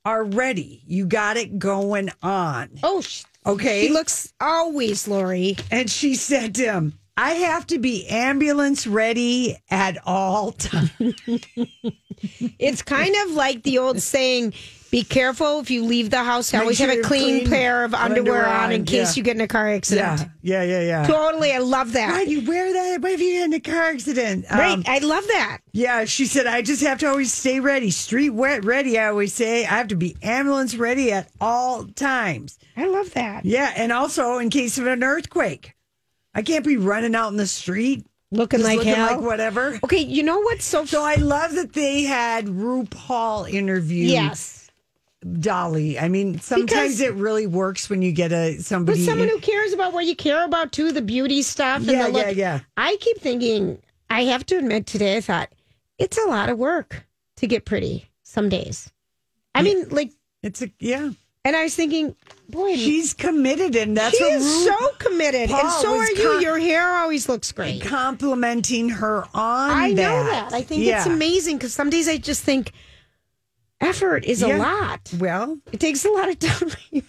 are 0.06 0.24
ready. 0.24 0.82
You 0.86 1.06
got 1.06 1.38
it 1.38 1.60
going 1.60 2.10
on. 2.22 2.70
Oh, 2.84 3.02
sh- 3.02 3.24
Okay. 3.46 3.88
He 3.88 3.94
looks 3.94 4.34
always, 4.42 5.08
Lori. 5.08 5.56
And 5.72 5.90
she 5.90 6.16
said 6.16 6.56
to 6.56 6.64
him, 6.66 7.00
I 7.16 7.32
have 7.32 7.66
to 7.68 7.80
be 7.80 8.06
ambulance 8.08 8.86
ready 8.86 9.58
at 9.70 9.98
all 10.06 10.52
times. 10.58 10.92
It's 12.60 12.82
kind 12.82 13.16
of 13.26 13.32
like 13.32 13.64
the 13.64 13.78
old 13.78 14.02
saying, 14.02 14.54
be 14.92 15.04
careful 15.04 15.60
if 15.60 15.70
you 15.70 15.84
leave 15.84 16.10
the 16.10 16.24
house. 16.24 16.54
Make 16.54 16.62
Always 16.62 16.78
sure 16.78 16.88
have 16.88 17.00
a 17.00 17.02
clean, 17.02 17.40
clean 17.40 17.50
pair 17.50 17.84
of 17.84 17.94
underwear, 17.94 18.46
underwear 18.46 18.64
on 18.64 18.72
in 18.72 18.86
case 18.86 19.16
yeah. 19.16 19.20
you 19.20 19.24
get 19.24 19.36
in 19.36 19.42
a 19.42 19.48
car 19.48 19.70
accident. 19.70 20.30
Yeah, 20.42 20.64
yeah, 20.64 20.80
yeah, 20.80 20.82
yeah. 20.82 21.08
Totally. 21.08 21.52
I 21.52 21.60
love 21.60 21.94
that. 21.94 22.12
Why 22.12 22.22
you 22.22 22.46
wear 22.46 22.72
that? 22.74 23.02
What 23.02 23.12
if 23.12 23.20
you 23.20 23.34
get 23.34 23.46
in 23.46 23.54
a 23.54 23.60
car 23.60 23.84
accident? 23.84 24.46
Right. 24.50 24.74
Um, 24.74 24.84
I 24.88 25.00
love 25.00 25.26
that. 25.28 25.60
yeah, 25.72 26.06
she 26.06 26.26
said, 26.26 26.48
I 26.48 26.62
just 26.62 26.82
have 26.84 27.00
to 27.00 27.08
always 27.08 27.34
stay 27.34 27.60
ready. 27.60 27.92
Street 27.92 28.32
wet 28.32 28.66
ready, 28.66 28.98
I 28.98 29.08
always 29.08 29.34
say. 29.34 29.66
I 29.66 29.70
have 29.70 29.90
to 29.90 29.96
be 29.96 30.16
ambulance 30.22 30.76
ready 30.76 31.12
at 31.12 31.30
all 31.42 31.86
times. 31.86 32.58
I 32.76 32.88
love 32.88 33.14
that. 33.14 33.46
Yeah, 33.46 33.72
and 33.76 33.92
also 33.92 34.38
in 34.38 34.50
case 34.50 34.78
of 34.78 34.88
an 34.88 35.04
earthquake. 35.04 35.74
I 36.34 36.44
can't 36.44 36.64
be 36.64 36.78
running 36.78 37.16
out 37.16 37.30
in 37.30 37.38
the 37.38 37.48
street 37.48 38.06
Looking 38.32 38.60
just 38.60 38.68
like 38.68 38.78
looking 38.80 38.94
hell. 38.94 39.18
like 39.18 39.22
whatever. 39.22 39.80
Okay, 39.84 40.00
you 40.02 40.22
know 40.22 40.40
what's 40.40 40.66
so 40.66 40.86
So 40.86 41.02
I 41.02 41.16
love 41.16 41.54
that 41.54 41.74
they 41.74 42.04
had 42.04 42.46
RuPaul 42.46 43.50
interview 43.50 44.06
Yes. 44.06 44.57
Dolly. 45.40 46.00
I 46.00 46.08
mean, 46.08 46.40
sometimes 46.40 46.70
Because- 46.72 47.02
it 47.02 47.14
really 47.14 47.48
works 47.48 47.90
when 47.90 48.02
you 48.02 48.12
get 48.12 48.32
a 48.32 48.58
somebody, 48.60 49.00
But 49.00 49.06
someone 49.06 49.28
who 49.30 49.40
cares 49.40 49.74
about 49.74 49.94
what 49.94 50.06
you 50.06 50.16
care 50.16 50.44
about 50.46 50.72
too, 50.72 50.92
the 50.92 51.02
beauty 51.02 51.42
stuff 51.42 51.78
and 51.80 51.88
Yeah, 51.92 52.08
the 52.08 52.14
look. 52.14 52.26
yeah, 52.28 52.32
yeah. 52.32 52.60
I 52.78 52.98
keep 53.00 53.20
thinking, 53.20 53.80
I 54.10 54.24
have 54.26 54.46
to 54.48 54.58
admit 54.58 54.86
today, 54.86 55.18
I 55.18 55.22
thought 55.22 55.50
it's 55.98 56.18
a 56.18 56.28
lot 56.28 56.50
of 56.50 56.58
work 56.58 57.06
to 57.38 57.48
get 57.48 57.66
pretty 57.66 58.10
some 58.24 58.50
days. 58.50 58.92
I 59.56 59.62
mean, 59.64 59.90
like, 59.90 60.12
it's 60.44 60.62
a 60.62 60.70
yeah. 60.80 61.10
And 61.46 61.56
I 61.56 61.64
was 61.64 61.76
thinking, 61.76 62.14
boy, 62.50 62.76
She's 62.76 63.14
committed, 63.14 63.76
and 63.78 63.96
that's 63.96 64.18
she 64.18 64.24
what 64.24 64.34
is 64.34 64.66
so 64.66 64.76
committed, 65.00 65.50
and 65.50 65.72
so 65.82 65.96
are 65.98 66.06
you. 66.12 66.16
com- 66.30 66.42
Your 66.42 66.60
hair 66.60 66.94
always 66.98 67.30
looks 67.30 67.52
great. 67.54 67.82
complimenting 67.82 68.90
her 68.90 69.24
on 69.34 69.72
I 69.72 69.94
that. 69.94 69.96
know 69.96 70.24
that. 70.26 70.54
I 70.54 70.62
think 70.62 70.84
Yeah. 70.84 70.98
it's 70.98 71.06
amazing 71.08 71.58
because 71.58 71.74
some 71.74 71.90
days 71.90 72.08
I 72.10 72.18
just 72.18 72.44
think 72.44 72.74
effort 73.82 74.26
is 74.26 74.42
Yeah. 74.42 74.58
a 74.58 74.60
lot. 74.60 75.10
Well, 75.18 75.58
It 75.72 75.80
takes 75.80 76.06
a 76.06 76.10
lot 76.10 76.30
of 76.30 76.40
time. 76.40 77.04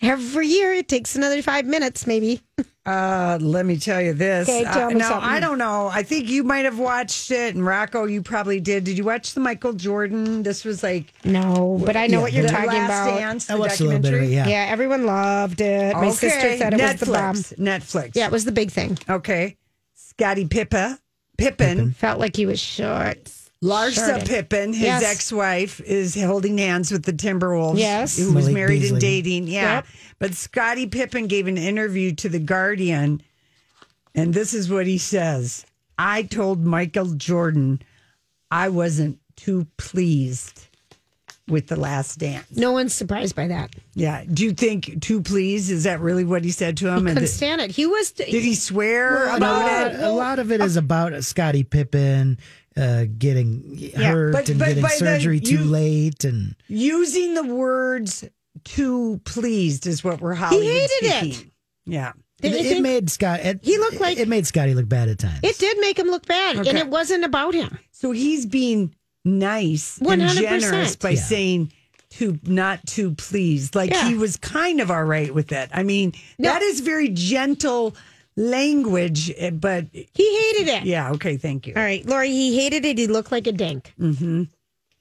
Every 0.00 0.46
year, 0.46 0.72
it 0.74 0.86
takes 0.86 1.16
another 1.16 1.42
five 1.42 1.66
minutes, 1.66 2.06
maybe. 2.06 2.40
Uh, 2.86 3.36
let 3.40 3.66
me 3.66 3.76
tell 3.76 4.00
you 4.00 4.14
this. 4.14 4.48
Okay, 4.48 4.62
tell 4.62 4.86
uh, 4.86 4.90
me 4.90 4.94
now, 4.94 5.08
something. 5.08 5.28
I 5.28 5.40
don't 5.40 5.58
know. 5.58 5.88
I 5.92 6.04
think 6.04 6.28
you 6.30 6.44
might 6.44 6.64
have 6.66 6.78
watched 6.78 7.32
it, 7.32 7.56
and 7.56 7.66
Rocco, 7.66 8.04
you 8.04 8.22
probably 8.22 8.60
did. 8.60 8.84
Did 8.84 8.96
you 8.96 9.02
watch 9.02 9.34
the 9.34 9.40
Michael 9.40 9.72
Jordan? 9.72 10.44
This 10.44 10.64
was 10.64 10.84
like 10.84 11.12
No, 11.24 11.82
but 11.84 11.96
I 11.96 12.06
know 12.06 12.18
Yeah, 12.18 12.22
what 12.22 12.32
you're 12.32 12.42
the 12.44 12.48
talking 12.50 12.68
Last 12.68 13.08
about. 13.08 13.18
Dance, 13.18 13.50
I 13.50 13.54
the 13.54 13.60
watched 13.60 13.80
a 13.80 13.84
little 13.84 14.00
bit 14.00 14.14
of 14.14 14.22
it. 14.22 14.30
Yeah. 14.30 14.46
Yeah, 14.46 14.66
everyone 14.70 15.04
loved 15.04 15.60
it. 15.60 15.94
My 15.96 16.10
sister 16.10 16.56
said 16.56 16.74
it 16.74 16.80
Netflix, 16.80 17.00
was 17.00 17.48
the 17.50 17.56
bomb. 17.56 17.66
Netflix. 17.66 18.10
Yeah, 18.14 18.26
it 18.26 18.32
was 18.32 18.44
the 18.44 18.52
big 18.52 18.70
thing. 18.70 18.96
Okay. 19.10 19.56
Scottie 19.96 20.46
Pippa, 20.46 21.00
Pippen, 21.36 21.92
Felt 21.92 22.20
like 22.20 22.36
he 22.36 22.46
was 22.46 22.60
short. 22.60 23.28
Larsa 23.62 23.94
Shorted. 24.06 24.28
Pippen, 24.28 24.72
his 24.72 24.82
Yes. 24.82 25.02
ex-wife, 25.02 25.80
is 25.80 26.14
holding 26.14 26.58
hands 26.58 26.92
with 26.92 27.02
the 27.04 27.12
Timberwolves. 27.12 27.78
Yes. 27.78 28.16
who 28.16 28.32
was 28.32 28.44
Malik 28.44 28.54
married 28.54 28.80
Beasley. 28.82 28.94
and 28.94 29.00
dating. 29.00 29.48
Yeah, 29.48 29.74
Yep. 29.76 29.86
but 30.20 30.34
Scottie 30.34 30.86
Pippen 30.86 31.26
gave 31.26 31.48
an 31.48 31.58
interview 31.58 32.14
to 32.14 32.28
the 32.28 32.38
Guardian, 32.38 33.20
and 34.14 34.32
this 34.32 34.54
is 34.54 34.70
what 34.70 34.86
he 34.86 34.96
says: 34.96 35.64
"I 35.98 36.22
told 36.22 36.64
Michael 36.64 37.14
Jordan 37.14 37.82
I 38.50 38.68
wasn't 38.68 39.18
too 39.34 39.66
pleased 39.76 40.67
with 41.48 41.66
the 41.66 41.76
Last 41.76 42.18
Dance." 42.18 42.46
No 42.56 42.72
one's 42.72 42.94
surprised 42.94 43.34
by 43.36 43.48
that. 43.48 43.74
Yeah, 43.94 44.24
do 44.32 44.44
you 44.44 44.52
think 44.52 45.00
too 45.02 45.20
pleased? 45.22 45.70
Is 45.70 45.84
that 45.84 46.00
really 46.00 46.24
what 46.24 46.44
he 46.44 46.50
said 46.50 46.76
to 46.78 46.88
him? 46.88 47.06
And 47.06 47.16
Couldn't 47.16 47.28
stand 47.28 47.60
it. 47.60 47.70
He 47.70 47.86
was. 47.86 48.12
did 48.12 48.28
he 48.28 48.54
swear 48.54 49.34
about 49.36 49.40
lot, 49.40 49.92
it? 49.94 50.00
a 50.00 50.10
lot 50.10 50.38
of 50.38 50.52
it 50.52 50.60
is 50.60 50.76
about 50.76 51.22
Scottie 51.24 51.64
Pippen 51.64 52.38
uh, 52.76 53.06
getting 53.18 53.90
hurt 53.96 54.32
but- 54.32 54.48
and 54.48 54.58
but 54.58 54.68
getting 54.68 54.86
surgery 54.88 55.40
too 55.40 55.58
you- 55.58 55.64
late, 55.64 56.24
and 56.24 56.54
using 56.68 57.34
the 57.34 57.44
words 57.44 58.24
too 58.64 59.20
pleased 59.24 59.86
is 59.86 60.02
what 60.04 60.20
we're 60.20 60.34
Hollywood 60.34 60.64
He 60.64 61.08
hated 61.08 61.26
it. 61.38 61.46
Yeah. 61.86 62.12
Did 62.40 62.52
it, 62.54 62.66
it 62.66 62.82
made 62.82 63.10
Scott. 63.10 63.40
It, 63.40 63.60
He 63.62 63.78
looked 63.78 63.98
like- 64.00 64.18
it 64.18 64.28
made 64.28 64.46
Scottie 64.46 64.74
look 64.74 64.88
bad 64.88 65.08
at 65.08 65.18
times. 65.18 65.40
It 65.42 65.58
did 65.58 65.76
make 65.80 65.98
him 65.98 66.06
look 66.08 66.24
bad, 66.26 66.56
and 66.56 66.78
it 66.78 66.86
wasn't 66.88 67.24
about 67.24 67.52
him. 67.54 67.78
So 67.90 68.12
he's 68.12 68.46
being 68.46 68.94
nice 69.38 69.98
and 69.98 70.06
100%. 70.22 70.34
generous 70.40 70.96
by 70.96 71.10
Yeah. 71.10 71.20
saying 71.20 71.72
too 72.10 72.38
not 72.44 72.84
too 72.86 73.14
pleased. 73.14 73.74
Like 73.74 73.90
Yeah. 73.90 74.08
he 74.08 74.14
was 74.14 74.36
kind 74.36 74.80
of 74.80 74.90
all 74.90 75.04
right 75.04 75.32
with 75.34 75.52
it. 75.52 75.68
I 75.72 75.82
mean, 75.82 76.12
No. 76.38 76.50
that 76.50 76.62
is 76.62 76.80
very 76.80 77.08
gentle 77.10 77.94
language, 78.36 79.30
eh, 79.36 79.50
but 79.50 79.86
He 79.92 80.06
hated 80.52 80.68
it. 80.68 80.84
yeah, 80.84 81.10
okay, 81.12 81.36
thank 81.36 81.66
you. 81.66 81.74
All 81.76 81.82
right, 81.82 82.04
Lori. 82.06 82.30
He 82.30 82.56
hated 82.56 82.84
it. 82.84 82.96
He 82.98 83.06
looked 83.06 83.30
like 83.32 83.46
a 83.46 83.52
dink. 83.52 83.92
Mm-hmm. 84.00 84.44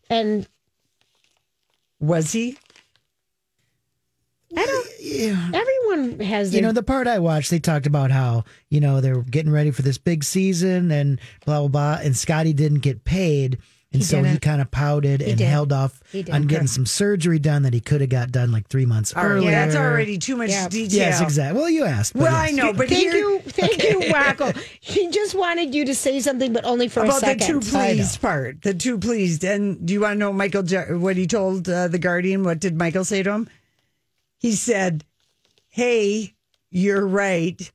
And 0.10 0.48
Was 2.00 2.32
he? 2.32 2.58
I 4.56 4.66
don't. 4.66 4.88
yeah. 5.02 5.52
Everyone 5.54 6.20
has. 6.22 6.54
You 6.54 6.62
know, 6.62 6.72
the 6.72 6.84
part 6.84 7.08
I 7.08 7.20
watched, 7.20 7.50
they 7.52 7.60
talked 7.60 7.86
about 7.86 8.12
how, 8.12 8.44
you 8.70 8.80
know, 8.80 9.02
they're 9.02 9.22
getting 9.24 9.52
ready 9.52 9.72
for 9.72 9.82
this 9.82 9.98
big 9.98 10.24
season 10.24 10.90
and 10.92 11.20
blah, 11.46 11.60
blah, 11.60 11.68
blah. 11.68 12.00
And 12.04 12.16
Scottie 12.16 12.54
didn't 12.54 12.80
get 12.80 13.04
paid. 13.04 13.58
And 13.98 14.04
He 14.04 14.08
so 14.08 14.18
he 14.18 14.24
didn't. 14.30 14.42
kind 14.44 14.62
of 14.62 14.70
pouted 14.70 15.24
and 15.24 15.38
did. 15.40 15.46
held 15.48 15.74
off 15.74 16.02
He 16.12 16.22
did. 16.22 16.34
on 16.36 16.44
getting 16.44 16.68
some 16.68 16.86
surgery 16.86 17.40
done 17.40 17.64
that 17.64 17.74
he 17.74 17.80
could 17.80 18.02
have 18.02 18.12
got 18.12 18.32
done 18.32 18.52
like 18.52 18.68
three 18.68 18.86
months 18.86 19.12
All 19.16 19.24
right, 19.24 19.32
earlier. 19.32 19.50
that's 19.52 19.76
already 19.76 20.20
too 20.20 20.36
much 20.36 20.50
Yeah. 20.52 20.68
detail. 20.70 20.98
Yes, 21.00 21.20
exactly. 21.22 21.60
Well, 21.60 21.70
you 21.70 21.84
asked. 21.84 22.14
but 22.14 22.22
Well, 22.24 22.36
I 22.36 22.52
know, 22.52 22.74
but 22.74 22.90
thank 22.90 23.02
here, 23.02 23.16
you, 23.16 23.40
thank 23.48 23.84
you, 23.84 24.12
Rocco. 24.14 24.54
He 24.80 25.10
just 25.10 25.34
wanted 25.34 25.74
you 25.74 25.86
to 25.86 25.96
say 25.96 26.20
something, 26.20 26.54
but 26.54 26.64
only 26.64 26.88
for 26.88 27.00
a 27.00 27.06
about 27.06 27.22
the 27.22 27.26
second. 27.28 27.48
too 27.48 27.60
pleased 27.60 28.22
part. 28.22 28.62
The 28.62 28.74
too 28.76 29.00
pleased. 29.00 29.44
And 29.44 29.84
do 29.86 29.94
you 29.94 30.02
want 30.02 30.14
to 30.14 30.20
know 30.20 30.32
Michael 30.32 30.64
what 31.00 31.18
he 31.18 31.26
told 31.26 31.68
uh, 31.68 31.88
the 31.88 31.98
Guardian? 32.00 32.44
What 32.44 32.60
did 32.60 32.78
Michael 32.78 33.04
say 33.06 33.24
to 33.24 33.32
him? 33.32 33.50
He 34.38 34.52
said, 34.52 35.04
"Hey, 35.70 36.36
you're 36.70 37.06
right," 37.08 37.72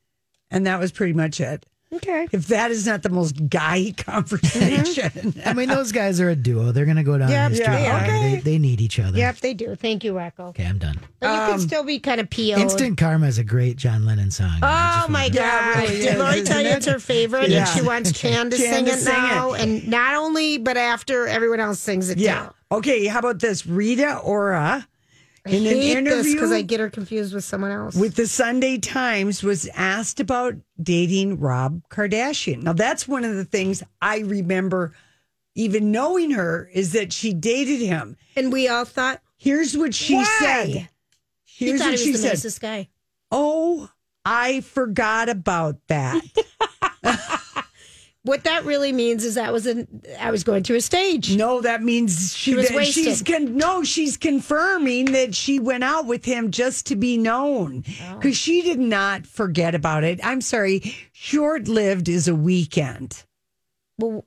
and 0.51 0.66
that 0.66 0.79
was 0.79 0.93
pretty 0.93 1.12
much 1.14 1.41
it. 1.41 1.66
Okay. 1.95 2.26
If 2.32 2.47
that 2.49 2.70
is 2.70 2.86
not 2.86 3.03
the 3.03 3.11
most 3.11 3.49
guy 3.51 3.93
conversation, 3.97 5.34
I 5.45 5.53
mean, 5.53 5.68
those 5.68 5.93
guys 5.93 6.20
are 6.20 6.30
a 6.30 6.34
duo. 6.36 6.72
They're 6.72 6.84
going 6.86 6.97
to 6.97 7.03
go 7.03 7.18
down 7.18 7.28
Yep, 7.30 7.51
history. 7.51 7.66
yeah, 7.74 8.03
okay. 8.03 8.34
They, 8.36 8.40
they 8.53 8.59
need 8.59 8.80
each 8.80 8.99
other. 8.99 9.18
Yep, 9.18 9.36
they 9.38 9.55
do. 9.55 9.74
Thank 9.76 10.03
you, 10.05 10.16
Rocco. 10.16 10.47
Okay, 10.49 10.64
I'm 10.64 10.78
done. 10.78 10.99
But 11.20 11.26
you 11.26 11.32
Um, 11.43 11.51
can 11.51 11.61
still 11.61 11.84
be 11.84 11.99
kind 11.99 12.20
of 12.20 12.30
PO'd. 12.30 12.59
Instant 12.61 12.97
Karma 12.99 13.26
is 13.26 13.38
a 13.38 13.45
great 13.45 13.76
John 13.76 14.07
Lennon 14.07 14.30
song. 14.30 14.59
Oh 14.62 15.07
my 15.09 15.28
God! 15.28 15.32
Yeah, 15.43 15.80
it 15.82 15.88
really 15.88 16.01
Did 16.03 16.18
Lori 16.18 16.43
tell 16.43 16.61
you 16.62 16.68
it's 16.68 16.86
her 16.86 16.99
favorite, 16.99 17.51
Yeah. 17.51 17.61
and 17.61 17.68
she 17.68 17.82
wants 17.86 18.12
Chan 18.18 18.51
to 18.51 18.57
Chan 18.57 18.72
sing 18.72 18.84
to 18.86 18.90
it 18.93 18.99
sing 19.01 19.12
now, 19.14 19.53
it. 19.53 19.61
and 19.62 19.88
not 19.88 20.14
only 20.14 20.59
but 20.59 20.76
after 20.76 21.26
everyone 21.26 21.61
else 21.61 21.78
sings 21.80 22.09
it 22.11 22.18
yeah. 22.18 22.47
too. 22.47 22.76
Okay, 22.76 23.07
how 23.07 23.18
about 23.18 23.38
this? 23.40 23.66
Rita 23.66 24.18
Ora 24.18 24.86
in 25.47 25.66
an 25.66 25.72
interview 25.76 26.34
because 26.34 26.53
I 26.53 26.62
get 26.62 26.78
her 26.80 26.88
confused 26.90 27.34
with 27.34 27.45
someone 27.45 27.70
else. 27.72 27.95
with 27.97 28.14
the 28.14 28.26
Sunday 28.26 28.78
Times 28.78 29.43
was 29.43 29.68
asked 29.74 30.20
about 30.20 30.55
dating 30.80 31.40
Rob 31.40 31.82
Kardashian. 31.88 32.62
Now 32.62 32.72
that's 32.74 33.09
one 33.09 33.24
of 33.24 33.34
the 33.34 33.45
things 33.45 33.82
I 34.01 34.18
remember 34.20 34.95
even 35.55 35.90
knowing 35.93 36.30
her 36.30 36.70
is 36.72 36.93
that 36.93 37.12
she 37.12 37.32
dated 37.34 37.80
him. 37.80 38.16
and 38.36 38.53
we 38.53 38.68
all 38.68 38.84
thought, 38.84 39.20
Here's 39.36 39.76
what 39.76 39.93
she 39.95 40.14
Why? 40.14 40.24
said. 40.38 40.88
he 41.45 41.66
Here's 41.66 41.80
thought 41.80 41.90
what 41.90 41.99
he 41.99 42.05
she 42.05 42.11
was 42.12 42.20
the 42.22 42.28
said. 42.28 42.34
nicest 42.34 42.61
guy. 42.61 42.88
Oh, 43.32 43.90
I 44.24 44.61
forgot 44.61 45.28
about 45.28 45.78
that. 45.88 46.22
What 48.25 48.45
that 48.45 48.64
really 48.64 48.93
means 48.93 49.25
is 49.25 49.35
that 49.35 49.53
was 49.53 49.66
an 49.66 50.03
I 50.20 50.31
was 50.31 50.45
going 50.45 50.62
through 50.62 50.77
a 50.77 50.81
stage. 50.81 51.35
no, 51.37 51.61
that 51.61 51.83
means 51.83 52.37
she, 52.37 52.53
She 52.53 52.57
was 52.57 52.68
that 52.68 52.85
she's 52.87 53.20
con- 53.23 53.57
no, 53.57 53.83
she's 53.83 54.16
confirming 54.16 55.07
that 55.07 55.35
she 55.35 55.59
went 55.59 55.83
out 55.83 56.07
with 56.07 56.25
him 56.25 56.53
just 56.53 56.87
to 56.87 56.97
be 56.97 57.18
known 57.18 57.83
Oh. 58.05 58.14
because 58.16 58.37
she 58.37 58.62
did 58.62 58.79
not 58.79 59.27
forget 59.27 59.75
about 59.75 60.05
it. 60.05 60.20
I'm 60.23 60.41
sorry, 60.41 60.95
short 61.12 61.66
lived 61.66 62.09
is 62.09 62.29
a 62.29 62.35
weekend. 62.35 63.25
Well, 63.99 64.25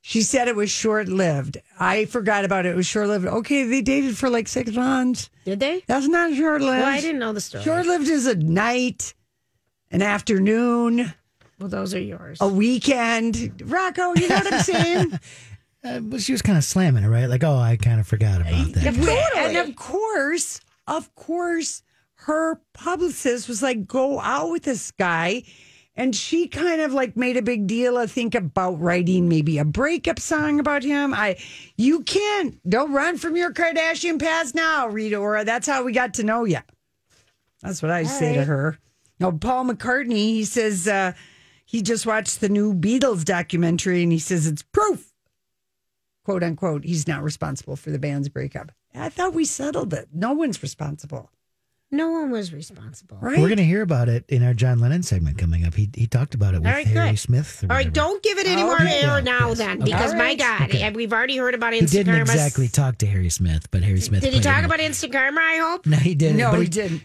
She 0.00 0.22
said 0.22 0.48
it 0.48 0.56
was 0.56 0.70
short 0.70 1.06
lived. 1.08 1.58
I 1.78 2.06
forgot 2.06 2.44
about 2.44 2.66
it. 2.66 2.70
It 2.70 2.76
was 2.76 2.86
short 2.86 3.08
lived. 3.08 3.26
Okay, 3.26 3.64
they 3.64 3.82
dated 3.82 4.16
for 4.18 4.30
like 4.30 4.48
six 4.48 4.72
months. 4.72 5.30
did 5.44 5.60
they? 5.60 5.84
That's 5.86 6.08
not 6.08 6.34
short 6.34 6.60
lived. 6.62 6.80
Well, 6.82 6.86
I 6.92 7.00
didn't 7.00 7.20
know 7.20 7.32
the 7.32 7.40
story. 7.40 7.62
Short 7.62 7.86
lived 7.86 8.08
is 8.08 8.26
a 8.26 8.34
night, 8.34 9.14
an 9.92 10.02
afternoon, 10.02 11.12
Well, 11.58 11.68
those 11.68 11.94
are 11.94 12.00
yours. 12.00 12.38
a 12.40 12.48
weekend. 12.48 13.62
Rocco, 13.64 14.14
you 14.14 14.28
know 14.28 14.36
what 14.36 14.52
I'm 14.54 14.60
saying? 14.60 15.20
Uh, 15.84 16.00
but 16.00 16.20
she 16.20 16.32
was 16.32 16.42
kind 16.42 16.58
of 16.58 16.64
slamming 16.64 17.04
it, 17.04 17.08
right? 17.08 17.26
Like, 17.26 17.44
oh, 17.44 17.56
I 17.56 17.76
kind 17.76 18.00
of 18.00 18.06
forgot 18.08 18.40
about 18.40 18.72
that. 18.72 18.82
And 19.36 19.56
of 19.56 19.76
course, 19.76 20.60
of 20.88 21.14
course, 21.14 21.84
her 22.14 22.60
publicist 22.74 23.48
was 23.48 23.62
like, 23.62 23.86
go 23.86 24.18
out 24.18 24.50
with 24.50 24.64
this 24.64 24.90
guy. 24.90 25.44
And 25.94 26.16
she 26.16 26.48
kind 26.48 26.80
of 26.80 26.92
like 26.92 27.16
made 27.16 27.36
a 27.36 27.42
big 27.42 27.68
deal, 27.68 27.96
I 27.96 28.06
think, 28.06 28.34
about 28.34 28.80
writing 28.80 29.28
maybe 29.28 29.58
a 29.58 29.64
breakup 29.64 30.18
song 30.18 30.58
about 30.58 30.82
him. 30.82 31.14
I, 31.14 31.36
you 31.76 32.02
can't, 32.02 32.58
don't 32.68 32.92
run 32.92 33.16
from 33.16 33.36
your 33.36 33.52
Kardashian 33.52 34.18
past 34.20 34.56
now, 34.56 34.88
Rita 34.88 35.16
Ora. 35.16 35.44
That's 35.44 35.68
how 35.68 35.84
we 35.84 35.92
got 35.92 36.14
to 36.14 36.24
know 36.24 36.44
you. 36.44 36.58
That's 37.62 37.82
what 37.82 37.92
I 37.92 38.02
say 38.02 38.34
to 38.34 38.44
her. 38.44 38.78
Now, 39.20 39.30
Paul 39.30 39.66
McCartney, 39.66 40.12
he 40.16 40.44
says 40.44 40.86
uh, 40.88 41.12
he 41.70 41.82
just 41.82 42.06
watched 42.06 42.40
the 42.40 42.48
new 42.48 42.72
Beatles 42.72 43.24
documentary 43.26 44.02
and 44.02 44.10
he 44.10 44.18
says 44.18 44.46
it's 44.46 44.62
proof, 44.62 45.12
quote 46.24 46.42
unquote, 46.42 46.82
he's 46.84 47.06
not 47.06 47.22
responsible 47.22 47.76
for 47.76 47.90
the 47.90 47.98
band's 47.98 48.30
breakup. 48.30 48.72
I 48.94 49.10
thought 49.10 49.34
we 49.34 49.44
settled 49.44 49.92
it. 49.92 50.08
No 50.12 50.32
one's 50.32 50.62
responsible, 50.62 51.30
no 51.90 52.10
one 52.10 52.30
was 52.30 52.52
responsible. 52.54 53.18
right? 53.20 53.38
We're 53.38 53.48
going 53.48 53.58
to 53.58 53.64
hear 53.64 53.82
about 53.82 54.08
it 54.08 54.24
in 54.28 54.42
our 54.42 54.54
John 54.54 54.78
Lennon 54.78 55.02
segment 55.02 55.36
coming 55.38 55.66
up. 55.66 55.74
He 55.74 55.90
he 55.94 56.06
talked 56.06 56.34
about 56.34 56.54
it 56.54 56.58
with 56.58 56.66
All 56.66 56.72
right, 56.72 56.86
Harry 56.86 57.10
good. 57.10 57.18
Smith. 57.18 57.62
or 57.62 57.66
All 57.66 57.76
right, 57.76 57.86
whatever. 57.86 57.94
don't 57.94 58.22
give 58.22 58.38
it 58.38 58.46
any 58.46 58.62
oh, 58.62 58.66
more 58.66 58.74
Okay. 58.82 59.02
air 59.04 59.20
now 59.22 59.48
Yes. 59.48 59.58
then, 59.58 59.82
Okay. 59.82 59.92
because 59.92 60.12
All 60.12 60.18
my. 60.18 60.34
God, 60.34 60.62
Okay. 60.70 60.90
we've 60.90 61.12
already 61.12 61.36
heard 61.36 61.54
about 61.54 61.72
He 61.74 61.80
Instant 61.80 62.06
didn't 62.06 62.16
Karma. 62.26 62.32
exactly 62.32 62.68
talk 62.68 62.96
to 62.98 63.06
Harry 63.06 63.28
Smith, 63.30 63.70
but 63.70 63.82
Harry 63.82 64.00
Smith. 64.00 64.22
Did 64.22 64.32
he 64.34 64.40
talk 64.40 64.64
about 64.64 64.80
Instant 64.80 65.12
Karma? 65.12 65.40
I 65.40 65.56
hope. 65.58 65.86
No, 65.86 65.96
he 65.98 66.14
didn't. 66.14 67.02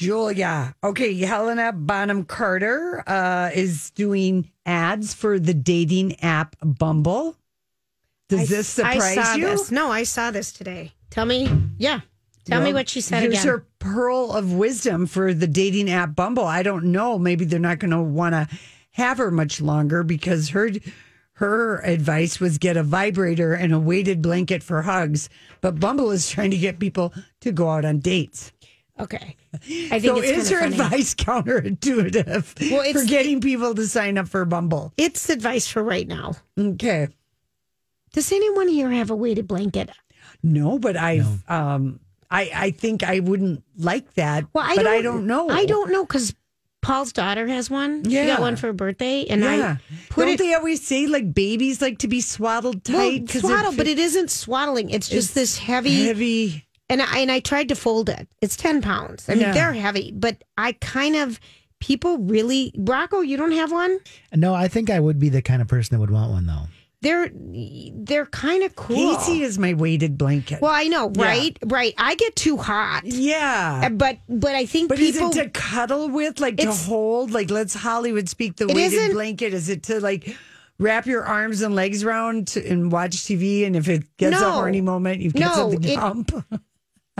No, 0.00 0.24
but 0.26 0.36
he 0.36 0.42
didn't. 0.42 0.44
Okay. 0.44 0.74
Julia. 0.74 0.74
Okay, 0.82 1.18
Helena 1.18 1.72
Bonham 1.72 2.24
Carter 2.24 3.02
uh, 3.06 3.50
is 3.54 3.90
doing 3.90 4.50
ads 4.66 5.14
for 5.14 5.38
the 5.38 5.54
dating 5.54 6.20
app 6.20 6.56
Bumble. 6.62 7.36
Does 8.28 8.40
I- 8.52 8.56
this 8.56 8.78
I 8.78 8.92
surprise 8.94 9.14
saw 9.14 9.34
you? 9.34 9.46
This. 9.46 9.70
No, 9.70 9.90
I 9.90 10.02
saw 10.04 10.30
this 10.30 10.52
today. 10.52 10.92
Tell 11.10 11.26
me, 11.26 11.48
yeah. 11.78 12.00
Tell 12.44 12.60
me 12.62 12.74
what 12.74 12.90
she 12.90 13.00
said 13.00 13.22
Here's 13.22 13.34
again. 13.40 13.46
her 13.46 13.66
pearl 13.78 14.32
of 14.32 14.52
wisdom 14.52 15.06
for 15.06 15.32
the 15.32 15.46
dating 15.46 15.88
app 15.90 16.14
Bumble. 16.14 16.44
I 16.44 16.62
don't 16.62 16.86
know. 16.86 17.18
Maybe 17.18 17.46
they're 17.46 17.58
not 17.58 17.78
going 17.78 17.90
to 17.92 18.02
want 18.02 18.34
to 18.34 18.48
have 18.90 19.16
her 19.16 19.30
much 19.30 19.62
longer 19.62 20.02
because 20.02 20.50
her 20.50 20.70
her 21.38 21.78
advice 21.84 22.40
was 22.40 22.58
get 22.58 22.76
a 22.76 22.82
vibrator 22.82 23.54
and 23.54 23.72
a 23.72 23.78
weighted 23.80 24.20
blanket 24.20 24.62
for 24.62 24.82
hugs. 24.82 25.30
But 25.62 25.80
Bumble 25.80 26.10
is 26.10 26.28
trying 26.28 26.50
to 26.50 26.58
get 26.58 26.78
people 26.78 27.14
to 27.40 27.50
go 27.50 27.70
out 27.70 27.84
on 27.86 28.00
dates. 28.00 28.52
Okay. 29.00 29.36
I 29.54 29.98
think 29.98 30.02
so 30.04 30.16
it's 30.18 30.38
is 30.44 30.50
your 30.50 30.60
kinda 30.60 30.76
funny. 30.76 30.86
advice 30.94 31.14
counterintuitive 31.16 32.70
Well, 32.70 32.82
it's- 32.82 33.02
for 33.02 33.08
getting 33.08 33.40
people 33.40 33.74
to 33.74 33.86
sign 33.88 34.18
up 34.18 34.28
for 34.28 34.44
Bumble? 34.44 34.92
It's 34.96 35.28
advice 35.30 35.66
for 35.66 35.82
right 35.82 36.06
now. 36.06 36.34
Okay. 36.58 37.08
Does 38.12 38.30
anyone 38.30 38.68
here 38.68 38.90
have 38.90 39.10
a 39.10 39.16
weighted 39.16 39.48
blanket? 39.48 39.90
No, 40.42 40.78
but 40.78 40.96
I've 40.96 41.42
um 41.50 41.98
I 42.30 42.50
I 42.54 42.70
think 42.70 43.02
I 43.02 43.20
wouldn't 43.20 43.64
like 43.76 44.14
that. 44.14 44.44
Well, 44.52 44.64
I 44.64 44.76
but 44.76 44.84
don't, 44.84 44.92
I 44.92 45.02
don't 45.02 45.26
know. 45.26 45.48
I 45.48 45.66
don't 45.66 45.90
know 45.90 46.04
because 46.04 46.34
Paul's 46.80 47.12
daughter 47.12 47.46
has 47.48 47.70
one. 47.70 48.04
Yeah. 48.04 48.08
She 48.22 48.26
Yeah. 48.28 48.34
got 48.34 48.40
one 48.42 48.56
for 48.56 48.66
her 48.68 48.72
birthday, 48.74 49.24
and 49.26 49.40
yeah. 49.42 49.78
I 49.80 49.94
put 50.10 50.26
don't 50.26 50.34
it 50.34 50.38
they 50.38 50.54
always 50.54 50.86
say 50.86 51.06
like 51.06 51.32
babies 51.34 51.80
like 51.82 51.98
to 51.98 52.08
be 52.08 52.20
swaddled 52.20 52.86
well, 52.88 52.98
tight? 53.00 53.28
'cause 53.28 53.40
swaddle, 53.40 53.72
it- 53.72 53.76
but 53.78 53.86
it 53.88 53.98
isn't 53.98 54.30
swaddling. 54.30 54.90
It's 54.90 55.08
just 55.08 55.28
It's 55.30 55.34
this 55.34 55.58
heavy, 55.58 56.04
heavy. 56.06 56.63
And 56.90 57.00
I 57.00 57.18
and 57.20 57.30
I 57.32 57.40
tried 57.40 57.68
to 57.70 57.74
fold 57.74 58.08
it. 58.08 58.28
It's 58.42 58.56
ten 58.56 58.82
pounds. 58.82 59.28
I 59.28 59.32
mean, 59.32 59.42
Yeah. 59.42 59.52
they're 59.52 59.72
heavy, 59.72 60.12
but 60.14 60.44
I 60.58 60.72
kind 60.72 61.16
of 61.16 61.40
people 61.80 62.18
really 62.18 62.72
Rocco. 62.76 63.20
You 63.20 63.36
don't 63.36 63.52
have 63.52 63.72
one. 63.72 63.98
No, 64.34 64.54
I 64.54 64.68
think 64.68 64.90
I 64.90 65.00
would 65.00 65.18
be 65.18 65.28
the 65.30 65.42
kind 65.42 65.62
of 65.62 65.68
person 65.68 65.94
that 65.96 66.00
would 66.00 66.10
want 66.10 66.30
one 66.30 66.46
though. 66.46 66.66
They're 67.00 67.30
they're 67.34 68.26
kind 68.26 68.62
of 68.62 68.76
cool. 68.76 68.96
Casey 69.16 69.42
is 69.42 69.58
my 69.58 69.74
weighted 69.74 70.16
blanket. 70.18 70.60
Well, 70.62 70.72
I 70.72 70.84
know, 70.84 71.10
Yeah. 71.14 71.24
right? 71.24 71.58
Right. 71.64 71.94
I 71.98 72.14
get 72.16 72.34
too 72.36 72.56
hot. 72.56 73.02
Yeah. 73.04 73.82
Uh, 73.84 73.88
But 73.90 74.18
but 74.28 74.54
I 74.54 74.64
think 74.66 74.88
But 74.90 74.98
people 74.98 75.30
is 75.30 75.36
it 75.36 75.42
to 75.44 75.50
cuddle 75.50 76.08
with, 76.10 76.38
like 76.40 76.56
to 76.58 76.72
hold? 76.72 77.30
Like 77.30 77.50
let's 77.50 77.74
Hollywood 77.74 78.28
speak 78.28 78.56
the 78.56 78.66
weighted 78.68 79.12
blanket. 79.12 79.52
Is 79.54 79.68
it 79.68 79.82
to 79.84 80.00
like 80.00 80.34
wrap 80.78 81.06
your 81.06 81.24
arms 81.24 81.60
and 81.62 81.74
legs 81.74 82.04
around 82.04 82.48
to, 82.48 82.66
and 82.66 82.90
watch 82.92 83.12
TV? 83.24 83.66
And 83.66 83.74
if 83.76 83.88
it 83.88 84.04
gets 84.16 84.36
a 84.36 84.40
No. 84.40 84.50
horny 84.52 84.80
moment, 84.80 85.20
you've 85.20 85.34
got 85.34 85.40
No, 85.40 85.54
something 85.54 85.80
to 85.82 85.88
it- 85.92 85.98
pump. 85.98 86.44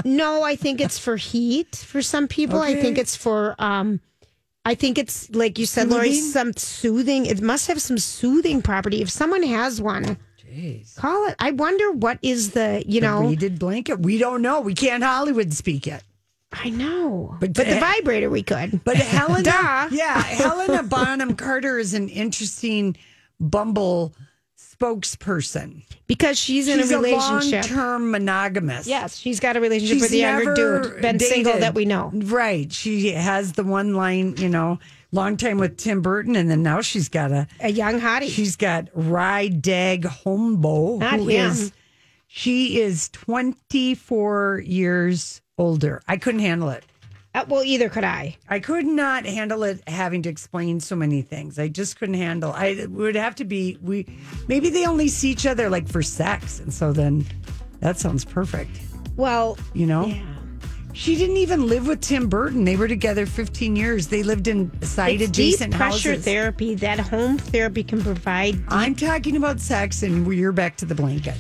No, 0.05 0.43
I 0.43 0.57
think 0.57 0.81
it's 0.81 0.99
for 0.99 1.17
heat 1.17 1.77
for 1.77 2.03
some 2.03 2.27
people. 2.27 2.61
I 2.61 2.75
think 2.75 2.99
it's 2.99 3.17
for 3.17 3.55
um 3.59 4.01
I 4.65 4.75
think 4.75 4.99
it's 4.99 5.31
like 5.31 5.59
you 5.59 5.67
said, 5.67 5.89
Lori, 5.89 6.15
some 6.15 6.53
soothing. 6.55 7.27
It 7.27 7.43
must 7.43 7.69
have 7.69 7.81
some 7.83 7.99
soothing 7.99 8.63
property. 8.63 9.03
If 9.03 9.11
someone 9.11 9.43
has 9.43 9.81
one, 9.81 10.17
Jeez. 10.43 10.97
call 10.97 11.29
it. 11.29 11.37
I 11.39 11.51
wonder 11.53 11.93
what 11.93 12.19
is 12.23 12.53
the 12.53 12.83
you 12.87 13.01
The 13.01 13.07
know. 13.07 13.27
weighted 13.27 13.59
blanket. 13.59 14.01
We 14.01 14.19
don't 14.19 14.43
know. 14.43 14.61
We 14.63 14.75
can't 14.75 15.05
Hollywood 15.05 15.53
speak 15.53 15.87
it. 15.87 16.03
I 16.57 16.71
know, 16.71 17.37
But 17.41 17.53
but, 17.53 17.67
the 17.67 17.77
uh, 17.77 17.81
vibrator 17.81 18.31
we 18.31 18.45
could. 18.45 18.83
But 18.85 18.97
Helena, 19.15 19.89
yeah, 19.91 20.23
Helena 20.23 20.85
Bonham 20.85 21.35
Carter 21.35 21.79
is 21.79 21.95
an 21.95 22.09
interesting 22.09 22.97
Bumble 23.41 24.15
spokesperson 24.79 25.83
because 26.07 26.39
she's 26.39 26.69
in 26.69 26.79
She's 26.81 26.91
a 26.91 26.97
relationship. 26.99 27.71
long-term 27.71 28.11
monogamous. 28.11 28.87
yes, 28.87 29.17
she's 29.17 29.41
got 29.41 29.57
a 29.57 29.61
relationship 29.61 29.95
She's 29.95 30.03
with 30.03 30.11
the 30.11 30.19
younger 30.19 30.55
dude, 30.55 31.03
been 31.03 31.19
single 31.19 31.59
that 31.59 31.75
we 31.75 31.85
know. 31.85 32.11
Right. 32.15 32.73
She 32.73 33.11
has 33.13 33.53
the 33.53 33.65
one 33.65 33.95
line, 33.95 34.37
you 34.37 34.49
know, 34.49 34.79
long 35.13 35.37
time 35.37 35.59
with 35.59 35.77
Tim 35.77 36.03
Burton, 36.03 36.37
and 36.37 36.51
then 36.51 36.63
now 36.63 36.81
she's 36.81 37.09
got 37.09 37.31
a 37.33 37.47
A 37.61 37.71
young 37.71 38.01
hottie. 38.01 38.29
she's 38.29 38.57
got 38.57 38.89
Rye 38.95 39.49
Dag 39.49 40.03
Holmboe, 40.05 40.99
Not 41.01 41.19
who 41.21 41.29
him. 41.29 41.51
is 41.51 41.73
she 42.27 42.81
is 42.81 43.09
twenty 43.11 43.95
four 43.95 44.63
years 44.67 45.41
older. 45.57 46.03
I 46.09 46.17
couldn't 46.17 46.41
handle 46.41 46.69
it. 46.71 46.85
Uh, 47.35 47.45
well, 47.49 47.65
either 47.65 47.89
could 47.89 48.05
I. 48.05 48.37
I 48.49 48.61
could 48.61 48.87
not 48.87 49.27
handle 49.27 49.65
it 49.65 49.83
having 49.89 50.23
to 50.23 50.29
explain 50.29 50.79
so 50.81 50.95
many 50.95 51.21
things. 51.23 51.59
I 51.59 51.67
just 51.69 51.99
couldn't 51.99 52.15
handle. 52.15 52.53
I 52.53 52.87
would 52.89 53.17
have 53.17 53.35
to 53.37 53.45
be 53.45 53.77
we 53.83 54.07
maybe 54.49 54.71
they 54.71 54.87
only 54.87 55.09
see 55.09 55.31
each 55.31 55.45
other 55.47 55.69
like 55.69 55.89
for 55.89 56.03
sex, 56.03 56.61
and 56.61 56.73
so 56.73 56.93
then 56.93 57.27
that 57.81 57.99
sounds 57.99 58.25
perfect. 58.25 58.81
Well, 59.17 59.59
You 59.75 59.87
know. 59.87 60.07
yeah. 60.07 60.23
She 60.93 61.17
didn't 61.17 61.39
even 61.39 61.67
live 61.67 61.89
with 61.89 62.01
Tim 62.03 62.29
Burton. 62.29 62.63
They 62.65 62.77
were 62.77 62.87
together 62.87 63.27
15 63.27 63.75
years. 63.75 64.07
They 64.07 64.23
lived 64.23 64.47
in 64.47 64.71
side 64.83 65.21
It's 65.21 65.29
adjacent 65.31 65.73
deep 65.73 65.81
pressure 65.81 66.11
houses. 66.11 66.25
therapy. 66.25 66.77
That 66.77 67.01
home 67.01 67.37
therapy 67.37 67.83
can 67.83 68.01
provide. 68.01 68.63
I'm 68.69 68.95
talking 68.95 69.35
about 69.35 69.59
sex, 69.59 70.05
and 70.05 70.25
you're 70.33 70.53
back 70.53 70.77
to 70.77 70.85
the 70.87 70.95
blanket. 70.95 71.35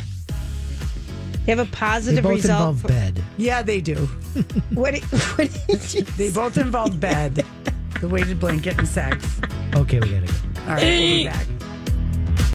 They 1.46 1.52
have 1.52 1.58
a 1.58 1.64
They 1.64 1.70
positive 1.70 2.22
both 2.24 2.32
result. 2.34 2.58
involve 2.60 2.80
for- 2.82 2.88
bed. 2.88 3.22
Yeah, 3.36 3.62
they 3.62 3.80
do. 3.80 4.08
What, 4.74 4.98
what 5.36 5.50
did 5.68 5.94
you 5.94 6.02
They 6.02 6.30
both 6.30 6.56
involve 6.58 6.98
bed, 6.98 7.44
the 8.00 8.08
weighted 8.08 8.40
blanket, 8.40 8.78
and 8.78 8.88
sex. 8.88 9.24
Okay, 9.74 10.00
we 10.00 10.08
gotta 10.10 10.26
go. 10.26 10.32
All 10.62 10.68
right, 10.74 10.82
we'll 10.82 11.00
be 11.00 11.24
back. 11.26 11.46